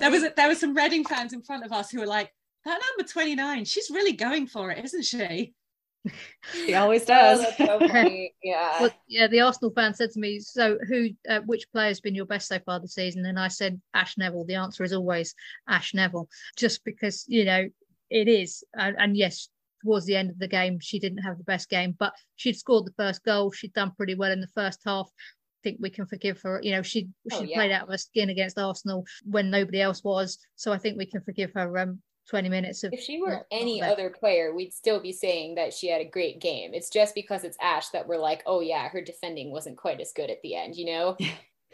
there 0.00 0.10
was 0.10 0.24
there 0.36 0.48
was 0.48 0.58
some 0.58 0.74
Reading 0.74 1.04
fans 1.04 1.32
in 1.32 1.42
front 1.42 1.64
of 1.64 1.72
us 1.72 1.90
who 1.90 2.00
were 2.00 2.06
like, 2.06 2.32
that 2.64 2.80
number 2.96 3.08
29, 3.08 3.64
she's 3.64 3.90
really 3.90 4.12
going 4.12 4.46
for 4.46 4.70
it, 4.70 4.84
isn't 4.84 5.04
she? 5.04 5.52
He 6.64 6.74
always 6.74 7.04
does. 7.06 7.44
Oh, 7.60 7.78
so 7.86 7.86
yeah. 8.42 8.80
Well, 8.80 8.90
yeah. 9.08 9.26
The 9.26 9.40
Arsenal 9.40 9.72
fan 9.72 9.94
said 9.94 10.10
to 10.10 10.20
me, 10.20 10.40
"So, 10.40 10.78
who, 10.88 11.10
uh, 11.28 11.40
which 11.46 11.70
player 11.72 11.88
has 11.88 12.00
been 12.00 12.14
your 12.14 12.26
best 12.26 12.48
so 12.48 12.58
far 12.60 12.80
this 12.80 12.94
season?" 12.94 13.24
And 13.26 13.38
I 13.38 13.48
said, 13.48 13.80
"Ash 13.94 14.16
Neville." 14.18 14.44
The 14.44 14.56
answer 14.56 14.84
is 14.84 14.92
always 14.92 15.34
Ash 15.68 15.94
Neville, 15.94 16.28
just 16.56 16.84
because 16.84 17.24
you 17.28 17.44
know 17.44 17.68
it 18.10 18.28
is. 18.28 18.64
And, 18.74 18.96
and 18.98 19.16
yes, 19.16 19.48
towards 19.84 20.06
the 20.06 20.16
end 20.16 20.30
of 20.30 20.38
the 20.38 20.48
game, 20.48 20.78
she 20.80 20.98
didn't 20.98 21.18
have 21.18 21.38
the 21.38 21.44
best 21.44 21.68
game, 21.68 21.94
but 21.98 22.14
she'd 22.36 22.56
scored 22.56 22.86
the 22.86 22.94
first 22.96 23.24
goal. 23.24 23.50
She'd 23.50 23.72
done 23.72 23.92
pretty 23.96 24.14
well 24.14 24.32
in 24.32 24.40
the 24.40 24.48
first 24.54 24.80
half. 24.84 25.08
I 25.08 25.60
think 25.62 25.78
we 25.80 25.90
can 25.90 26.06
forgive 26.06 26.40
her. 26.42 26.60
You 26.62 26.72
know, 26.72 26.82
she 26.82 27.08
she 27.30 27.38
oh, 27.38 27.42
yeah. 27.42 27.56
played 27.56 27.72
out 27.72 27.82
of 27.84 27.88
her 27.88 27.98
skin 27.98 28.30
against 28.30 28.58
Arsenal 28.58 29.04
when 29.24 29.50
nobody 29.50 29.80
else 29.80 30.04
was. 30.04 30.38
So 30.56 30.72
I 30.72 30.78
think 30.78 30.98
we 30.98 31.06
can 31.06 31.22
forgive 31.22 31.52
her 31.54 31.78
um, 31.78 32.00
20 32.28 32.48
minutes 32.48 32.84
of 32.84 32.92
if 32.92 33.00
she 33.00 33.20
were 33.20 33.46
any 33.50 33.82
other 33.82 34.08
player 34.08 34.54
we'd 34.54 34.72
still 34.72 35.00
be 35.00 35.12
saying 35.12 35.54
that 35.54 35.72
she 35.72 35.88
had 35.88 36.00
a 36.00 36.08
great 36.08 36.40
game. 36.40 36.72
It's 36.72 36.90
just 36.90 37.14
because 37.14 37.44
it's 37.44 37.58
ash 37.60 37.88
that 37.90 38.06
we're 38.06 38.18
like 38.18 38.42
oh 38.46 38.60
yeah 38.60 38.88
her 38.88 39.00
defending 39.00 39.50
wasn't 39.50 39.76
quite 39.76 40.00
as 40.00 40.12
good 40.12 40.30
at 40.30 40.40
the 40.42 40.54
end 40.54 40.76
you 40.76 40.86
know? 40.86 41.16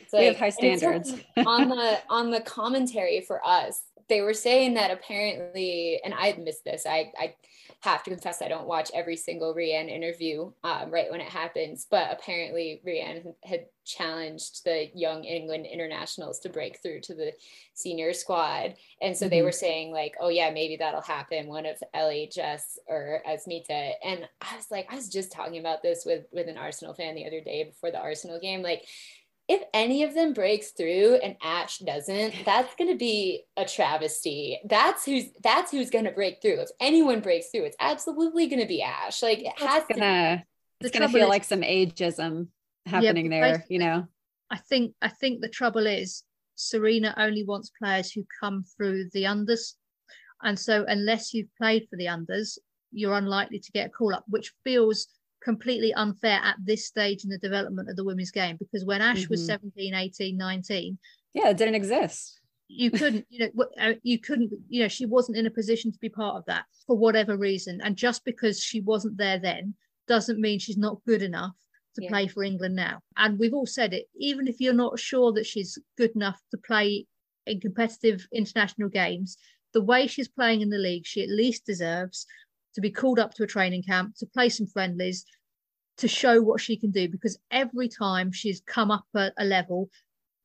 It's 0.02 0.12
like, 0.14 0.20
we 0.20 0.26
have 0.26 0.38
high 0.38 0.50
standards. 0.50 1.14
on 1.36 1.68
the 1.68 1.98
on 2.08 2.30
the 2.30 2.40
commentary 2.40 3.20
for 3.20 3.46
us 3.46 3.82
they 4.08 4.22
were 4.22 4.34
saying 4.34 4.74
that 4.74 4.90
apparently 4.90 6.00
and 6.04 6.14
i 6.14 6.32
missed 6.42 6.64
this 6.64 6.84
i 6.86 7.12
i 7.18 7.34
have 7.82 8.02
to 8.02 8.10
confess 8.10 8.42
I 8.42 8.48
don't 8.48 8.66
watch 8.66 8.90
every 8.92 9.16
single 9.16 9.54
Rehanne 9.54 9.88
interview 9.88 10.52
um, 10.64 10.90
right 10.90 11.10
when 11.10 11.20
it 11.20 11.28
happens, 11.28 11.86
but 11.90 12.12
apparently 12.12 12.82
Rehanne 12.86 13.34
had 13.42 13.66
challenged 13.86 14.64
the 14.64 14.90
young 14.94 15.24
England 15.24 15.66
internationals 15.66 16.40
to 16.40 16.50
break 16.50 16.80
through 16.82 17.00
to 17.00 17.14
the 17.14 17.32
senior 17.72 18.12
squad. 18.12 18.74
And 19.00 19.16
so 19.16 19.24
mm-hmm. 19.24 19.30
they 19.30 19.42
were 19.42 19.52
saying 19.52 19.92
like, 19.92 20.14
oh 20.20 20.28
yeah, 20.28 20.50
maybe 20.50 20.76
that'll 20.76 21.00
happen. 21.00 21.46
One 21.46 21.64
of 21.64 21.82
LHS 21.96 22.76
or 22.86 23.22
Asmita. 23.26 23.92
And 24.04 24.28
I 24.42 24.56
was 24.56 24.70
like, 24.70 24.86
I 24.92 24.96
was 24.96 25.08
just 25.08 25.32
talking 25.32 25.58
about 25.58 25.82
this 25.82 26.04
with, 26.04 26.26
with 26.32 26.48
an 26.48 26.58
Arsenal 26.58 26.92
fan 26.92 27.14
the 27.14 27.26
other 27.26 27.40
day 27.40 27.64
before 27.64 27.90
the 27.90 27.98
Arsenal 27.98 28.38
game. 28.38 28.62
Like 28.62 28.84
if 29.50 29.64
any 29.74 30.04
of 30.04 30.14
them 30.14 30.32
breaks 30.32 30.70
through 30.70 31.16
and 31.16 31.34
Ash 31.42 31.78
doesn't, 31.78 32.34
that's 32.44 32.72
going 32.76 32.88
to 32.88 32.96
be 32.96 33.42
a 33.56 33.64
travesty. 33.64 34.60
That's 34.64 35.04
who's 35.04 35.24
that's 35.42 35.72
who's 35.72 35.90
going 35.90 36.04
to 36.04 36.12
break 36.12 36.40
through. 36.40 36.60
If 36.60 36.68
anyone 36.78 37.18
breaks 37.18 37.48
through, 37.50 37.64
it's 37.64 37.76
absolutely 37.80 38.46
going 38.46 38.60
to 38.60 38.68
be 38.68 38.80
Ash. 38.80 39.24
Like 39.24 39.40
it 39.40 39.58
has 39.58 39.82
it's 39.88 39.98
gonna, 39.98 40.36
to. 40.36 40.86
It's 40.86 40.96
going 40.96 41.08
to 41.08 41.12
feel 41.12 41.24
is, 41.24 41.30
like 41.30 41.42
some 41.42 41.62
ageism 41.62 42.46
happening 42.86 43.32
yeah, 43.32 43.40
there. 43.40 43.64
You 43.68 43.80
know. 43.80 44.06
I 44.52 44.58
think 44.58 44.94
I 45.02 45.08
think 45.08 45.40
the 45.40 45.48
trouble 45.48 45.84
is 45.84 46.22
Sarina 46.56 47.12
only 47.16 47.42
wants 47.42 47.72
players 47.76 48.12
who 48.12 48.24
come 48.40 48.64
through 48.76 49.10
the 49.12 49.24
unders, 49.24 49.74
and 50.44 50.56
so 50.56 50.84
unless 50.86 51.34
you've 51.34 51.52
played 51.58 51.88
for 51.90 51.96
the 51.96 52.06
unders, 52.06 52.56
you're 52.92 53.18
unlikely 53.18 53.58
to 53.58 53.72
get 53.72 53.88
a 53.88 53.90
call 53.90 54.14
up, 54.14 54.24
which 54.28 54.52
feels 54.62 55.08
completely 55.42 55.92
unfair 55.94 56.40
at 56.42 56.56
this 56.62 56.86
stage 56.86 57.24
in 57.24 57.30
the 57.30 57.38
development 57.38 57.88
of 57.88 57.96
the 57.96 58.04
women's 58.04 58.30
game 58.30 58.56
because 58.56 58.84
when 58.84 59.00
Ash 59.00 59.22
mm-hmm. 59.22 59.32
was 59.32 59.46
17, 59.46 59.94
18, 59.94 60.36
19, 60.36 60.98
yeah, 61.34 61.48
it 61.48 61.56
didn't 61.56 61.74
exist. 61.74 62.40
You 62.68 62.90
couldn't, 62.90 63.26
you 63.30 63.50
know, 63.54 63.64
uh, 63.80 63.94
you 64.02 64.18
couldn't, 64.18 64.52
you 64.68 64.82
know, 64.82 64.88
she 64.88 65.06
wasn't 65.06 65.38
in 65.38 65.46
a 65.46 65.50
position 65.50 65.92
to 65.92 65.98
be 65.98 66.08
part 66.08 66.36
of 66.36 66.44
that 66.46 66.64
for 66.86 66.96
whatever 66.96 67.36
reason. 67.36 67.80
And 67.82 67.96
just 67.96 68.24
because 68.24 68.62
she 68.62 68.80
wasn't 68.80 69.16
there 69.16 69.38
then 69.38 69.74
doesn't 70.08 70.40
mean 70.40 70.58
she's 70.58 70.76
not 70.76 71.04
good 71.06 71.22
enough 71.22 71.54
to 71.96 72.02
yeah. 72.02 72.10
play 72.10 72.26
for 72.26 72.42
England 72.42 72.76
now. 72.76 73.00
And 73.16 73.38
we've 73.38 73.54
all 73.54 73.66
said 73.66 73.94
it, 73.94 74.06
even 74.16 74.46
if 74.46 74.60
you're 74.60 74.72
not 74.72 74.98
sure 74.98 75.32
that 75.32 75.46
she's 75.46 75.78
good 75.96 76.10
enough 76.14 76.40
to 76.50 76.58
play 76.58 77.06
in 77.46 77.60
competitive 77.60 78.26
international 78.32 78.88
games, 78.88 79.36
the 79.72 79.82
way 79.82 80.06
she's 80.06 80.28
playing 80.28 80.60
in 80.60 80.70
the 80.70 80.78
league, 80.78 81.06
she 81.06 81.22
at 81.22 81.28
least 81.28 81.66
deserves 81.66 82.26
to 82.74 82.80
be 82.80 82.90
called 82.90 83.18
up 83.18 83.34
to 83.34 83.42
a 83.42 83.46
training 83.46 83.82
camp, 83.82 84.14
to 84.16 84.26
play 84.26 84.48
some 84.48 84.66
friendlies, 84.66 85.24
to 85.98 86.08
show 86.08 86.40
what 86.40 86.60
she 86.60 86.76
can 86.76 86.90
do. 86.90 87.08
Because 87.08 87.38
every 87.50 87.88
time 87.88 88.32
she's 88.32 88.60
come 88.60 88.90
up 88.90 89.04
a, 89.14 89.30
a 89.38 89.44
level, 89.44 89.90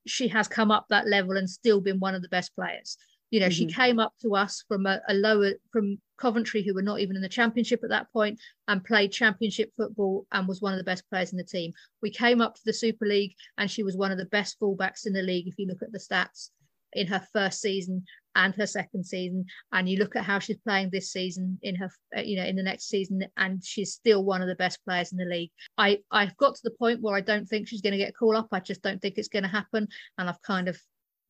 she 0.07 0.27
has 0.27 0.47
come 0.47 0.71
up 0.71 0.85
that 0.89 1.07
level 1.07 1.37
and 1.37 1.49
still 1.49 1.81
been 1.81 1.99
one 1.99 2.15
of 2.15 2.21
the 2.21 2.29
best 2.29 2.53
players. 2.55 2.97
You 3.31 3.39
know, 3.39 3.49
she 3.49 3.65
Mhm. 3.65 3.73
came 3.73 3.99
up 3.99 4.13
to 4.21 4.35
us 4.35 4.63
from 4.67 4.85
a, 4.85 5.01
a 5.09 5.13
lower 5.13 5.53
from 5.71 5.99
Coventry, 6.17 6.63
who 6.63 6.73
were 6.73 6.81
not 6.81 6.99
even 6.99 7.15
in 7.15 7.21
the 7.21 7.27
championship 7.27 7.83
at 7.83 7.89
that 7.89 8.11
point, 8.13 8.39
and 8.67 8.83
played 8.83 9.11
championship 9.11 9.73
football 9.75 10.25
and 10.31 10.47
was 10.47 10.61
one 10.61 10.73
of 10.73 10.77
the 10.77 10.83
best 10.83 11.03
players 11.09 11.31
in 11.31 11.37
the 11.37 11.43
team. 11.43 11.73
We 12.01 12.11
came 12.11 12.39
up 12.39 12.55
to 12.55 12.61
the 12.65 12.71
Super 12.71 13.05
League, 13.05 13.35
and 13.57 13.69
she 13.69 13.83
was 13.83 13.97
one 13.97 14.11
of 14.11 14.17
the 14.17 14.25
best 14.25 14.59
fullbacks 14.59 15.05
in 15.05 15.13
the 15.13 15.23
league. 15.23 15.47
If 15.47 15.57
you 15.57 15.65
look 15.65 15.81
at 15.81 15.91
the 15.91 15.99
stats 15.99 16.51
in 16.93 17.07
her 17.07 17.27
first 17.33 17.61
season 17.61 18.05
and 18.35 18.53
her 18.55 18.67
second 18.67 19.05
season, 19.05 19.45
and 19.71 19.87
you 19.89 19.97
look 19.97 20.15
at 20.15 20.23
how 20.23 20.39
she's 20.39 20.57
playing 20.57 20.89
this 20.91 21.11
season 21.11 21.57
in 21.61 21.75
her, 21.75 21.89
uh, 22.17 22.21
you 22.21 22.35
know, 22.37 22.45
in 22.45 22.55
the 22.55 22.63
next 22.63 22.89
season, 22.89 23.23
and 23.37 23.63
she's 23.63 23.93
still 23.93 24.23
one 24.23 24.41
of 24.41 24.47
the 24.47 24.55
best 24.55 24.83
players 24.85 25.11
in 25.11 25.17
the 25.17 25.25
league. 25.25 25.51
I 25.77 25.99
I've 26.11 26.35
got 26.37 26.55
to 26.55 26.61
the 26.63 26.71
point 26.71 27.01
where 27.01 27.15
I 27.15 27.21
don't 27.21 27.47
think 27.47 27.67
she's 27.67 27.81
going 27.81 27.93
to 27.93 27.97
get 27.97 28.15
called 28.15 28.35
up. 28.35 28.47
I 28.51 28.59
just 28.59 28.81
don't 28.81 29.01
think 29.01 29.17
it's 29.17 29.29
going 29.29 29.43
to 29.43 29.49
happen, 29.49 29.87
and 30.17 30.29
I've 30.29 30.41
kind 30.41 30.67
of 30.67 30.77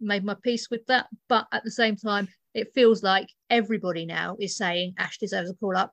made 0.01 0.25
my 0.25 0.35
peace 0.43 0.69
with 0.69 0.85
that. 0.87 1.07
But 1.29 1.47
at 1.51 1.63
the 1.63 1.71
same 1.71 1.95
time, 1.95 2.27
it 2.53 2.73
feels 2.73 3.03
like 3.03 3.29
everybody 3.49 4.05
now 4.05 4.35
is 4.39 4.57
saying 4.57 4.95
Ash 4.97 5.17
deserves 5.17 5.49
a 5.49 5.53
call 5.55 5.77
up. 5.77 5.91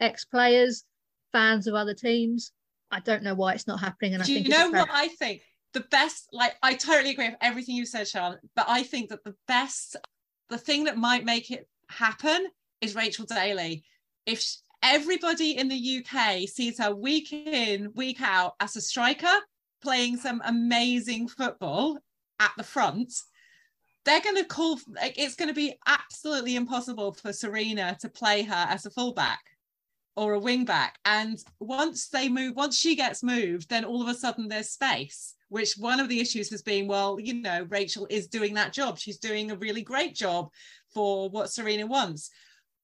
Ex 0.00 0.24
players, 0.24 0.84
fans 1.32 1.66
of 1.66 1.74
other 1.74 1.94
teams. 1.94 2.52
I 2.90 3.00
don't 3.00 3.22
know 3.22 3.34
why 3.34 3.52
it's 3.54 3.66
not 3.66 3.80
happening, 3.80 4.14
and 4.14 4.22
I 4.22 4.26
Do 4.26 4.32
you 4.32 4.42
think 4.42 4.54
a 4.54 4.58
know 4.58 4.70
what. 4.70 4.88
I 4.90 5.08
think? 5.08 5.42
The 5.74 5.80
best, 5.80 6.28
like, 6.32 6.54
I 6.62 6.74
totally 6.74 7.10
agree 7.10 7.28
with 7.28 7.36
everything 7.42 7.74
you 7.76 7.84
said, 7.84 8.08
Charlotte, 8.08 8.40
but 8.56 8.64
I 8.68 8.82
think 8.82 9.10
that 9.10 9.22
the 9.22 9.34
best, 9.46 9.96
the 10.48 10.58
thing 10.58 10.84
that 10.84 10.96
might 10.96 11.24
make 11.24 11.50
it 11.50 11.68
happen 11.88 12.48
is 12.80 12.94
Rachel 12.94 13.26
Daly. 13.26 13.84
If 14.26 14.40
sh- 14.40 14.56
everybody 14.82 15.56
in 15.56 15.68
the 15.68 16.04
UK 16.04 16.48
sees 16.48 16.78
her 16.78 16.94
week 16.94 17.32
in, 17.32 17.92
week 17.94 18.20
out 18.20 18.54
as 18.60 18.76
a 18.76 18.80
striker, 18.80 19.34
playing 19.82 20.16
some 20.16 20.42
amazing 20.44 21.28
football 21.28 21.98
at 22.40 22.52
the 22.56 22.62
front, 22.62 23.12
they're 24.04 24.20
going 24.20 24.36
to 24.36 24.44
call, 24.44 24.80
like, 24.88 25.18
it's 25.18 25.34
going 25.34 25.48
to 25.48 25.54
be 25.54 25.74
absolutely 25.86 26.56
impossible 26.56 27.12
for 27.12 27.30
Sarina 27.30 27.98
to 27.98 28.08
play 28.08 28.42
her 28.42 28.66
as 28.68 28.86
a 28.86 28.90
fullback 28.90 29.40
or 30.18 30.34
a 30.34 30.38
wing 30.40 30.64
back. 30.64 30.98
And 31.04 31.38
once 31.60 32.08
they 32.08 32.28
move, 32.28 32.56
once 32.56 32.76
she 32.76 32.96
gets 32.96 33.22
moved, 33.22 33.70
then 33.70 33.84
all 33.84 34.02
of 34.02 34.08
a 34.08 34.14
sudden 34.14 34.48
there's 34.48 34.70
space. 34.70 35.34
Which 35.48 35.74
one 35.78 36.00
of 36.00 36.08
the 36.08 36.20
issues 36.20 36.50
has 36.50 36.60
been, 36.60 36.88
well, 36.88 37.18
you 37.20 37.34
know, 37.34 37.66
Rachel 37.70 38.06
is 38.10 38.26
doing 38.26 38.54
that 38.54 38.72
job. 38.72 38.98
She's 38.98 39.18
doing 39.18 39.50
a 39.50 39.56
really 39.56 39.82
great 39.82 40.14
job 40.14 40.50
for 40.92 41.30
what 41.30 41.46
Sarina 41.46 41.88
wants. 41.88 42.30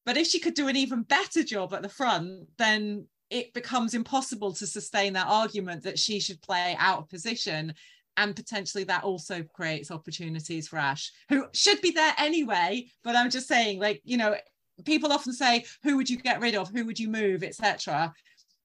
But 0.07 0.17
if 0.17 0.29
she 0.29 0.39
could 0.39 0.55
do 0.55 0.69
an 0.69 0.77
even 0.77 1.03
better 1.03 1.43
job 1.43 1.75
at 1.75 1.83
the 1.83 1.89
front, 1.89 2.47
then 2.57 3.07
it 3.31 3.53
becomes 3.53 3.95
impossible 3.95 4.53
to 4.55 4.67
sustain 4.67 5.13
that 5.15 5.27
argument 5.27 5.83
that 5.83 5.99
she 5.99 6.21
should 6.21 6.41
play 6.41 6.77
out 6.79 7.01
of 7.01 7.11
position. 7.11 7.75
And 8.17 8.37
potentially 8.37 8.85
that 8.85 9.03
also 9.03 9.43
creates 9.43 9.91
opportunities 9.91 10.69
for 10.69 10.79
Ash, 10.79 11.11
who 11.29 11.47
should 11.53 11.81
be 11.81 11.91
there 11.91 12.15
anyway. 12.17 12.87
But 13.03 13.17
I'm 13.17 13.29
just 13.29 13.49
saying, 13.49 13.81
like, 13.81 14.01
you 14.05 14.19
know, 14.19 14.37
people 14.85 15.13
often 15.13 15.33
say 15.33 15.65
who 15.83 15.97
would 15.97 16.11
you 16.11 16.17
get 16.17 16.41
rid 16.41 16.55
of? 16.55 16.71
Who 16.71 16.85
would 16.87 16.99
you 16.99 17.09
move? 17.09 17.43
etc 17.43 18.13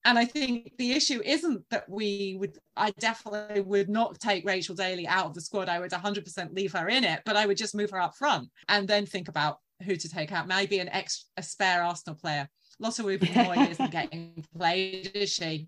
and 0.05 0.17
i 0.17 0.25
think 0.25 0.71
the 0.77 0.91
issue 0.91 1.21
isn't 1.25 1.63
that 1.69 1.87
we 1.89 2.35
would 2.39 2.57
i 2.77 2.89
definitely 2.99 3.61
would 3.61 3.89
not 3.89 4.17
take 4.19 4.45
rachel 4.45 4.75
daly 4.75 5.05
out 5.07 5.25
of 5.25 5.33
the 5.33 5.41
squad. 5.41 5.67
I 5.67 5.79
would 5.79 5.91
100% 5.91 6.55
leave 6.55 6.71
her 6.73 6.87
in 6.87 7.03
it 7.03 7.21
but 7.25 7.35
i 7.35 7.45
would 7.45 7.57
just 7.57 7.75
move 7.75 7.89
her 7.91 7.99
up 7.99 8.15
front 8.15 8.49
and 8.69 8.87
then 8.87 9.05
think 9.05 9.27
about 9.27 9.57
who 9.85 9.95
to 9.95 10.09
take 10.09 10.31
out. 10.31 10.47
Maybe 10.47 10.79
an 10.79 10.89
ex 10.89 11.25
a 11.37 11.43
spare 11.43 11.83
arsenal 11.83 12.15
player. 12.15 12.49
Lotta 12.79 13.03
Moy 13.03 13.17
isn't 13.17 13.91
getting 13.91 14.43
played 14.57 15.11
is 15.13 15.29
she? 15.29 15.67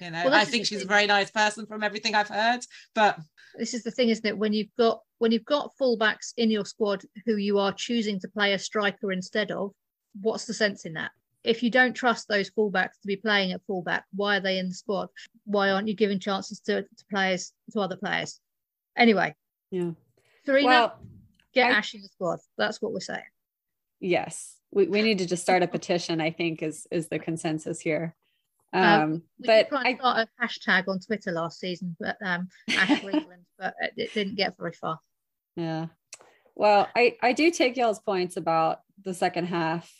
You 0.00 0.10
know 0.10 0.24
Well, 0.24 0.34
i 0.34 0.46
think 0.46 0.64
she's 0.64 0.82
a 0.82 0.86
very 0.86 1.06
nice 1.06 1.30
person 1.30 1.66
from 1.66 1.82
everything 1.82 2.14
i've 2.14 2.28
heard 2.28 2.60
but 2.94 3.18
this 3.56 3.74
is 3.74 3.82
the 3.82 3.90
thing, 3.90 4.08
isn't 4.08 4.26
it? 4.26 4.36
When 4.36 4.52
you've 4.52 4.74
got 4.78 5.00
when 5.18 5.32
you've 5.32 5.44
got 5.44 5.72
fullbacks 5.80 6.32
in 6.36 6.50
your 6.50 6.64
squad 6.64 7.02
who 7.26 7.36
you 7.36 7.58
are 7.58 7.72
choosing 7.72 8.18
to 8.20 8.28
play 8.28 8.52
a 8.52 8.58
striker 8.58 9.12
instead 9.12 9.50
of, 9.50 9.72
what's 10.20 10.44
the 10.44 10.54
sense 10.54 10.84
in 10.84 10.94
that? 10.94 11.10
If 11.44 11.62
you 11.62 11.70
don't 11.70 11.92
trust 11.94 12.26
those 12.28 12.50
fullbacks 12.50 13.00
to 13.02 13.06
be 13.06 13.16
playing 13.16 13.52
at 13.52 13.60
fullback, 13.66 14.04
why 14.14 14.36
are 14.38 14.40
they 14.40 14.58
in 14.58 14.68
the 14.68 14.74
squad? 14.74 15.08
Why 15.44 15.70
aren't 15.70 15.88
you 15.88 15.94
giving 15.94 16.18
chances 16.18 16.60
to, 16.60 16.82
to 16.82 17.04
players 17.10 17.52
to 17.72 17.80
other 17.80 17.96
players? 17.96 18.40
Anyway, 18.96 19.34
Yeah. 19.70 19.90
Sarina, 20.46 20.64
Well, 20.64 20.98
get 21.52 21.70
I- 21.70 21.74
Ash 21.78 21.94
in 21.94 22.02
the 22.02 22.08
squad. 22.08 22.38
That's 22.56 22.80
what 22.80 22.92
we're 22.92 23.00
saying. 23.00 23.22
yes. 24.00 24.56
We, 24.70 24.88
we 24.88 25.02
need 25.02 25.18
to 25.18 25.26
just 25.26 25.42
start 25.44 25.62
a 25.62 25.68
petition, 25.68 26.20
I 26.20 26.32
think, 26.32 26.60
is 26.60 26.88
is 26.90 27.06
the 27.06 27.20
consensus 27.20 27.78
here. 27.78 28.16
Um, 28.74 28.82
Um, 28.82 29.22
We 29.38 29.46
but 29.46 29.70
did 29.70 29.78
I, 29.78 29.94
start 29.94 30.28
a 30.40 30.44
hashtag 30.44 30.88
on 30.88 30.98
Twitter 30.98 31.32
last 31.32 31.60
season, 31.60 31.96
but 31.98 32.16
um, 32.22 32.48
Ash 32.70 33.00
for 33.02 33.12
but 33.58 33.74
it, 33.80 33.92
it 33.96 34.14
didn't 34.14 34.34
get 34.34 34.56
very 34.58 34.72
far. 34.72 34.98
Yeah. 35.56 35.86
Well, 36.56 36.88
I, 36.94 37.16
I 37.22 37.32
do 37.32 37.50
take 37.50 37.76
y'all's 37.76 38.00
points 38.00 38.36
about 38.36 38.80
the 39.04 39.14
second 39.14 39.46
half. 39.46 39.90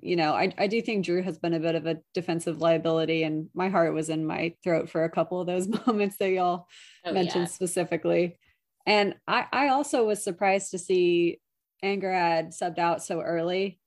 You 0.00 0.16
know, 0.16 0.32
I, 0.32 0.52
I 0.56 0.66
do 0.68 0.80
think 0.82 1.04
Drew 1.04 1.22
has 1.22 1.38
been 1.38 1.54
a 1.54 1.60
bit 1.60 1.74
of 1.74 1.86
a 1.86 1.98
defensive 2.14 2.60
liability, 2.60 3.22
and 3.24 3.48
my 3.54 3.68
heart 3.68 3.94
was 3.94 4.10
in 4.10 4.26
my 4.26 4.54
throat 4.62 4.90
for 4.90 5.04
a 5.04 5.10
couple 5.10 5.40
of 5.40 5.46
those 5.46 5.68
moments 5.86 6.16
that 6.18 6.30
y'all 6.30 6.66
Oh, 7.04 7.12
mentioned 7.12 7.44
yeah. 7.44 7.52
specifically. 7.52 8.38
And 8.86 9.14
I, 9.26 9.46
I 9.52 9.68
also 9.68 10.04
was 10.04 10.22
surprised 10.22 10.70
to 10.72 10.78
see 10.78 11.40
Angharad 11.84 12.56
subbed 12.56 12.78
out 12.78 13.02
so 13.02 13.20
early, 13.20 13.78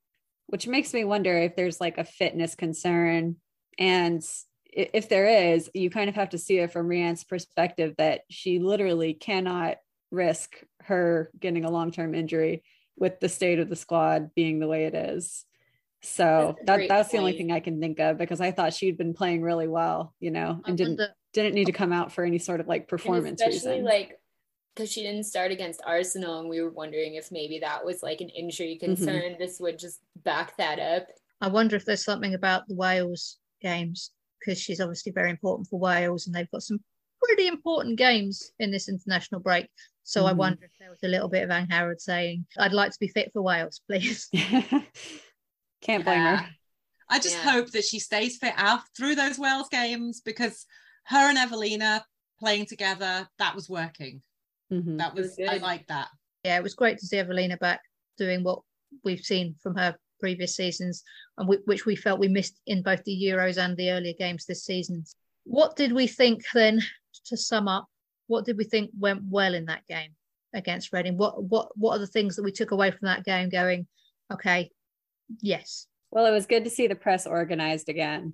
which 0.47 0.67
makes 0.67 0.93
me 0.93 1.03
wonder 1.03 1.37
if 1.37 1.55
there's 1.55 1.81
like 1.81 1.97
a 1.97 2.03
fitness 2.05 2.55
concern. 2.55 3.37
And 3.77 4.23
if 4.73 5.09
there 5.09 5.53
is, 5.53 5.69
you 5.73 5.89
kind 5.89 6.09
of 6.09 6.15
have 6.15 6.29
to 6.29 6.37
see 6.37 6.59
it 6.59 6.71
from 6.71 6.87
Rehanne's 6.87 7.23
perspective 7.23 7.95
that 7.97 8.21
she 8.29 8.59
literally 8.59 9.13
cannot 9.13 9.77
risk 10.11 10.55
her 10.83 11.29
getting 11.39 11.65
a 11.65 11.71
long 11.71 11.91
term 11.91 12.13
injury 12.15 12.63
with 12.97 13.19
the 13.19 13.29
state 13.29 13.59
of 13.59 13.69
the 13.69 13.75
squad 13.75 14.33
being 14.35 14.59
the 14.59 14.67
way 14.67 14.85
it 14.85 14.93
is. 14.95 15.45
So 16.03 16.55
That's 16.57 16.65
that, 16.67 16.75
great 16.77 16.89
that's 16.89 17.11
the 17.11 17.17
only 17.19 17.33
thing 17.33 17.51
I 17.51 17.59
can 17.59 17.79
think 17.79 17.99
of 17.99 18.17
because 18.17 18.41
I 18.41 18.51
thought 18.51 18.73
she'd 18.73 18.97
been 18.97 19.13
playing 19.13 19.41
really 19.41 19.67
well, 19.67 20.13
you 20.19 20.31
know, 20.31 20.59
I 20.65 20.69
and 20.69 20.77
didn't 20.77 20.97
wonder, 20.97 21.13
didn't 21.33 21.53
need 21.53 21.65
to 21.65 21.71
come 21.71 21.93
out 21.93 22.11
for 22.11 22.23
any 22.23 22.39
sort 22.39 22.59
of 22.59 22.67
like 22.67 22.87
performance 22.87 23.41
especially 23.41 23.79
reason. 23.79 23.85
like 23.85 24.19
because 24.75 24.91
she 24.91 25.03
didn't 25.03 25.25
start 25.25 25.51
against 25.51 25.81
Arsenal, 25.85 26.39
and 26.39 26.49
we 26.49 26.61
were 26.61 26.69
wondering 26.71 27.15
if 27.15 27.31
maybe 27.31 27.59
that 27.59 27.83
was 27.85 28.01
like 28.01 28.21
an 28.21 28.29
injury 28.29 28.79
Mm-hmm. 28.87 29.05
concern. 29.05 29.35
This 29.37 29.59
would 29.59 29.77
just 29.77 29.99
back 30.23 30.55
that 30.57 30.79
up. 30.79 31.07
I 31.41 31.49
wonder 31.49 31.75
if 31.75 31.85
there's 31.85 32.03
something 32.05 32.33
about 32.33 32.67
the 32.67 32.75
Wales 32.75 33.37
games 33.61 34.11
because 34.39 34.59
she's 34.59 34.81
obviously 34.81 35.11
very 35.11 35.29
important 35.29 35.67
for 35.69 35.79
Wales, 35.79 36.25
and 36.25 36.35
they've 36.35 36.49
got 36.51 36.63
some 36.63 36.79
pretty 37.23 37.47
important 37.47 37.97
games 37.97 38.51
in 38.59 38.71
this 38.71 38.89
international 38.89 39.39
break. 39.39 39.69
So 40.03 40.25
I 40.25 40.33
Mhm. 40.33 40.37
wonder 40.37 40.65
if 40.65 40.71
there 40.79 40.89
was 40.89 41.03
a 41.03 41.07
little 41.07 41.29
bit 41.29 41.43
of 41.43 41.49
Angharad 41.51 41.99
saying, 41.99 42.45
"I'd 42.57 42.73
like 42.73 42.91
to 42.91 42.99
be 42.99 43.07
fit 43.07 43.31
for 43.31 43.41
Wales, 43.43 43.81
please." 43.87 44.27
Can't 45.81 46.03
blame 46.03 46.21
Yeah. 46.21 46.37
her. 46.37 46.49
I 47.09 47.19
just 47.19 47.35
Yeah. 47.37 47.51
hope 47.51 47.71
that 47.71 47.83
she 47.83 47.99
stays 47.99 48.37
fit 48.37 48.53
out 48.57 48.81
through 48.95 49.15
those 49.15 49.37
Wales 49.37 49.67
games 49.69 50.21
because 50.21 50.65
her 51.05 51.29
and 51.29 51.37
Evelina 51.37 52.05
playing 52.39 52.65
together, 52.65 53.29
that 53.37 53.55
was 53.55 53.69
working. 53.69 54.23
Mhm. 54.71 54.97
That 54.97 55.13
was 55.13 55.35
was, 55.37 55.39
I 55.49 55.53
good. 55.53 55.61
like 55.61 55.87
that. 55.87 56.09
yeah, 56.43 56.57
it 56.57 56.63
was 56.63 56.73
great 56.73 56.97
to 56.97 57.05
see 57.05 57.17
Evelina 57.19 57.57
back 57.57 57.81
doing 58.17 58.43
what 58.43 58.63
we've 59.03 59.23
seen 59.23 59.55
from 59.61 59.75
her 59.75 59.95
previous 60.21 60.55
seasons 60.55 61.03
and 61.37 61.47
w- 61.47 61.63
which 61.65 61.85
we 61.85 61.95
felt 61.97 62.19
we 62.19 62.29
missed 62.29 62.61
in 62.65 62.81
both 62.81 63.03
the 63.03 63.19
Euros 63.29 63.57
and 63.57 63.75
the 63.75 63.89
earlier 63.91 64.13
games 64.17 64.45
this 64.45 64.63
season. 64.63 65.03
What 65.43 65.75
did 65.75 65.91
we 65.91 66.07
think 66.07 66.43
then? 66.53 66.81
To 67.25 67.37
sum 67.37 67.67
up, 67.67 67.85
what 68.27 68.45
did 68.45 68.57
we 68.57 68.63
think 68.63 68.89
went 68.97 69.21
well 69.29 69.53
in 69.53 69.65
that 69.65 69.85
game 69.87 70.11
against 70.55 70.91
Reading? 70.93 71.17
What 71.17 71.43
what 71.43 71.67
what 71.75 71.95
are 71.95 71.99
the 71.99 72.07
things 72.07 72.35
that 72.35 72.43
we 72.43 72.51
took 72.51 72.71
away 72.71 72.89
from 72.89 73.05
that 73.07 73.25
game? 73.25 73.49
Going, 73.49 73.85
okay, 74.33 74.71
yes, 75.39 75.87
Well, 76.09 76.25
it 76.25 76.31
was 76.31 76.45
good 76.45 76.63
to 76.65 76.69
see 76.69 76.87
the 76.87 76.95
press 76.95 77.27
organized 77.27 77.89
again. 77.89 78.33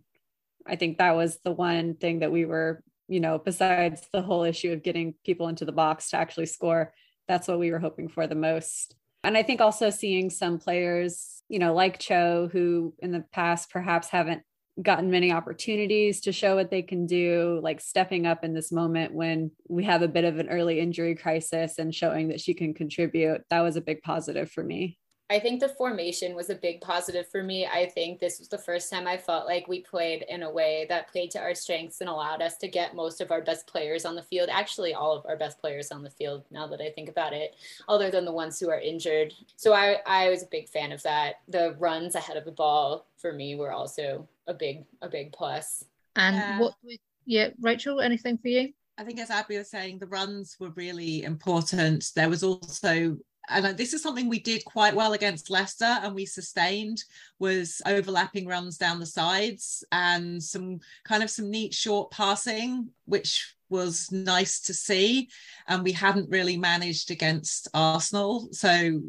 I 0.66 0.76
think 0.76 0.98
that 0.98 1.16
was 1.16 1.40
the 1.44 1.52
one 1.52 1.96
thing 1.96 2.20
that 2.20 2.32
we 2.32 2.46
were, 2.46 2.84
you 3.08 3.20
know, 3.20 3.38
besides 3.38 4.08
the 4.12 4.22
whole 4.22 4.44
issue 4.44 4.72
of 4.74 4.84
getting 4.84 5.14
people 5.26 5.48
into 5.48 5.66
the 5.66 5.72
box 5.72 6.10
to 6.10 6.18
actually 6.18 6.48
score, 6.48 6.94
that's 7.28 7.48
what 7.48 7.60
we 7.60 7.72
were 7.72 7.80
hoping 7.80 8.08
for 8.10 8.28
the 8.28 8.36
most. 8.36 8.96
And 9.24 9.38
I 9.38 9.44
think 9.44 9.62
also 9.62 9.90
seeing 9.90 10.30
some 10.30 10.60
players, 10.60 11.37
you 11.50 11.60
know, 11.60 11.74
like 11.74 12.00
Cho, 12.00 12.50
who 12.52 12.94
in 13.00 13.12
the 13.12 13.24
past 13.32 13.70
perhaps 13.70 14.10
haven't 14.10 14.44
gotten 14.82 15.10
many 15.10 15.32
opportunities 15.32 16.22
to 16.22 16.32
show 16.32 16.56
what 16.56 16.70
they 16.70 16.82
can 16.82 17.08
do, 17.08 17.60
like 17.64 17.82
stepping 17.82 18.28
up 18.28 18.44
in 18.44 18.54
this 18.54 18.72
moment 18.72 19.14
when 19.14 19.52
we 19.68 19.84
have 19.86 20.02
a 20.02 20.08
bit 20.08 20.24
of 20.24 20.38
an 20.38 20.50
early 20.50 20.80
injury 20.80 21.16
crisis 21.16 21.80
and 21.80 21.96
showing 21.96 22.28
that 22.28 22.42
she 22.42 22.54
can 22.54 22.74
contribute. 22.74 23.42
That 23.50 23.62
was 23.62 23.76
a 23.76 23.82
big 23.82 24.02
positive 24.04 24.52
for 24.52 24.64
me. 24.64 25.00
I 25.30 25.40
think 25.40 25.60
the 25.60 25.68
formation 25.68 26.36
was 26.36 26.50
a 26.50 26.56
big 26.56 26.80
positive 26.80 27.28
for 27.28 27.44
me. 27.44 27.66
I 27.66 27.88
think 27.88 28.20
this 28.20 28.40
was 28.40 28.48
the 28.48 28.58
first 28.58 28.90
time 28.90 29.08
I 29.08 29.18
felt 29.18 29.46
like 29.46 29.68
we 29.68 29.82
played 29.82 30.24
in 30.30 30.44
a 30.44 30.50
way 30.50 30.86
that 30.88 31.12
played 31.12 31.32
to 31.32 31.40
our 31.40 31.54
strengths 31.54 32.00
and 32.00 32.10
allowed 32.10 32.42
us 32.42 32.56
to 32.60 32.70
get 32.70 32.96
most 32.96 33.20
of 33.20 33.30
our 33.30 33.42
best 33.42 33.68
players 33.68 34.06
on 34.06 34.16
the 34.16 34.24
field. 34.24 34.48
Actually, 34.50 34.94
all 34.94 35.18
of 35.18 35.26
our 35.26 35.36
best 35.36 35.60
players 35.60 35.92
on 35.92 36.02
the 36.02 36.10
field, 36.10 36.46
now 36.50 36.66
that 36.68 36.80
I 36.80 36.92
think 36.92 37.10
about 37.10 37.34
it, 37.34 37.56
other 37.90 38.10
than 38.10 38.24
the 38.24 38.32
ones 38.32 38.58
who 38.58 38.70
are 38.70 38.80
injured. 38.80 39.34
So 39.58 39.74
I, 39.74 39.98
I 40.06 40.30
was 40.30 40.44
a 40.44 40.48
big 40.48 40.70
fan 40.70 40.94
of 40.94 41.04
that. 41.04 41.42
The 41.50 41.76
runs 41.78 42.16
ahead 42.16 42.38
of 42.38 42.46
the 42.46 42.52
ball 42.52 43.06
for 43.18 43.34
me 43.34 43.56
were 43.56 43.74
also 43.74 44.26
a 44.48 44.54
big, 44.54 44.86
a 45.02 45.10
big 45.10 45.34
plus. 45.34 45.84
and 46.16 46.38
Yeah. 46.38 46.60
what? 46.60 46.76
We, 46.86 47.02
yeah, 47.26 47.50
Rachel, 47.60 48.00
anything 48.00 48.38
for 48.38 48.48
you? 48.48 48.72
I 48.98 49.04
think 49.04 49.20
as 49.20 49.30
Abbie 49.30 49.58
was 49.58 49.70
saying, 49.70 50.00
the 50.00 50.08
runs 50.08 50.56
were 50.60 50.72
really 50.72 51.24
important. 51.24 52.12
There 52.16 52.30
was 52.30 52.44
also 52.44 53.18
and 53.50 53.66
uh, 53.66 53.74
this 53.74 53.94
is 53.94 54.02
something 54.02 54.28
we 54.28 54.40
did 54.40 54.66
quite 54.66 54.96
well 54.96 55.14
against 55.14 55.50
Leicester 55.50 55.86
and 55.86 56.14
we 56.14 56.26
sustained 56.26 57.04
was 57.40 57.82
overlapping 57.86 58.46
runs 58.46 58.78
down 58.78 59.00
the 59.00 59.06
sides 59.06 59.84
and 59.92 60.42
some 60.44 60.80
kind 61.06 61.24
of 61.24 61.30
some 61.30 61.50
neat 61.50 61.74
short 61.74 62.12
passing, 62.12 62.90
which 63.06 63.56
was 63.70 64.12
nice 64.12 64.60
to 64.62 64.74
see. 64.74 65.30
And 65.68 65.84
we 65.84 65.94
hadn't 65.94 66.30
really 66.30 66.58
managed 66.58 67.12
against 67.12 67.68
Arsenal. 67.74 68.50
So 68.52 69.02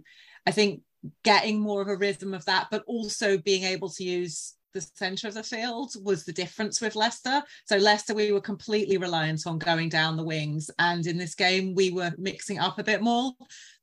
I 0.47 0.51
think 0.51 0.83
getting 1.25 1.61
more 1.61 1.83
of 1.83 1.89
a 1.89 1.97
rhythm 1.97 2.35
of 2.35 2.45
that, 2.45 2.69
but 2.71 2.85
also 2.87 3.39
being 3.39 3.65
able 3.65 3.89
to 3.91 4.05
use 4.05 4.55
the 4.87 4.91
centre 4.95 5.29
of 5.29 5.35
the 5.35 5.43
field 5.43 5.93
was 6.03 6.25
the 6.25 6.33
difference 6.33 6.81
with 6.81 6.97
Leicester. 6.97 7.43
So 7.67 7.77
Leicester, 7.77 8.15
we 8.15 8.33
were 8.33 8.41
completely 8.41 8.97
reliant 8.97 9.47
on 9.47 9.59
going 9.59 9.89
down 9.89 10.17
the 10.17 10.25
wings, 10.25 10.71
and 10.79 11.07
in 11.07 11.19
this 11.19 11.35
game 11.35 11.75
we 11.75 11.91
were 11.91 12.13
mixing 12.19 12.59
up 12.59 12.79
a 12.79 12.85
bit 12.85 13.03
more, 13.03 13.33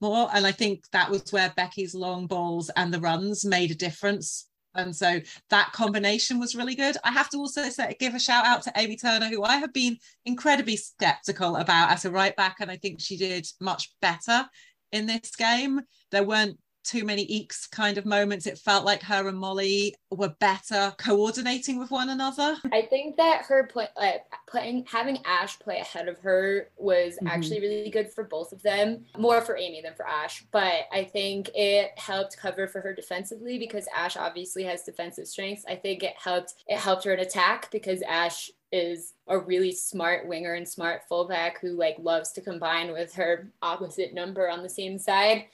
more. 0.01 0.29
And 0.33 0.47
I 0.47 0.51
think 0.51 0.85
that 0.91 1.09
was 1.09 1.31
where 1.31 1.53
Becky's 1.55 1.93
long 1.93 2.27
balls 2.27 2.69
and 2.75 2.93
the 2.93 2.99
runs 2.99 3.45
made 3.45 3.71
a 3.71 3.75
difference. 3.75 4.47
And 4.73 4.95
so 4.95 5.21
that 5.49 5.71
combination 5.71 6.39
was 6.39 6.55
really 6.55 6.75
good. 6.75 6.97
I 7.03 7.11
have 7.11 7.29
to 7.29 7.37
also 7.37 7.69
say, 7.69 7.95
give 7.99 8.13
a 8.13 8.19
shout 8.19 8.45
out 8.45 8.61
to 8.63 8.73
Amy 8.75 8.97
Turner, 8.97 9.29
who 9.29 9.43
I 9.43 9.55
have 9.57 9.71
been 9.73 9.97
incredibly 10.25 10.75
skeptical 10.75 11.55
about 11.55 11.91
as 11.91 12.05
a 12.05 12.11
right 12.11 12.35
back, 12.35 12.57
and 12.59 12.69
I 12.69 12.77
think 12.77 12.99
she 12.99 13.17
did 13.17 13.47
much 13.61 13.93
better 14.01 14.45
in 14.91 15.05
this 15.05 15.35
game. 15.35 15.81
There 16.11 16.23
weren't 16.23 16.59
too 16.85 17.03
many 17.03 17.25
eeks 17.27 17.69
kind 17.69 17.97
of 17.97 18.05
moments. 18.05 18.47
It 18.47 18.57
felt 18.57 18.85
like 18.85 19.01
her 19.03 19.27
and 19.27 19.37
Molly 19.37 19.95
were 20.11 20.35
better 20.39 20.93
coordinating 20.97 21.79
with 21.79 21.91
one 21.91 22.09
another. 22.09 22.57
I 22.71 22.83
think 22.83 23.17
that 23.17 23.43
her 23.45 23.67
play, 23.67 23.87
uh, 23.97 24.11
playing 24.47 24.85
having 24.87 25.19
Ash 25.25 25.57
play 25.59 25.79
ahead 25.79 26.07
of 26.07 26.17
her 26.19 26.69
was 26.77 27.15
mm-hmm. 27.15 27.27
actually 27.27 27.59
really 27.59 27.89
good 27.89 28.11
for 28.11 28.23
both 28.23 28.51
of 28.51 28.61
them. 28.61 29.05
More 29.17 29.41
for 29.41 29.57
Amy 29.57 29.81
than 29.81 29.95
for 29.95 30.07
Ash, 30.07 30.45
but 30.51 30.87
I 30.91 31.03
think 31.03 31.49
it 31.55 31.97
helped 31.97 32.37
cover 32.37 32.67
for 32.67 32.81
her 32.81 32.93
defensively 32.93 33.57
because 33.57 33.87
Ash 33.95 34.15
obviously 34.15 34.63
has 34.63 34.83
defensive 34.83 35.27
strengths. 35.27 35.65
I 35.67 35.75
think 35.75 36.03
it 36.03 36.13
helped 36.17 36.55
it 36.67 36.77
helped 36.77 37.03
her 37.05 37.13
in 37.13 37.19
attack 37.19 37.71
because 37.71 38.01
Ash 38.03 38.51
is 38.71 39.13
a 39.27 39.37
really 39.37 39.71
smart 39.71 40.27
winger 40.27 40.53
and 40.53 40.67
smart 40.67 41.03
fullback 41.07 41.59
who 41.61 41.69
like 41.77 41.95
loves 41.99 42.31
to 42.33 42.41
combine 42.41 42.91
with 42.91 43.13
her 43.13 43.49
opposite 43.61 44.13
number 44.13 44.49
on 44.49 44.63
the 44.63 44.69
same 44.69 44.97
side 44.97 45.45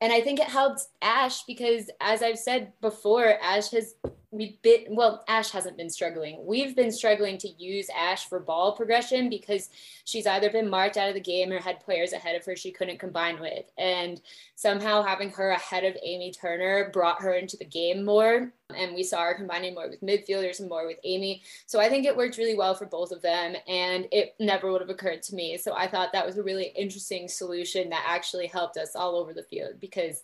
and 0.00 0.12
I 0.12 0.20
think 0.20 0.40
it 0.40 0.46
helped 0.46 0.82
Ash 1.02 1.42
because, 1.44 1.90
as 2.00 2.22
I've 2.22 2.38
said 2.38 2.72
before, 2.80 3.38
Ash 3.42 3.70
has 3.70 3.94
we've 4.32 4.60
been 4.62 4.84
well 4.90 5.24
ash 5.26 5.50
hasn't 5.50 5.76
been 5.76 5.90
struggling. 5.90 6.44
We've 6.46 6.76
been 6.76 6.92
struggling 6.92 7.36
to 7.38 7.48
use 7.48 7.88
ash 7.90 8.28
for 8.28 8.38
ball 8.38 8.76
progression 8.76 9.28
because 9.28 9.70
she's 10.04 10.26
either 10.26 10.50
been 10.50 10.70
marked 10.70 10.96
out 10.96 11.08
of 11.08 11.14
the 11.14 11.20
game 11.20 11.50
or 11.50 11.58
had 11.58 11.80
players 11.80 12.12
ahead 12.12 12.36
of 12.36 12.44
her 12.44 12.54
she 12.54 12.70
couldn't 12.70 13.00
combine 13.00 13.40
with. 13.40 13.64
And 13.76 14.20
somehow 14.54 15.02
having 15.02 15.30
her 15.30 15.50
ahead 15.50 15.84
of 15.84 15.96
amy 16.02 16.30
turner 16.30 16.90
brought 16.92 17.22
her 17.22 17.34
into 17.34 17.56
the 17.56 17.64
game 17.64 18.04
more. 18.04 18.52
And 18.76 18.94
we 18.94 19.02
saw 19.02 19.24
her 19.24 19.34
combining 19.34 19.74
more 19.74 19.88
with 19.88 20.00
midfielders 20.00 20.60
and 20.60 20.68
more 20.68 20.86
with 20.86 20.98
amy. 21.02 21.42
So 21.66 21.80
i 21.80 21.88
think 21.88 22.06
it 22.06 22.16
worked 22.16 22.38
really 22.38 22.56
well 22.56 22.74
for 22.74 22.86
both 22.86 23.10
of 23.10 23.22
them 23.22 23.56
and 23.66 24.06
it 24.12 24.36
never 24.38 24.70
would 24.70 24.80
have 24.80 24.90
occurred 24.90 25.22
to 25.24 25.34
me. 25.34 25.56
So 25.56 25.74
i 25.74 25.88
thought 25.88 26.12
that 26.12 26.26
was 26.26 26.38
a 26.38 26.42
really 26.42 26.72
interesting 26.76 27.26
solution 27.26 27.90
that 27.90 28.04
actually 28.06 28.46
helped 28.46 28.76
us 28.76 28.94
all 28.94 29.16
over 29.16 29.32
the 29.32 29.42
field 29.42 29.80
because 29.80 30.22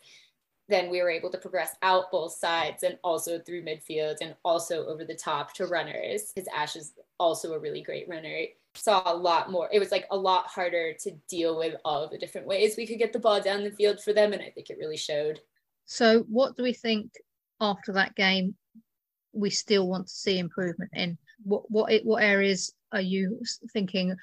then 0.68 0.90
we 0.90 1.00
were 1.00 1.10
able 1.10 1.30
to 1.30 1.38
progress 1.38 1.76
out 1.82 2.10
both 2.10 2.32
sides 2.32 2.82
and 2.82 2.98
also 3.04 3.38
through 3.38 3.62
midfield 3.62 4.16
and 4.20 4.34
also 4.44 4.86
over 4.86 5.04
the 5.04 5.14
top 5.14 5.54
to 5.54 5.66
runners 5.66 6.32
because 6.34 6.48
Ash 6.54 6.76
is 6.76 6.92
also 7.18 7.52
a 7.52 7.58
really 7.58 7.82
great 7.82 8.08
runner. 8.08 8.46
Saw 8.74 9.02
a 9.06 9.14
lot 9.14 9.50
more. 9.50 9.68
It 9.72 9.78
was 9.78 9.92
like 9.92 10.06
a 10.10 10.16
lot 10.16 10.46
harder 10.48 10.92
to 11.00 11.10
deal 11.28 11.56
with 11.56 11.76
all 11.84 12.08
the 12.08 12.18
different 12.18 12.46
ways 12.46 12.74
we 12.76 12.86
could 12.86 12.98
get 12.98 13.12
the 13.12 13.18
ball 13.18 13.40
down 13.40 13.64
the 13.64 13.70
field 13.70 14.02
for 14.02 14.12
them, 14.12 14.32
and 14.32 14.42
I 14.42 14.50
think 14.50 14.68
it 14.68 14.78
really 14.78 14.98
showed. 14.98 15.40
So, 15.86 16.24
what 16.28 16.56
do 16.56 16.62
we 16.62 16.74
think 16.74 17.12
after 17.60 17.92
that 17.92 18.14
game? 18.16 18.54
We 19.32 19.50
still 19.50 19.88
want 19.88 20.08
to 20.08 20.12
see 20.12 20.38
improvement 20.38 20.90
in 20.94 21.16
what 21.42 21.70
what 21.70 21.90
what 22.04 22.22
areas 22.22 22.74
are 22.92 23.00
you 23.00 23.40
thinking? 23.72 24.14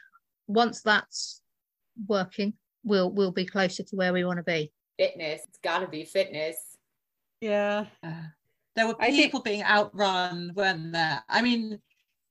Once 0.48 0.82
that's 0.82 1.42
working, 2.08 2.54
we'll 2.84 3.12
we'll 3.12 3.32
be 3.32 3.46
closer 3.46 3.82
to 3.82 3.96
where 3.96 4.14
we 4.14 4.24
want 4.24 4.38
to 4.38 4.44
be 4.44 4.72
fitness. 4.98 5.42
It's 5.48 5.60
got 5.64 5.80
to 5.80 5.88
be 5.88 6.04
fitness. 6.04 6.56
Yeah. 7.42 7.86
Uh, 8.02 8.28
there 8.76 8.88
were 8.88 8.96
people 8.96 9.40
think... 9.40 9.44
being 9.44 9.64
outrun, 9.64 10.54
weren't 10.56 10.94
there? 10.94 11.24
I 11.30 11.42
mean, 11.42 11.80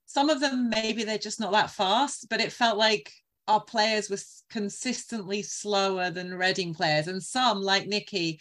some 0.07 0.31
of 0.31 0.41
them 0.41 0.71
maybe 0.71 1.05
they're 1.05 1.19
just 1.19 1.41
not 1.41 1.53
that 1.53 1.71
fast, 1.71 2.29
but 2.29 2.41
it 2.41 2.53
felt 2.53 2.79
like 2.79 3.13
our 3.49 3.61
players 3.61 4.09
were 4.09 4.19
consistently 4.51 5.43
slower 5.43 6.11
than 6.11 6.35
Reading 6.35 6.75
players, 6.75 7.09
and 7.09 7.23
some 7.23 7.61
like 7.61 7.87
Nikki 7.87 8.41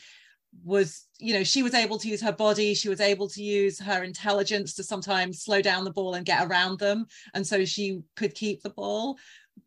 was 0.63 1.07
you 1.17 1.33
know 1.33 1.43
she 1.43 1.63
was 1.63 1.73
able 1.73 1.97
to 1.97 2.09
use 2.09 2.21
her 2.21 2.31
body 2.31 2.73
she 2.73 2.89
was 2.89 2.99
able 2.99 3.29
to 3.29 3.41
use 3.41 3.79
her 3.79 4.03
intelligence 4.03 4.73
to 4.73 4.83
sometimes 4.83 5.41
slow 5.41 5.61
down 5.61 5.85
the 5.85 5.91
ball 5.91 6.15
and 6.15 6.25
get 6.25 6.45
around 6.45 6.77
them 6.77 7.05
and 7.33 7.45
so 7.45 7.63
she 7.63 8.01
could 8.17 8.35
keep 8.35 8.61
the 8.61 8.69
ball 8.69 9.17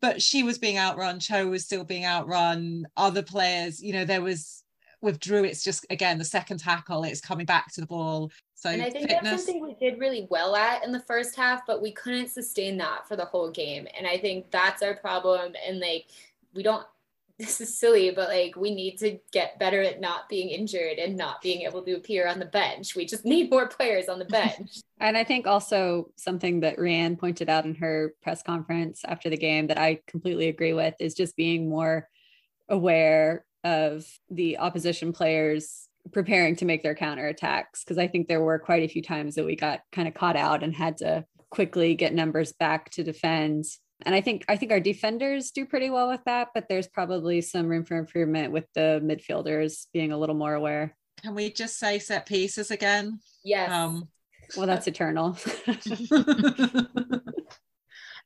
but 0.01 0.21
she 0.21 0.43
was 0.43 0.57
being 0.57 0.77
outrun. 0.77 1.19
Cho 1.19 1.47
was 1.47 1.65
still 1.65 1.83
being 1.83 2.05
outrun. 2.05 2.85
Other 2.97 3.23
players, 3.23 3.81
you 3.81 3.93
know, 3.93 4.05
there 4.05 4.21
was 4.21 4.63
with 5.01 5.19
Drew. 5.19 5.43
It's 5.43 5.63
just 5.63 5.85
again 5.89 6.17
the 6.17 6.25
second 6.25 6.59
tackle. 6.59 7.03
It's 7.03 7.21
coming 7.21 7.45
back 7.45 7.71
to 7.73 7.81
the 7.81 7.87
ball. 7.87 8.31
So 8.55 8.69
and 8.69 8.81
I 8.81 8.89
think 8.89 9.09
fitness. 9.09 9.31
that's 9.31 9.45
something 9.45 9.61
we 9.61 9.75
did 9.75 9.99
really 9.99 10.27
well 10.29 10.55
at 10.55 10.83
in 10.83 10.91
the 10.91 11.01
first 11.01 11.35
half, 11.35 11.65
but 11.67 11.81
we 11.81 11.91
couldn't 11.91 12.29
sustain 12.29 12.77
that 12.77 13.07
for 13.07 13.15
the 13.15 13.25
whole 13.25 13.51
game. 13.51 13.87
And 13.97 14.07
I 14.07 14.17
think 14.17 14.49
that's 14.51 14.81
our 14.81 14.95
problem. 14.95 15.53
And 15.67 15.79
like 15.79 16.07
we 16.53 16.63
don't 16.63 16.85
this 17.37 17.59
is 17.59 17.77
silly, 17.77 18.11
but 18.11 18.29
like 18.29 18.55
we 18.55 18.73
need 18.73 18.97
to 18.97 19.17
get 19.33 19.59
better 19.59 19.81
at 19.81 19.99
not 19.99 20.29
being 20.29 20.49
injured 20.49 20.97
and 20.97 21.17
not 21.17 21.41
being 21.41 21.61
able 21.63 21.83
to 21.83 21.93
appear 21.93 22.27
on 22.27 22.39
the 22.39 22.45
bench. 22.45 22.95
We 22.95 23.05
just 23.05 23.25
need 23.25 23.49
more 23.49 23.67
players 23.67 24.07
on 24.07 24.19
the 24.19 24.25
bench. 24.25 24.79
and 24.99 25.17
I 25.17 25.23
think 25.23 25.45
also 25.45 26.11
something 26.15 26.61
that 26.61 26.77
Rehanne 26.77 27.19
pointed 27.19 27.49
out 27.49 27.65
in 27.65 27.75
her 27.75 28.13
press 28.21 28.41
conference 28.41 29.01
after 29.05 29.29
the 29.29 29.37
game 29.37 29.67
that 29.67 29.77
I 29.77 29.99
completely 30.07 30.47
agree 30.47 30.73
with 30.73 30.95
is 30.99 31.13
just 31.13 31.35
being 31.35 31.69
more 31.69 32.07
aware 32.69 33.45
of 33.63 34.05
the 34.29 34.57
opposition 34.59 35.11
players 35.11 35.89
preparing 36.13 36.55
to 36.55 36.65
make 36.65 36.83
their 36.83 36.95
counterattacks. 36.95 37.83
Because 37.83 37.97
I 37.97 38.07
think 38.07 38.27
there 38.27 38.41
were 38.41 38.59
quite 38.59 38.83
a 38.83 38.87
few 38.87 39.01
times 39.01 39.35
that 39.35 39.45
we 39.45 39.55
got 39.55 39.81
kind 39.91 40.07
of 40.07 40.13
caught 40.13 40.35
out 40.35 40.63
and 40.63 40.73
had 40.73 40.97
to 40.97 41.25
quickly 41.49 41.95
get 41.95 42.13
numbers 42.13 42.53
back 42.53 42.91
to 42.91 43.03
defend 43.03 43.65
and 44.01 44.13
I 44.13 44.21
think 44.21 44.45
I 44.47 44.57
think 44.57 44.71
our 44.71 44.79
defenders 44.79 45.51
do 45.51 45.65
pretty 45.65 45.89
well 45.89 46.09
with 46.09 46.23
that, 46.25 46.49
but 46.53 46.67
there's 46.67 46.87
probably 46.87 47.41
some 47.41 47.67
room 47.67 47.85
for 47.85 47.97
improvement 47.97 48.51
with 48.51 48.65
the 48.73 49.01
midfielders 49.03 49.87
being 49.93 50.11
a 50.11 50.17
little 50.17 50.35
more 50.35 50.53
aware. 50.53 50.95
Can 51.21 51.35
we 51.35 51.51
just 51.51 51.79
say 51.79 51.99
set 51.99 52.25
pieces 52.25 52.71
again? 52.71 53.19
Yes. 53.43 53.71
Um, 53.71 54.09
well, 54.57 54.67
that's 54.67 54.87
eternal. 54.87 55.37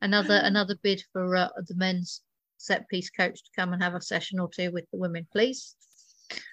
another 0.01 0.39
another 0.43 0.75
bid 0.81 1.03
for 1.13 1.35
uh, 1.35 1.49
the 1.67 1.75
men's 1.75 2.21
set 2.57 2.87
piece 2.89 3.09
coach 3.09 3.43
to 3.43 3.49
come 3.55 3.73
and 3.73 3.81
have 3.81 3.95
a 3.95 4.01
session 4.01 4.39
or 4.39 4.49
two 4.49 4.71
with 4.71 4.85
the 4.91 4.97
women, 4.97 5.27
please. 5.31 5.75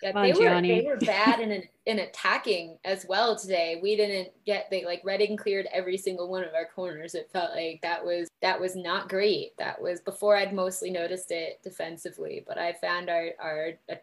Yeah, 0.02 0.12
they 0.12 0.32
were 0.32 0.60
they 0.60 0.80
were 0.86 0.96
bad 0.96 1.40
in 1.40 1.62
in 1.86 1.98
attacking 2.00 2.78
as 2.84 3.06
well 3.08 3.36
today. 3.36 3.78
We 3.82 3.96
didn't 3.96 4.28
get 4.44 4.68
they 4.70 4.84
like 4.84 5.02
Reading 5.04 5.36
cleared 5.36 5.68
every 5.72 5.96
single 5.96 6.28
one 6.28 6.44
of 6.44 6.54
our 6.54 6.68
corners. 6.74 7.14
It 7.14 7.30
felt 7.32 7.52
like 7.52 7.80
that 7.82 8.04
was 8.04 8.28
that 8.42 8.60
was 8.60 8.76
not 8.76 9.08
great. 9.08 9.56
That 9.58 9.80
was 9.80 10.00
before 10.00 10.36
I'd 10.36 10.54
mostly 10.54 10.90
noticed 10.90 11.30
it 11.30 11.62
defensively, 11.62 12.44
but 12.46 12.58
I 12.58 12.72
found 12.74 13.10
our 13.10 13.30
our 13.40 13.70
uh, 13.90 13.96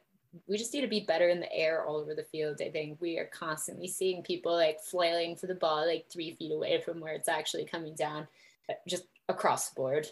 we 0.47 0.57
just 0.57 0.73
need 0.73 0.81
to 0.81 0.87
be 0.87 1.01
better 1.01 1.29
in 1.29 1.39
the 1.39 1.53
air 1.53 1.85
all 1.85 1.97
over 1.97 2.15
the 2.15 2.23
field. 2.23 2.59
I 2.61 2.69
think 2.69 2.99
we 2.99 3.19
are 3.19 3.29
constantly 3.33 3.87
seeing 3.87 4.23
people 4.23 4.53
like 4.53 4.81
flailing 4.81 5.35
for 5.35 5.47
the 5.47 5.55
ball 5.55 5.85
like 5.85 6.07
three 6.09 6.31
feet 6.35 6.51
away 6.51 6.81
from 6.81 6.99
where 6.99 7.13
it's 7.13 7.29
actually 7.29 7.65
coming 7.65 7.93
down, 7.95 8.27
uh, 8.69 8.73
just 8.87 9.03
across 9.29 9.69
the 9.69 9.75
board. 9.75 10.07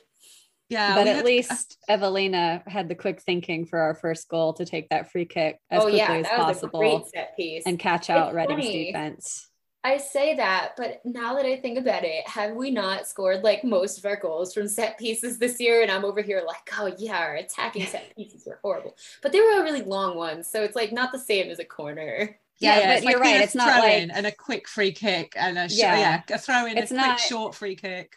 Yeah, 0.72 0.96
but 0.96 1.06
at 1.06 1.26
least 1.26 1.78
Evelina 1.90 2.64
had 2.66 2.88
the 2.88 2.96
quick 2.96 3.22
thinking 3.22 3.66
for 3.66 3.78
our 3.78 3.94
first 3.94 4.30
goal 4.30 4.54
to 4.54 4.64
take 4.66 4.88
that 4.88 5.12
free 5.12 5.26
kick 5.26 5.60
as 5.70 5.82
oh, 5.82 5.84
quickly 5.84 5.98
yeah, 6.00 6.14
as 6.14 6.28
possible 6.28 7.10
and 7.66 7.78
catch 7.78 8.10
out 8.10 8.28
it's 8.30 8.36
Reading's 8.36 8.66
funny. 8.66 8.86
defense. 8.86 9.50
I 9.84 9.98
say 9.98 10.36
that, 10.36 10.74
but 10.78 11.02
now 11.04 11.36
that 11.36 11.46
I 11.46 11.58
think 11.58 11.78
about 11.78 12.06
it, 12.06 12.26
have 12.26 12.56
we 12.56 12.72
not 12.72 13.06
scored 13.06 13.44
like 13.44 13.66
most 13.66 13.98
of 13.98 14.06
our 14.06 14.16
goals 14.16 14.54
from 14.54 14.70
set 14.70 14.98
pieces 14.98 15.40
this 15.40 15.60
year? 15.60 15.82
And 15.82 15.92
I'm 15.92 16.06
over 16.06 16.22
here 16.22 16.42
like, 16.48 16.70
oh 16.80 16.94
yeah, 16.98 17.18
our 17.18 17.36
attacking 17.36 17.88
set 17.88 18.16
pieces 18.16 18.44
were 18.48 18.60
horrible, 18.64 18.96
but 19.22 19.34
they 19.34 19.42
were 19.42 19.60
a 19.60 19.64
really 19.64 19.82
long 19.82 20.16
ones, 20.16 20.48
so 20.50 20.64
it's 20.64 20.76
like 20.76 20.94
not 20.94 21.12
the 21.12 21.20
same 21.20 21.52
as 21.52 21.60
a 21.60 21.66
corner. 21.66 22.38
Yeah, 22.60 22.80
yeah 22.80 22.96
but 22.96 23.04
you're 23.04 23.20
like 23.20 23.24
right. 23.24 23.42
It's 23.42 23.56
not 23.56 23.80
like 23.80 24.10
and 24.14 24.26
a 24.26 24.32
quick 24.32 24.70
free 24.70 24.94
kick 24.94 25.34
and 25.36 25.58
a 25.58 25.68
sh- 25.68 25.80
yeah. 25.80 25.98
yeah, 26.30 26.36
a 26.36 26.38
throw 26.38 26.66
in, 26.66 26.78
it's 26.78 26.92
a 26.92 26.94
not, 26.94 27.18
quick 27.18 27.20
short 27.28 27.56
free 27.56 27.76
kick 27.76 28.14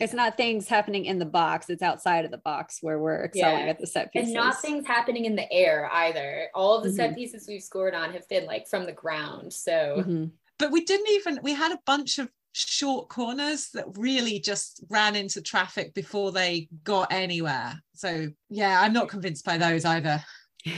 it's 0.00 0.12
not 0.12 0.36
things 0.36 0.68
happening 0.68 1.04
in 1.04 1.18
the 1.18 1.24
box 1.24 1.70
it's 1.70 1.82
outside 1.82 2.24
of 2.24 2.30
the 2.30 2.38
box 2.38 2.78
where 2.80 2.98
we're 2.98 3.24
excelling 3.24 3.64
yeah. 3.64 3.70
at 3.70 3.78
the 3.78 3.86
set 3.86 4.12
pieces 4.12 4.28
and 4.28 4.34
not 4.34 4.60
things 4.60 4.86
happening 4.86 5.24
in 5.24 5.36
the 5.36 5.50
air 5.52 5.88
either 5.92 6.48
all 6.54 6.76
of 6.76 6.82
the 6.82 6.88
mm-hmm. 6.88 6.96
set 6.96 7.14
pieces 7.14 7.46
we've 7.48 7.62
scored 7.62 7.94
on 7.94 8.12
have 8.12 8.28
been 8.28 8.46
like 8.46 8.66
from 8.66 8.86
the 8.86 8.92
ground 8.92 9.52
so 9.52 9.96
mm-hmm. 9.98 10.24
but 10.58 10.70
we 10.70 10.84
didn't 10.84 11.10
even 11.10 11.38
we 11.42 11.54
had 11.54 11.72
a 11.72 11.78
bunch 11.86 12.18
of 12.18 12.28
short 12.56 13.08
corners 13.08 13.70
that 13.70 13.84
really 13.96 14.38
just 14.38 14.84
ran 14.88 15.16
into 15.16 15.42
traffic 15.42 15.92
before 15.92 16.30
they 16.30 16.68
got 16.84 17.12
anywhere 17.12 17.74
so 17.94 18.28
yeah 18.48 18.80
i'm 18.80 18.92
not 18.92 19.08
convinced 19.08 19.44
by 19.44 19.58
those 19.58 19.84
either 19.84 20.22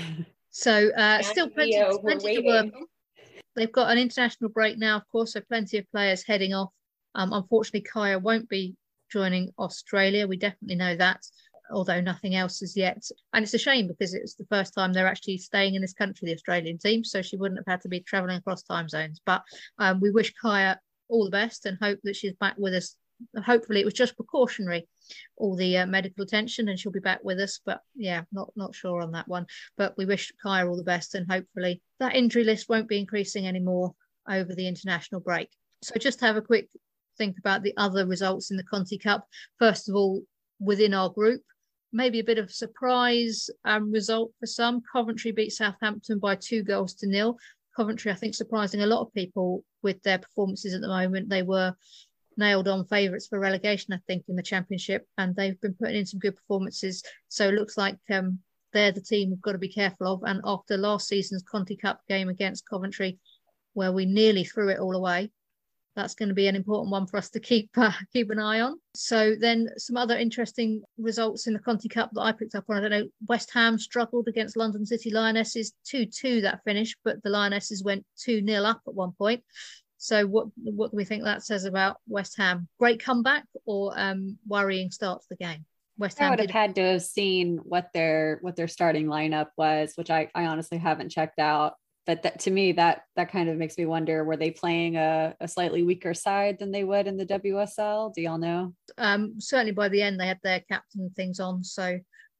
So 0.56 0.88
uh, 0.96 1.20
still 1.20 1.50
plenty, 1.50 1.72
Theo, 1.72 1.98
we're 2.02 2.16
plenty 2.16 2.36
to 2.36 2.42
work 2.42 2.66
They've 3.56 3.70
got 3.70 3.90
an 3.90 3.98
international 3.98 4.48
break 4.48 4.78
now, 4.78 4.96
of 4.96 5.02
course, 5.12 5.34
so 5.34 5.42
plenty 5.42 5.76
of 5.76 5.90
players 5.90 6.24
heading 6.26 6.54
off. 6.54 6.70
Um, 7.14 7.34
unfortunately, 7.34 7.86
Kyah 7.90 8.20
won't 8.20 8.48
be 8.48 8.74
joining 9.10 9.52
Australia. 9.58 10.26
We 10.26 10.36
definitely 10.36 10.76
know 10.76 10.96
that, 10.96 11.22
although 11.70 12.00
nothing 12.00 12.34
else 12.34 12.62
as 12.62 12.76
yet. 12.76 13.02
And 13.32 13.42
it's 13.42 13.54
a 13.54 13.58
shame 13.58 13.88
because 13.88 14.14
it 14.14 14.22
was 14.22 14.34
the 14.34 14.46
first 14.46 14.74
time 14.74 14.92
they're 14.92 15.06
actually 15.06 15.38
staying 15.38 15.74
in 15.74 15.82
this 15.82 15.92
country, 15.92 16.26
the 16.26 16.34
Australian 16.34 16.78
team. 16.78 17.04
So 17.04 17.22
she 17.22 17.36
wouldn't 17.36 17.60
have 17.60 17.72
had 17.72 17.80
to 17.82 17.88
be 17.88 18.00
travelling 18.00 18.36
across 18.36 18.62
time 18.62 18.88
zones. 18.88 19.20
But 19.24 19.42
um, 19.78 20.00
we 20.00 20.10
wish 20.10 20.34
Kyah 20.42 20.76
all 21.08 21.24
the 21.24 21.30
best 21.30 21.66
and 21.66 21.78
hope 21.80 22.00
that 22.04 22.16
she's 22.16 22.34
back 22.34 22.54
with 22.58 22.74
us. 22.74 22.96
Hopefully, 23.44 23.80
it 23.80 23.86
was 23.86 23.94
just 23.94 24.16
precautionary, 24.16 24.86
all 25.38 25.56
the 25.56 25.78
uh, 25.78 25.86
medical 25.86 26.22
attention, 26.22 26.68
and 26.68 26.78
she'll 26.78 26.92
be 26.92 27.00
back 27.00 27.20
with 27.24 27.40
us. 27.40 27.60
But 27.64 27.80
yeah, 27.94 28.22
not 28.30 28.52
not 28.56 28.74
sure 28.74 29.00
on 29.00 29.12
that 29.12 29.26
one. 29.26 29.46
But 29.78 29.96
we 29.96 30.04
wish 30.04 30.32
Kyah 30.44 30.68
all 30.68 30.76
the 30.76 30.84
best, 30.84 31.14
and 31.14 31.30
hopefully 31.30 31.80
that 31.98 32.14
injury 32.14 32.44
list 32.44 32.68
won't 32.68 32.88
be 32.88 32.98
increasing 32.98 33.46
anymore 33.46 33.94
over 34.28 34.54
the 34.54 34.68
international 34.68 35.22
break. 35.22 35.48
So 35.82 35.94
just 35.98 36.20
have 36.20 36.36
a 36.36 36.42
quick 36.42 36.68
think 37.16 37.38
about 37.38 37.62
the 37.62 37.74
other 37.76 38.06
results 38.06 38.50
in 38.50 38.56
the 38.56 38.64
Conti 38.64 38.98
Cup. 38.98 39.26
First 39.58 39.88
of 39.88 39.94
all, 39.94 40.22
within 40.58 40.94
our 40.94 41.10
group, 41.10 41.42
maybe 41.92 42.20
a 42.20 42.24
bit 42.24 42.38
of 42.38 42.50
surprise 42.50 43.48
um, 43.64 43.90
result 43.92 44.32
for 44.38 44.46
some. 44.46 44.82
Coventry 44.92 45.32
beat 45.32 45.52
Southampton 45.52 46.18
by 46.18 46.36
two 46.36 46.62
goals 46.62 46.94
to 46.94 47.06
nil. 47.06 47.38
Coventry, 47.76 48.10
I 48.10 48.14
think, 48.14 48.34
surprising 48.34 48.82
a 48.82 48.86
lot 48.86 49.02
of 49.02 49.12
people 49.12 49.64
with 49.82 50.02
their 50.02 50.18
performances 50.18 50.74
at 50.74 50.80
the 50.80 50.88
moment. 50.88 51.28
They 51.28 51.42
were 51.42 51.74
nailed 52.36 52.68
on 52.68 52.86
favourites 52.86 53.26
for 53.26 53.38
relegation, 53.38 53.94
I 53.94 53.98
think, 54.06 54.24
in 54.28 54.36
the 54.36 54.42
Championship, 54.42 55.06
and 55.18 55.34
they've 55.34 55.60
been 55.60 55.74
putting 55.74 55.96
in 55.96 56.06
some 56.06 56.20
good 56.20 56.36
performances. 56.36 57.02
So 57.28 57.48
it 57.48 57.54
looks 57.54 57.76
like 57.76 57.98
um, 58.10 58.40
they're 58.72 58.92
the 58.92 59.00
team 59.00 59.30
we've 59.30 59.40
got 59.40 59.52
to 59.52 59.58
be 59.58 59.72
careful 59.72 60.06
of. 60.06 60.22
And 60.24 60.40
after 60.44 60.76
last 60.76 61.08
season's 61.08 61.42
Conti 61.42 61.76
Cup 61.76 62.00
game 62.08 62.28
against 62.28 62.68
Coventry, 62.68 63.18
where 63.74 63.92
we 63.92 64.06
nearly 64.06 64.44
threw 64.44 64.68
it 64.68 64.78
all 64.78 64.96
away, 64.96 65.30
that's 65.96 66.14
going 66.14 66.28
to 66.28 66.34
be 66.34 66.46
an 66.46 66.54
important 66.54 66.90
one 66.92 67.06
for 67.06 67.16
us 67.16 67.30
to 67.30 67.40
keep 67.40 67.70
uh, 67.76 67.90
keep 68.12 68.30
an 68.30 68.38
eye 68.38 68.60
on. 68.60 68.78
So 68.94 69.34
then 69.38 69.70
some 69.78 69.96
other 69.96 70.16
interesting 70.16 70.82
results 70.98 71.46
in 71.46 71.54
the 71.54 71.58
Conti 71.58 71.88
Cup 71.88 72.10
that 72.12 72.20
I 72.20 72.32
picked 72.32 72.54
up 72.54 72.64
on. 72.68 72.76
I 72.76 72.80
don't 72.80 72.90
know. 72.90 73.08
West 73.28 73.50
Ham 73.54 73.78
struggled 73.78 74.28
against 74.28 74.56
London 74.56 74.84
City 74.86 75.10
Lionesses, 75.10 75.72
two 75.84 76.06
two 76.06 76.42
that 76.42 76.62
finish, 76.64 76.94
but 77.04 77.22
the 77.22 77.30
Lionesses 77.30 77.82
went 77.82 78.04
two 78.22 78.44
0 78.44 78.62
up 78.62 78.82
at 78.86 78.94
one 78.94 79.12
point. 79.12 79.42
So 79.96 80.26
what 80.26 80.48
what 80.56 80.90
do 80.90 80.96
we 80.96 81.04
think 81.04 81.24
that 81.24 81.42
says 81.42 81.64
about 81.64 81.96
West 82.06 82.36
Ham? 82.36 82.68
Great 82.78 83.02
comeback 83.02 83.44
or 83.64 83.92
um, 83.96 84.38
worrying 84.46 84.90
start 84.90 85.22
to 85.22 85.26
the 85.30 85.36
game? 85.36 85.64
West 85.98 86.20
I 86.20 86.24
Ham 86.24 86.32
would 86.32 86.40
have 86.40 86.50
had 86.50 86.74
to 86.74 86.82
have 86.82 87.02
seen 87.02 87.58
what 87.58 87.88
their 87.94 88.38
what 88.42 88.56
their 88.56 88.68
starting 88.68 89.06
lineup 89.06 89.48
was, 89.56 89.94
which 89.96 90.10
I, 90.10 90.28
I 90.34 90.46
honestly 90.46 90.78
haven't 90.78 91.10
checked 91.10 91.38
out. 91.38 91.74
But 92.06 92.22
that, 92.22 92.38
to 92.40 92.50
me, 92.52 92.72
that 92.72 93.02
that 93.16 93.32
kind 93.32 93.48
of 93.48 93.56
makes 93.56 93.76
me 93.76 93.84
wonder: 93.86 94.24
were 94.24 94.36
they 94.36 94.50
playing 94.52 94.96
a, 94.96 95.34
a 95.40 95.48
slightly 95.48 95.82
weaker 95.82 96.14
side 96.14 96.58
than 96.58 96.70
they 96.70 96.84
would 96.84 97.06
in 97.06 97.16
the 97.16 97.26
WSL? 97.26 98.14
Do 98.14 98.22
y'all 98.22 98.38
know? 98.38 98.74
um, 98.98 99.34
certainly 99.40 99.72
by 99.72 99.88
the 99.88 100.02
end 100.02 100.18
they 100.20 100.26
had 100.28 100.38
their 100.42 100.60
captain 100.60 101.10
things 101.16 101.40
on. 101.40 101.64
So 101.64 101.82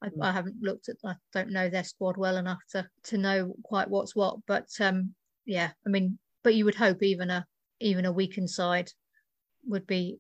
I, 0.02 0.08
Mm. 0.08 0.22
I 0.22 0.30
haven't 0.30 0.62
looked 0.62 0.88
at, 0.90 0.96
I 1.04 1.14
don't 1.32 1.50
know 1.50 1.68
their 1.70 1.82
squad 1.82 2.16
well 2.18 2.36
enough 2.36 2.60
to 2.72 2.86
to 3.04 3.18
know 3.18 3.54
quite 3.64 3.88
what's 3.88 4.14
what. 4.14 4.36
But 4.46 4.68
um, 4.78 5.14
yeah, 5.46 5.70
I 5.86 5.88
mean, 5.88 6.18
but 6.44 6.54
you 6.54 6.64
would 6.66 6.74
hope 6.74 7.02
even 7.02 7.30
a 7.30 7.46
even 7.80 8.04
a 8.04 8.12
weakened 8.12 8.50
side 8.50 8.90
would 9.66 9.86
be 9.86 10.18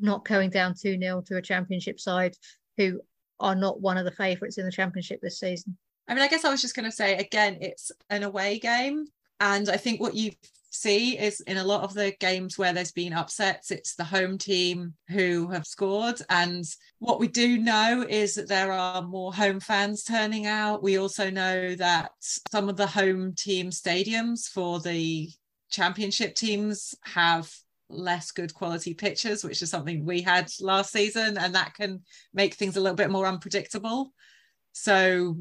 not 0.00 0.24
going 0.24 0.50
down 0.50 0.74
two 0.74 0.98
0 0.98 1.22
to 1.26 1.36
a 1.36 1.42
championship 1.42 2.00
side 2.00 2.34
who 2.76 3.00
are 3.40 3.54
not 3.54 3.80
one 3.80 3.98
of 3.98 4.04
the 4.04 4.12
favourites 4.12 4.56
in 4.56 4.64
the 4.64 4.72
championship 4.72 5.20
this 5.20 5.40
season. 5.40 5.76
I 6.08 6.14
mean, 6.14 6.22
I 6.22 6.28
guess 6.28 6.44
I 6.44 6.50
was 6.50 6.62
just 6.62 6.74
going 6.74 6.90
to 6.90 6.96
say 6.96 7.16
again, 7.16 7.58
it's 7.60 7.92
an 8.10 8.22
away 8.22 8.58
game. 8.58 9.06
And 9.40 9.68
I 9.68 9.76
think 9.76 10.00
what 10.00 10.14
you 10.14 10.32
see 10.70 11.18
is 11.18 11.40
in 11.42 11.56
a 11.56 11.64
lot 11.64 11.82
of 11.82 11.94
the 11.94 12.12
games 12.18 12.58
where 12.58 12.72
there's 12.72 12.92
been 12.92 13.12
upsets, 13.12 13.70
it's 13.70 13.94
the 13.94 14.04
home 14.04 14.38
team 14.38 14.94
who 15.08 15.48
have 15.48 15.66
scored. 15.66 16.20
And 16.28 16.64
what 16.98 17.20
we 17.20 17.28
do 17.28 17.58
know 17.58 18.04
is 18.08 18.34
that 18.34 18.48
there 18.48 18.72
are 18.72 19.02
more 19.02 19.32
home 19.32 19.60
fans 19.60 20.02
turning 20.02 20.46
out. 20.46 20.82
We 20.82 20.98
also 20.98 21.30
know 21.30 21.74
that 21.76 22.10
some 22.20 22.68
of 22.68 22.76
the 22.76 22.86
home 22.86 23.34
team 23.34 23.70
stadiums 23.70 24.48
for 24.48 24.80
the 24.80 25.30
championship 25.70 26.34
teams 26.34 26.94
have 27.04 27.50
less 27.90 28.30
good 28.30 28.52
quality 28.52 28.94
pitches, 28.94 29.44
which 29.44 29.62
is 29.62 29.70
something 29.70 30.04
we 30.04 30.22
had 30.22 30.50
last 30.60 30.92
season, 30.92 31.38
and 31.38 31.54
that 31.54 31.74
can 31.74 32.02
make 32.34 32.54
things 32.54 32.76
a 32.76 32.80
little 32.80 32.96
bit 32.96 33.10
more 33.10 33.26
unpredictable. 33.26 34.12
So, 34.72 35.38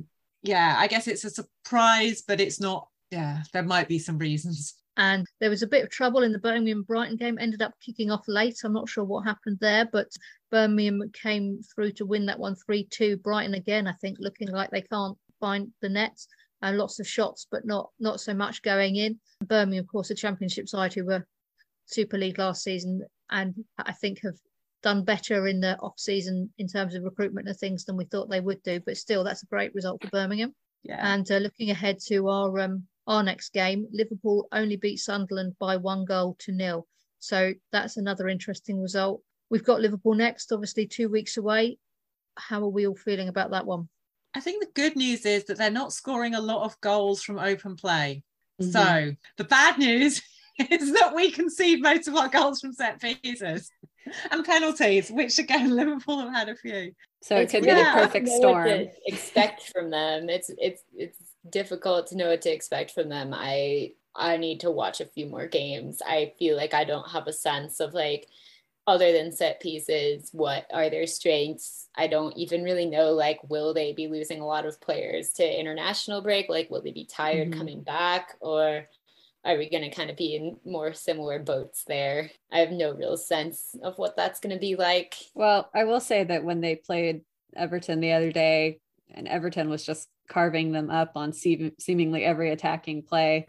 yeah, 0.47 0.75
I 0.77 0.87
guess 0.87 1.07
it's 1.07 1.25
a 1.25 1.29
surprise, 1.29 2.23
but 2.27 2.39
it's 2.39 2.59
not. 2.59 2.87
Yeah, 3.11 3.43
there 3.53 3.63
might 3.63 3.87
be 3.87 3.99
some 3.99 4.17
reasons. 4.17 4.75
And 4.97 5.25
there 5.39 5.49
was 5.49 5.61
a 5.61 5.67
bit 5.67 5.83
of 5.83 5.91
trouble 5.91 6.23
in 6.23 6.31
the 6.31 6.39
Birmingham 6.39 6.83
Brighton 6.83 7.17
game, 7.17 7.37
ended 7.39 7.61
up 7.61 7.73
kicking 7.85 8.09
off 8.09 8.23
late. 8.27 8.57
I'm 8.63 8.73
not 8.73 8.89
sure 8.89 9.03
what 9.03 9.25
happened 9.25 9.59
there, 9.61 9.87
but 9.91 10.07
Birmingham 10.49 11.03
came 11.13 11.61
through 11.73 11.91
to 11.93 12.05
win 12.05 12.25
that 12.25 12.39
one 12.39 12.55
3 12.65 12.87
2. 12.89 13.17
Brighton 13.17 13.53
again, 13.53 13.87
I 13.87 13.93
think, 13.93 14.17
looking 14.19 14.49
like 14.49 14.71
they 14.71 14.81
can't 14.81 15.17
find 15.39 15.71
the 15.81 15.89
net. 15.89 16.17
Uh, 16.63 16.71
lots 16.73 16.99
of 16.99 17.07
shots, 17.07 17.45
but 17.51 17.65
not 17.65 17.91
not 17.99 18.19
so 18.19 18.33
much 18.33 18.63
going 18.63 18.95
in. 18.95 19.19
Birmingham, 19.45 19.83
of 19.83 19.87
course, 19.87 20.09
a 20.09 20.15
championship 20.15 20.67
side 20.67 20.93
who 20.93 21.05
were 21.05 21.25
Super 21.85 22.17
League 22.17 22.39
last 22.39 22.63
season, 22.63 23.03
and 23.29 23.53
I 23.77 23.93
think 23.93 24.21
have 24.23 24.35
done 24.84 25.03
better 25.03 25.47
in 25.47 25.59
the 25.59 25.78
off 25.80 25.97
season 25.97 26.49
in 26.57 26.67
terms 26.67 26.95
of 26.95 27.03
recruitment 27.03 27.47
and 27.47 27.57
things 27.57 27.86
than 27.86 27.97
we 27.97 28.05
thought 28.05 28.30
they 28.30 28.39
would 28.39 28.61
do. 28.63 28.80
But 28.80 28.97
still, 28.97 29.23
that's 29.23 29.43
a 29.43 29.47
great 29.47 29.73
result 29.73 30.01
for 30.01 30.09
Birmingham. 30.09 30.53
Yeah. 30.84 30.99
And 31.01 31.30
uh, 31.32 31.38
looking 31.38 31.71
ahead 31.71 31.99
to 32.07 32.28
our 32.30 32.59
um, 32.59 32.84
our 33.07 33.23
next 33.23 33.53
game, 33.53 33.88
Liverpool 33.91 34.47
only 34.51 34.75
beat 34.75 34.97
Sunderland 34.97 35.55
by 35.59 35.78
one 35.78 36.05
goal 36.05 36.36
to 36.39 36.51
nil. 36.51 36.88
So 37.19 37.53
that's 37.71 37.97
another 37.97 38.28
interesting 38.28 38.82
result. 38.82 39.21
We've 39.49 39.63
got 39.63 39.82
Liverpool 39.82 40.13
next, 40.13 40.51
obviously 40.51 40.86
two 40.88 41.09
weeks 41.09 41.38
away. 41.38 41.80
How 42.36 42.61
are 42.61 42.69
we 42.69 42.86
all 42.86 42.95
feeling 42.95 43.30
about 43.30 43.51
that 43.51 43.65
one? 43.65 43.89
I 44.36 44.39
think 44.39 44.63
the 44.63 44.71
good 44.73 44.95
news 44.95 45.25
is 45.25 45.45
that 45.45 45.57
they're 45.57 45.71
not 45.71 45.93
scoring 45.93 46.36
a 46.36 46.41
lot 46.41 46.63
of 46.63 46.80
goals 46.82 47.23
from 47.23 47.39
open 47.39 47.75
play. 47.75 48.23
Mhm. 48.61 48.71
So 48.71 49.15
the 49.38 49.43
bad 49.45 49.80
news 49.80 50.21
is 50.69 50.93
that 50.93 51.15
we 51.15 51.32
concede 51.32 51.82
most 51.82 52.07
of 52.07 52.15
our 52.15 52.28
goals 52.28 52.59
from 52.59 52.73
set 52.73 53.01
pieces 53.01 53.71
and 54.31 54.45
penalties, 54.45 55.09
which 55.11 55.37
again 55.39 55.75
Liverpool 55.75 56.19
have 56.19 56.33
had 56.33 56.49
a 56.49 56.55
few. 56.55 56.93
So 57.21 57.37
it 57.37 57.49
It's 57.49 57.51
could 57.51 57.65
really 57.65 57.65
be 57.65 57.73
the 57.73 57.85
yeah. 57.85 57.91
hard 57.91 58.11
to 58.13 58.19
perfect 58.19 58.23
know 58.23 58.55
storm. 58.55 58.89
expect 59.05 59.63
from 59.71 59.89
them. 59.91 60.29
It's 60.29 60.49
it's 60.57 60.83
it's 60.95 61.19
difficult 61.49 62.07
to 62.07 62.17
know 62.17 62.29
what 62.29 62.41
to 62.43 62.51
expect 62.53 62.91
from 62.91 63.09
them. 63.09 63.31
I 63.33 63.93
I 64.15 64.37
need 64.37 64.61
to 64.61 64.71
watch 64.71 65.01
a 65.01 65.05
few 65.05 65.27
more 65.27 65.47
games. 65.47 66.01
I 66.05 66.33
feel 66.39 66.55
like 66.57 66.73
I 66.73 66.83
don't 66.83 67.09
have 67.11 67.27
a 67.27 67.33
sense 67.33 67.79
of 67.79 67.93
like 67.93 68.27
other 68.87 69.11
than 69.13 69.31
set 69.33 69.59
pieces, 69.61 70.29
what 70.33 70.65
are 70.73 70.89
their 70.89 71.07
strengths? 71.07 71.89
I 71.95 72.07
don't 72.07 72.35
even 72.37 72.63
really 72.63 72.85
know 72.87 73.11
like 73.13 73.39
will 73.49 73.73
they 73.73 73.93
be 73.93 74.07
losing 74.07 74.41
a 74.41 74.47
lot 74.47 74.65
of 74.65 74.81
players 74.81 75.31
to 75.33 75.59
international 75.59 76.21
break? 76.21 76.49
Like 76.49 76.69
will 76.71 76.81
they 76.81 76.91
be 76.91 77.05
tired 77.05 77.49
Mhm. 77.49 77.51
coming 77.51 77.83
back 77.83 78.35
or 78.41 78.87
are 79.47 79.57
we 79.57 79.69
going 79.69 79.89
to 79.89 79.95
kind 79.95 80.09
of 80.09 80.17
be 80.17 80.35
in 80.35 80.57
more 80.65 80.93
similar 80.93 81.39
boats 81.39 81.85
there? 81.87 82.29
I 82.51 82.59
have 82.59 82.71
no 82.71 82.93
real 82.93 83.15
sense 83.15 83.75
of 83.81 83.97
what 83.97 84.17
that's 84.17 84.41
going 84.41 84.53
to 84.53 84.59
be 84.59 84.75
like. 84.75 85.15
Well, 85.33 85.69
I 85.73 85.85
will 85.85 86.01
say 86.01 86.25
that 86.25 86.43
when 86.43 86.59
they 86.59 86.75
played 86.75 87.21
Everton 87.55 88.01
the 88.01 88.11
other 88.11 88.31
day, 88.31 88.79
and 89.09 89.27
Everton 89.27 89.69
was 89.69 89.85
just 89.85 90.09
carving 90.29 90.73
them 90.73 90.89
up 90.89 91.13
on 91.15 91.31
seem- 91.31 91.71
seemingly 91.79 92.25
every 92.25 92.51
attacking 92.51 93.03
play. 93.03 93.47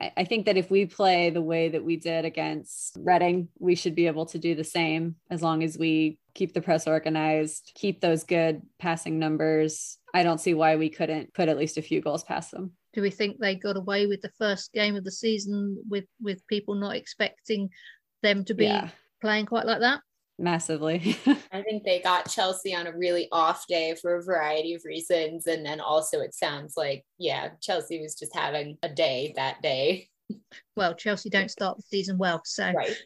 I, 0.00 0.12
I 0.18 0.24
think 0.24 0.46
that 0.46 0.56
if 0.56 0.70
we 0.70 0.86
play 0.86 1.30
the 1.30 1.42
way 1.42 1.68
that 1.70 1.84
we 1.84 1.96
did 1.96 2.24
against 2.24 2.96
Reading, 3.00 3.48
we 3.58 3.74
should 3.74 3.96
be 3.96 4.06
able 4.06 4.26
to 4.26 4.38
do 4.38 4.54
the 4.54 4.62
same 4.62 5.16
as 5.30 5.42
long 5.42 5.64
as 5.64 5.76
we 5.76 6.18
keep 6.34 6.54
the 6.54 6.62
press 6.62 6.86
organized, 6.86 7.72
keep 7.74 8.00
those 8.00 8.22
good 8.22 8.62
passing 8.78 9.18
numbers. 9.18 9.98
I 10.14 10.22
don't 10.22 10.40
see 10.40 10.54
why 10.54 10.76
we 10.76 10.88
couldn't 10.88 11.34
put 11.34 11.48
at 11.48 11.58
least 11.58 11.76
a 11.76 11.82
few 11.82 12.00
goals 12.00 12.22
past 12.22 12.52
them. 12.52 12.70
Do 12.92 13.02
we 13.02 13.10
think 13.10 13.38
they 13.38 13.56
got 13.56 13.76
away 13.76 14.06
with 14.06 14.22
the 14.22 14.30
first 14.38 14.72
game 14.72 14.94
of 14.94 15.02
the 15.04 15.10
season 15.10 15.76
with 15.90 16.04
with 16.22 16.46
people 16.46 16.76
not 16.76 16.94
expecting 16.94 17.68
them 18.22 18.44
to 18.44 18.54
be 18.54 18.66
Yeah. 18.66 18.90
playing 19.20 19.46
quite 19.46 19.66
like 19.66 19.80
that? 19.80 20.00
Massively. 20.38 21.16
I 21.52 21.62
think 21.62 21.84
they 21.84 22.00
got 22.00 22.30
Chelsea 22.30 22.74
on 22.74 22.86
a 22.86 22.96
really 22.96 23.28
off 23.32 23.66
day 23.68 23.96
for 24.00 24.16
a 24.16 24.22
variety 24.22 24.74
of 24.74 24.82
reasons. 24.84 25.46
And 25.46 25.66
then 25.66 25.80
also, 25.80 26.20
it 26.20 26.34
sounds 26.34 26.74
like, 26.76 27.04
yeah, 27.18 27.50
Chelsea 27.60 28.00
was 28.00 28.14
just 28.14 28.34
having 28.34 28.78
a 28.82 28.88
day 28.88 29.32
that 29.36 29.60
day. 29.62 30.08
Well, 30.76 30.94
Chelsea 30.94 31.30
don't 31.30 31.50
start 31.50 31.76
the 31.76 31.82
season 31.82 32.18
well, 32.18 32.40
so 32.44 32.72
Right. 32.72 32.96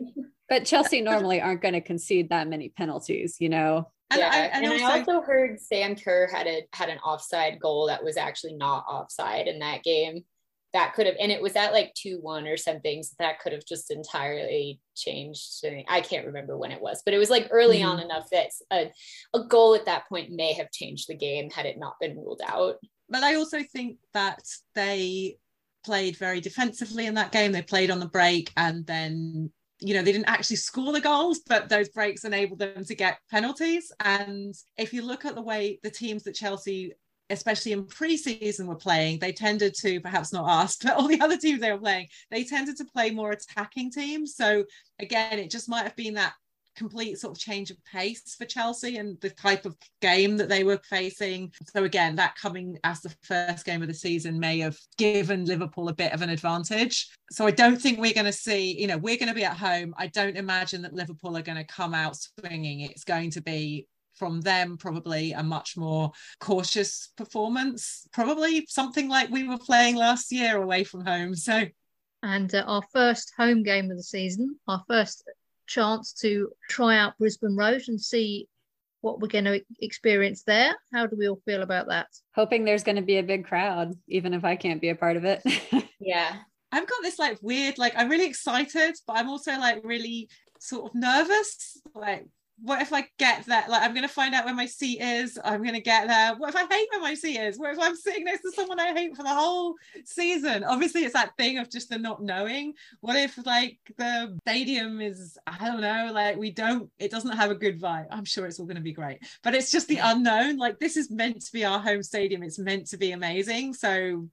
but 0.48 0.64
Chelsea 0.66 1.00
normally 1.00 1.40
aren't 1.40 1.60
going 1.62 1.74
to 1.74 1.80
concede 1.80 2.28
that 2.30 2.48
many 2.48 2.68
penalties, 2.70 3.36
you 3.40 3.48
know. 3.48 3.90
And, 4.10 4.20
yeah. 4.20 4.30
I, 4.32 4.38
and, 4.38 4.64
and, 4.64 4.82
I 4.82 4.98
also, 4.98 5.20
heard 5.20 5.60
Sam 5.60 5.94
Kerr 5.94 6.28
had 6.32 6.46
a 6.46 6.66
had 6.72 6.88
an 6.88 6.98
offside 6.98 7.60
goal 7.60 7.88
that 7.88 8.02
was 8.02 8.16
actually 8.16 8.54
not 8.54 8.86
offside 8.88 9.46
in 9.48 9.58
that 9.58 9.82
game. 9.82 10.24
That 10.72 10.94
could 10.94 11.06
have, 11.06 11.16
and 11.18 11.32
it 11.32 11.40
was 11.40 11.56
at 11.56 11.72
like 11.72 11.94
2 11.94 12.18
1 12.20 12.46
or 12.46 12.56
something. 12.56 13.02
So 13.02 13.14
that 13.18 13.40
could 13.40 13.52
have 13.52 13.64
just 13.66 13.90
entirely 13.90 14.80
changed. 14.96 15.64
I 15.88 16.00
can't 16.00 16.26
remember 16.26 16.56
when 16.56 16.72
it 16.72 16.80
was, 16.80 17.02
but 17.04 17.14
it 17.14 17.18
was 17.18 17.30
like 17.30 17.48
early 17.50 17.82
on 17.82 17.98
mm-hmm. 17.98 18.10
enough 18.10 18.28
that 18.30 18.50
a, 18.70 18.90
a 19.34 19.44
goal 19.44 19.74
at 19.74 19.86
that 19.86 20.08
point 20.08 20.30
may 20.30 20.52
have 20.54 20.70
changed 20.70 21.08
the 21.08 21.14
game 21.14 21.50
had 21.50 21.66
it 21.66 21.78
not 21.78 21.96
been 22.00 22.16
ruled 22.16 22.42
out. 22.46 22.76
but 23.08 23.22
I 23.22 23.34
also 23.34 23.62
think 23.62 23.98
that 24.14 24.42
they 24.74 25.38
played 25.84 26.16
very 26.16 26.40
defensively 26.40 27.06
in 27.06 27.14
that 27.14 27.32
game. 27.32 27.52
They 27.52 27.62
played 27.62 27.90
on 27.90 28.00
the 28.00 28.06
break 28.06 28.52
and 28.56 28.86
then 28.86 29.50
you 29.80 29.94
know 29.94 30.02
they 30.02 30.12
didn't 30.12 30.28
actually 30.28 30.56
score 30.56 30.92
the 30.92 31.00
goals 31.00 31.40
but 31.46 31.68
those 31.68 31.88
breaks 31.88 32.24
enabled 32.24 32.58
them 32.58 32.84
to 32.84 32.94
get 32.94 33.18
penalties. 33.30 33.92
And 34.00 34.54
if 34.76 34.92
you 34.92 35.02
look 35.02 35.24
at 35.24 35.34
the 35.34 35.42
way 35.42 35.78
the 35.82 35.90
teams 35.90 36.24
that 36.24 36.34
chelsea 36.34 36.92
especially 37.30 37.72
in 37.72 37.84
pre-season 37.84 38.66
were 38.66 38.74
playing 38.74 39.18
they 39.18 39.32
tended 39.32 39.74
to 39.74 40.00
perhaps 40.00 40.32
not 40.32 40.48
ask, 40.48 40.82
but 40.82 40.96
all 40.96 41.06
the 41.06 41.20
other 41.20 41.36
teams 41.36 41.60
they 41.60 41.72
were 41.72 41.78
playing 41.78 42.08
they 42.30 42.44
tended 42.44 42.76
to 42.76 42.84
play 42.84 43.10
more 43.10 43.32
attacking 43.32 43.90
teams. 43.90 44.34
So 44.34 44.64
again 44.98 45.38
it 45.38 45.50
just 45.50 45.68
might 45.68 45.84
have 45.84 45.96
been 45.96 46.14
that 46.14 46.32
complete 46.78 47.18
sort 47.18 47.36
of 47.36 47.42
change 47.42 47.70
of 47.70 47.84
pace 47.84 48.36
for 48.36 48.44
Chelsea 48.44 48.96
and 48.96 49.20
the 49.20 49.30
type 49.30 49.66
of 49.66 49.76
game 50.00 50.36
that 50.36 50.48
they 50.48 50.62
were 50.62 50.80
facing. 50.88 51.52
So 51.74 51.84
again, 51.84 52.14
that 52.16 52.36
coming 52.36 52.78
as 52.84 53.00
the 53.00 53.14
first 53.22 53.66
game 53.66 53.82
of 53.82 53.88
the 53.88 53.94
season 53.94 54.38
may 54.38 54.60
have 54.60 54.78
given 54.96 55.44
Liverpool 55.44 55.88
a 55.88 55.94
bit 55.94 56.12
of 56.12 56.22
an 56.22 56.30
advantage. 56.30 57.10
So 57.30 57.46
I 57.46 57.50
don't 57.50 57.80
think 57.80 57.98
we're 57.98 58.14
going 58.14 58.26
to 58.26 58.32
see, 58.32 58.80
you 58.80 58.86
know, 58.86 58.96
we're 58.96 59.18
going 59.18 59.28
to 59.28 59.34
be 59.34 59.44
at 59.44 59.56
home. 59.56 59.94
I 59.98 60.06
don't 60.06 60.36
imagine 60.36 60.82
that 60.82 60.94
Liverpool 60.94 61.36
are 61.36 61.42
going 61.42 61.58
to 61.58 61.64
come 61.64 61.94
out 61.94 62.16
swinging. 62.16 62.80
It's 62.80 63.04
going 63.04 63.30
to 63.32 63.42
be 63.42 63.86
from 64.14 64.40
them 64.40 64.76
probably 64.76 65.32
a 65.32 65.42
much 65.42 65.76
more 65.76 66.10
cautious 66.40 67.10
performance 67.16 68.08
probably 68.12 68.66
something 68.68 69.08
like 69.08 69.30
we 69.30 69.46
were 69.46 69.58
playing 69.58 69.94
last 69.94 70.32
year 70.32 70.60
away 70.60 70.82
from 70.82 71.06
home 71.06 71.36
so 71.36 71.62
and 72.24 72.52
uh, 72.52 72.64
our 72.66 72.82
first 72.92 73.32
home 73.36 73.62
game 73.62 73.92
of 73.92 73.96
the 73.96 74.02
season 74.02 74.56
our 74.66 74.82
first 74.88 75.22
chance 75.68 76.12
to 76.14 76.50
try 76.68 76.96
out 76.96 77.16
Brisbane 77.18 77.56
Road 77.56 77.82
and 77.88 78.00
see 78.00 78.48
what 79.00 79.20
we're 79.20 79.28
going 79.28 79.44
to 79.44 79.62
experience 79.80 80.42
there. 80.42 80.74
How 80.92 81.06
do 81.06 81.16
we 81.16 81.28
all 81.28 81.40
feel 81.44 81.62
about 81.62 81.88
that? 81.88 82.08
Hoping 82.34 82.64
there's 82.64 82.82
going 82.82 82.96
to 82.96 83.02
be 83.02 83.18
a 83.18 83.22
big 83.22 83.44
crowd, 83.44 83.94
even 84.08 84.34
if 84.34 84.44
I 84.44 84.56
can't 84.56 84.80
be 84.80 84.88
a 84.88 84.96
part 84.96 85.16
of 85.16 85.24
it. 85.24 85.42
yeah. 86.00 86.36
I've 86.72 86.88
got 86.88 87.02
this 87.02 87.18
like 87.18 87.38
weird, 87.40 87.78
like 87.78 87.94
I'm 87.96 88.08
really 88.08 88.26
excited, 88.26 88.94
but 89.06 89.16
I'm 89.16 89.28
also 89.28 89.52
like 89.52 89.80
really 89.84 90.28
sort 90.58 90.90
of 90.90 90.94
nervous. 90.94 91.80
Like 91.94 92.26
what 92.62 92.82
if 92.82 92.92
I 92.92 93.06
get 93.18 93.46
that? 93.46 93.68
Like, 93.68 93.82
I'm 93.82 93.94
going 93.94 94.06
to 94.06 94.12
find 94.12 94.34
out 94.34 94.44
where 94.44 94.54
my 94.54 94.66
seat 94.66 95.00
is. 95.00 95.38
I'm 95.44 95.62
going 95.62 95.74
to 95.74 95.80
get 95.80 96.08
there. 96.08 96.34
What 96.36 96.50
if 96.50 96.56
I 96.56 96.66
hate 96.66 96.88
where 96.90 97.00
my 97.00 97.14
seat 97.14 97.38
is? 97.38 97.58
What 97.58 97.72
if 97.72 97.78
I'm 97.80 97.94
sitting 97.94 98.24
next 98.24 98.42
to 98.42 98.52
someone 98.52 98.80
I 98.80 98.92
hate 98.92 99.16
for 99.16 99.22
the 99.22 99.34
whole 99.34 99.74
season? 100.04 100.64
Obviously, 100.64 101.04
it's 101.04 101.14
that 101.14 101.36
thing 101.36 101.58
of 101.58 101.70
just 101.70 101.88
the 101.88 101.98
not 101.98 102.22
knowing. 102.22 102.74
What 103.00 103.16
if, 103.16 103.38
like, 103.46 103.78
the 103.96 104.36
stadium 104.42 105.00
is, 105.00 105.38
I 105.46 105.68
don't 105.68 105.80
know, 105.80 106.10
like, 106.12 106.36
we 106.36 106.50
don't, 106.50 106.90
it 106.98 107.10
doesn't 107.10 107.36
have 107.36 107.50
a 107.50 107.54
good 107.54 107.80
vibe. 107.80 108.06
I'm 108.10 108.24
sure 108.24 108.46
it's 108.46 108.58
all 108.58 108.66
going 108.66 108.76
to 108.76 108.82
be 108.82 108.92
great, 108.92 109.18
but 109.44 109.54
it's 109.54 109.70
just 109.70 109.88
the 109.88 109.98
unknown. 109.98 110.56
Like, 110.56 110.78
this 110.78 110.96
is 110.96 111.10
meant 111.10 111.40
to 111.42 111.52
be 111.52 111.64
our 111.64 111.78
home 111.78 112.02
stadium. 112.02 112.42
It's 112.42 112.58
meant 112.58 112.88
to 112.88 112.96
be 112.96 113.12
amazing. 113.12 113.74
So 113.74 114.28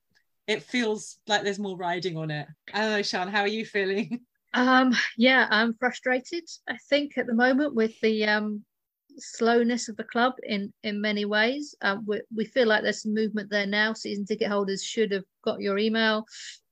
it 0.48 0.64
feels 0.64 1.18
like 1.28 1.44
there's 1.44 1.60
more 1.60 1.78
riding 1.78 2.18
on 2.18 2.32
it. 2.32 2.48
I 2.74 2.82
don't 2.82 2.92
know, 2.92 3.02
Sian, 3.02 3.28
how 3.28 3.42
are 3.42 3.48
you 3.48 3.66
feeling? 3.66 4.22
Um, 4.56 4.94
yeah, 5.18 5.48
I'm 5.52 5.74
frustrated. 5.74 6.46
I 6.68 6.78
think 6.90 7.18
at 7.18 7.28
the 7.28 7.34
moment 7.34 7.76
with 7.76 8.00
the 8.02 8.26
um, 8.26 8.64
slowness 9.18 9.90
of 9.90 9.98
the 9.98 10.04
club 10.04 10.34
in 10.44 10.74
in 10.84 11.02
many 11.02 11.26
ways. 11.26 11.76
Um, 11.82 12.04
we, 12.08 12.22
we 12.36 12.46
feel 12.46 12.68
like 12.68 12.82
there's 12.82 13.04
some 13.04 13.14
movement 13.14 13.50
there 13.50 13.68
now. 13.68 13.94
Season 13.94 14.26
ticket 14.26 14.48
holders 14.48 14.84
should 14.84 15.12
have 15.12 15.26
got 15.44 15.62
your 15.62 15.78
email 15.78 16.26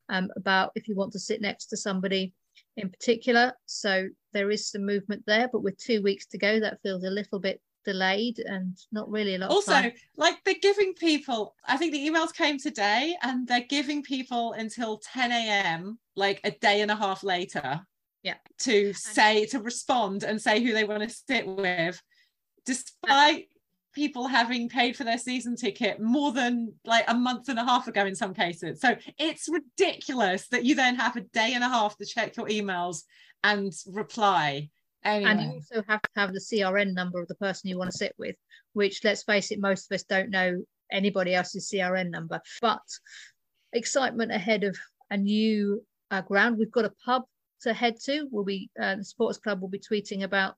um, 0.09 0.29
about 0.35 0.71
if 0.75 0.87
you 0.87 0.95
want 0.95 1.11
to 1.13 1.19
sit 1.19 1.41
next 1.41 1.67
to 1.67 1.77
somebody 1.77 2.33
in 2.77 2.89
particular. 2.89 3.53
So 3.65 4.07
there 4.31 4.49
is 4.49 4.69
some 4.69 4.85
movement 4.85 5.23
there, 5.27 5.49
but 5.51 5.61
with 5.61 5.77
two 5.77 6.01
weeks 6.01 6.25
to 6.27 6.37
go, 6.37 6.59
that 6.59 6.81
feels 6.81 7.03
a 7.03 7.09
little 7.09 7.39
bit 7.39 7.61
delayed 7.85 8.39
and 8.39 8.77
not 8.91 9.09
really 9.09 9.35
a 9.35 9.37
lot 9.37 9.49
also 9.49 9.91
like 10.17 10.41
they're 10.43 10.55
giving 10.61 10.93
people 10.93 11.55
i 11.67 11.75
think 11.75 11.91
the 11.91 12.09
emails 12.09 12.33
came 12.33 12.57
today 12.57 13.15
and 13.23 13.47
they're 13.47 13.65
giving 13.69 14.01
people 14.01 14.53
until 14.53 14.99
10 14.99 15.31
a.m 15.31 15.97
like 16.15 16.39
a 16.43 16.51
day 16.51 16.81
and 16.81 16.91
a 16.91 16.95
half 16.95 17.23
later 17.23 17.81
yeah. 18.23 18.35
to 18.59 18.93
say 18.93 19.45
to 19.47 19.59
respond 19.59 20.23
and 20.23 20.41
say 20.41 20.63
who 20.63 20.73
they 20.73 20.85
want 20.85 21.03
to 21.03 21.09
sit 21.09 21.45
with. 21.45 22.01
Despite 22.65 23.49
people 23.93 24.27
having 24.27 24.69
paid 24.69 24.95
for 24.95 25.03
their 25.03 25.17
season 25.17 25.55
ticket 25.55 26.01
more 26.01 26.31
than 26.31 26.73
like 26.85 27.03
a 27.07 27.13
month 27.13 27.49
and 27.49 27.59
a 27.59 27.63
half 27.63 27.87
ago 27.87 28.05
in 28.05 28.15
some 28.15 28.33
cases. 28.33 28.81
So 28.81 28.95
it's 29.19 29.47
ridiculous 29.49 30.47
that 30.47 30.65
you 30.65 30.73
then 30.73 30.95
have 30.95 31.15
a 31.15 31.21
day 31.21 31.53
and 31.53 31.63
a 31.63 31.69
half 31.69 31.97
to 31.97 32.05
check 32.05 32.35
your 32.37 32.47
emails 32.47 33.03
and 33.43 33.71
reply 33.91 34.69
Anyway. 35.05 35.31
And 35.31 35.41
you 35.41 35.51
also 35.51 35.83
have 35.87 36.01
to 36.01 36.09
have 36.15 36.33
the 36.33 36.39
CRN 36.39 36.93
number 36.93 37.21
of 37.21 37.27
the 37.27 37.35
person 37.35 37.69
you 37.69 37.77
want 37.77 37.91
to 37.91 37.97
sit 37.97 38.13
with, 38.17 38.35
which 38.73 39.03
let's 39.03 39.23
face 39.23 39.51
it, 39.51 39.59
most 39.59 39.91
of 39.91 39.95
us 39.95 40.03
don't 40.03 40.29
know 40.29 40.63
anybody 40.91 41.33
else's 41.33 41.69
CRN 41.69 42.09
number. 42.09 42.39
But 42.61 42.81
excitement 43.73 44.31
ahead 44.31 44.63
of 44.63 44.77
a 45.09 45.17
new 45.17 45.83
uh, 46.11 46.21
ground. 46.21 46.57
We've 46.57 46.71
got 46.71 46.85
a 46.85 46.93
pub 47.05 47.23
to 47.61 47.73
head 47.73 47.95
to. 48.05 48.27
We'll 48.31 48.45
be 48.45 48.69
uh, 48.81 48.95
the 48.95 49.03
sports 49.03 49.37
club 49.37 49.61
will 49.61 49.69
be 49.69 49.79
tweeting 49.79 50.23
about 50.23 50.55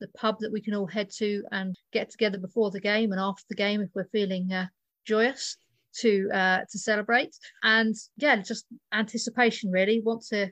the 0.00 0.08
pub 0.08 0.36
that 0.40 0.52
we 0.52 0.60
can 0.60 0.74
all 0.74 0.86
head 0.86 1.10
to 1.18 1.44
and 1.52 1.76
get 1.92 2.10
together 2.10 2.38
before 2.38 2.70
the 2.70 2.80
game 2.80 3.12
and 3.12 3.20
after 3.20 3.44
the 3.48 3.54
game 3.54 3.80
if 3.80 3.90
we're 3.94 4.08
feeling 4.12 4.52
uh, 4.52 4.66
joyous 5.04 5.56
to 6.00 6.28
uh, 6.32 6.60
to 6.70 6.78
celebrate. 6.78 7.34
And 7.62 7.94
yeah, 8.16 8.36
just 8.36 8.66
anticipation 8.92 9.70
really. 9.70 10.00
Want 10.00 10.24
to 10.30 10.50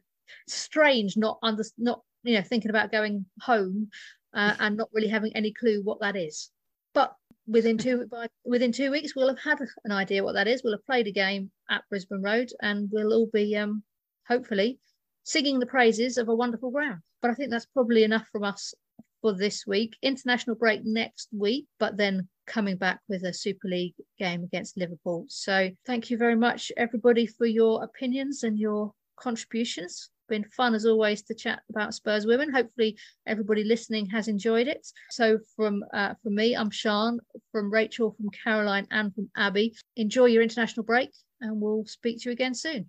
strange 0.49 1.17
not 1.17 1.39
under 1.43 1.65
not 1.79 2.03
you 2.23 2.37
know 2.37 2.43
thinking 2.43 2.71
about 2.71 2.93
going 2.93 3.27
home 3.41 3.89
uh, 4.35 4.55
and 4.59 4.77
not 4.77 4.89
really 4.93 5.09
having 5.09 5.35
any 5.37 5.53
clue 5.53 5.81
what 5.83 6.01
that 6.01 6.17
is. 6.17 6.51
But 6.95 7.15
within 7.47 7.79
two 7.79 8.07
by 8.11 8.29
within 8.45 8.73
two 8.73 8.91
weeks 8.91 9.15
we'll 9.17 9.29
have 9.29 9.43
had 9.43 9.59
an 9.85 9.93
idea 9.93 10.25
what 10.25 10.35
that 10.35 10.49
is. 10.49 10.63
We'll 10.63 10.75
have 10.75 10.87
played 10.87 11.07
a 11.07 11.13
game 11.13 11.51
at 11.71 11.83
brisbane 11.91 12.23
road 12.23 12.51
and 12.61 12.89
we'll 12.93 13.13
all 13.13 13.29
be 13.33 13.57
um, 13.57 13.83
hopefully 14.29 14.79
singing 15.25 15.61
the 15.61 15.67
praises 15.67 16.19
of 16.19 16.29
a 16.29 16.35
wonderful 16.35 16.71
ground. 16.71 17.01
But 17.21 17.31
i 17.31 17.35
think 17.35 17.51
that's 17.51 17.67
probably 17.67 18.05
enough 18.05 18.27
from 18.33 18.45
us 18.45 18.75
for 19.21 19.33
this 19.33 19.65
week. 19.67 19.97
International 20.03 20.57
break 20.57 20.85
next 20.85 21.29
week 21.33 21.67
but 21.79 21.97
then 21.97 22.29
coming 22.47 22.77
back 22.77 23.01
with 23.09 23.23
a 23.25 23.33
super 23.33 23.69
league 23.69 23.95
game 24.19 24.43
against 24.43 24.77
liverpool. 24.77 25.27
So 25.29 25.71
thank 25.87 26.11
you 26.11 26.19
very 26.19 26.37
much 26.37 26.73
everybody 26.77 27.27
for 27.27 27.47
your 27.47 27.85
opinions 27.85 28.43
and 28.43 28.59
your 28.59 28.93
contributions 29.17 30.11
been 30.29 30.45
fun 30.45 30.75
as 30.75 30.87
always 30.87 31.23
to 31.23 31.35
chat 31.35 31.61
about 31.71 31.95
Spurs 31.95 32.27
women. 32.27 32.53
Hopefully, 32.53 32.97
everybody 33.27 33.65
listening 33.65 34.07
has 34.07 34.29
enjoyed 34.29 34.69
it. 34.69 34.87
So, 35.11 35.39
from 35.57 35.85
uh, 35.93 36.15
from 36.23 36.35
me, 36.35 36.55
I'm 36.55 36.73
Sian, 36.73 37.21
from 37.51 37.73
Rachel, 37.73 38.15
from 38.17 38.31
Caroline, 38.45 38.87
and 38.91 39.15
from 39.15 39.31
Abbie. 39.37 39.75
Enjoy 39.97 40.27
your 40.27 40.43
international 40.43 40.85
break, 40.85 41.11
and 41.41 41.61
we'll 41.61 41.85
speak 41.87 42.21
to 42.21 42.29
you 42.29 42.33
again 42.33 42.55
soon. 42.55 42.89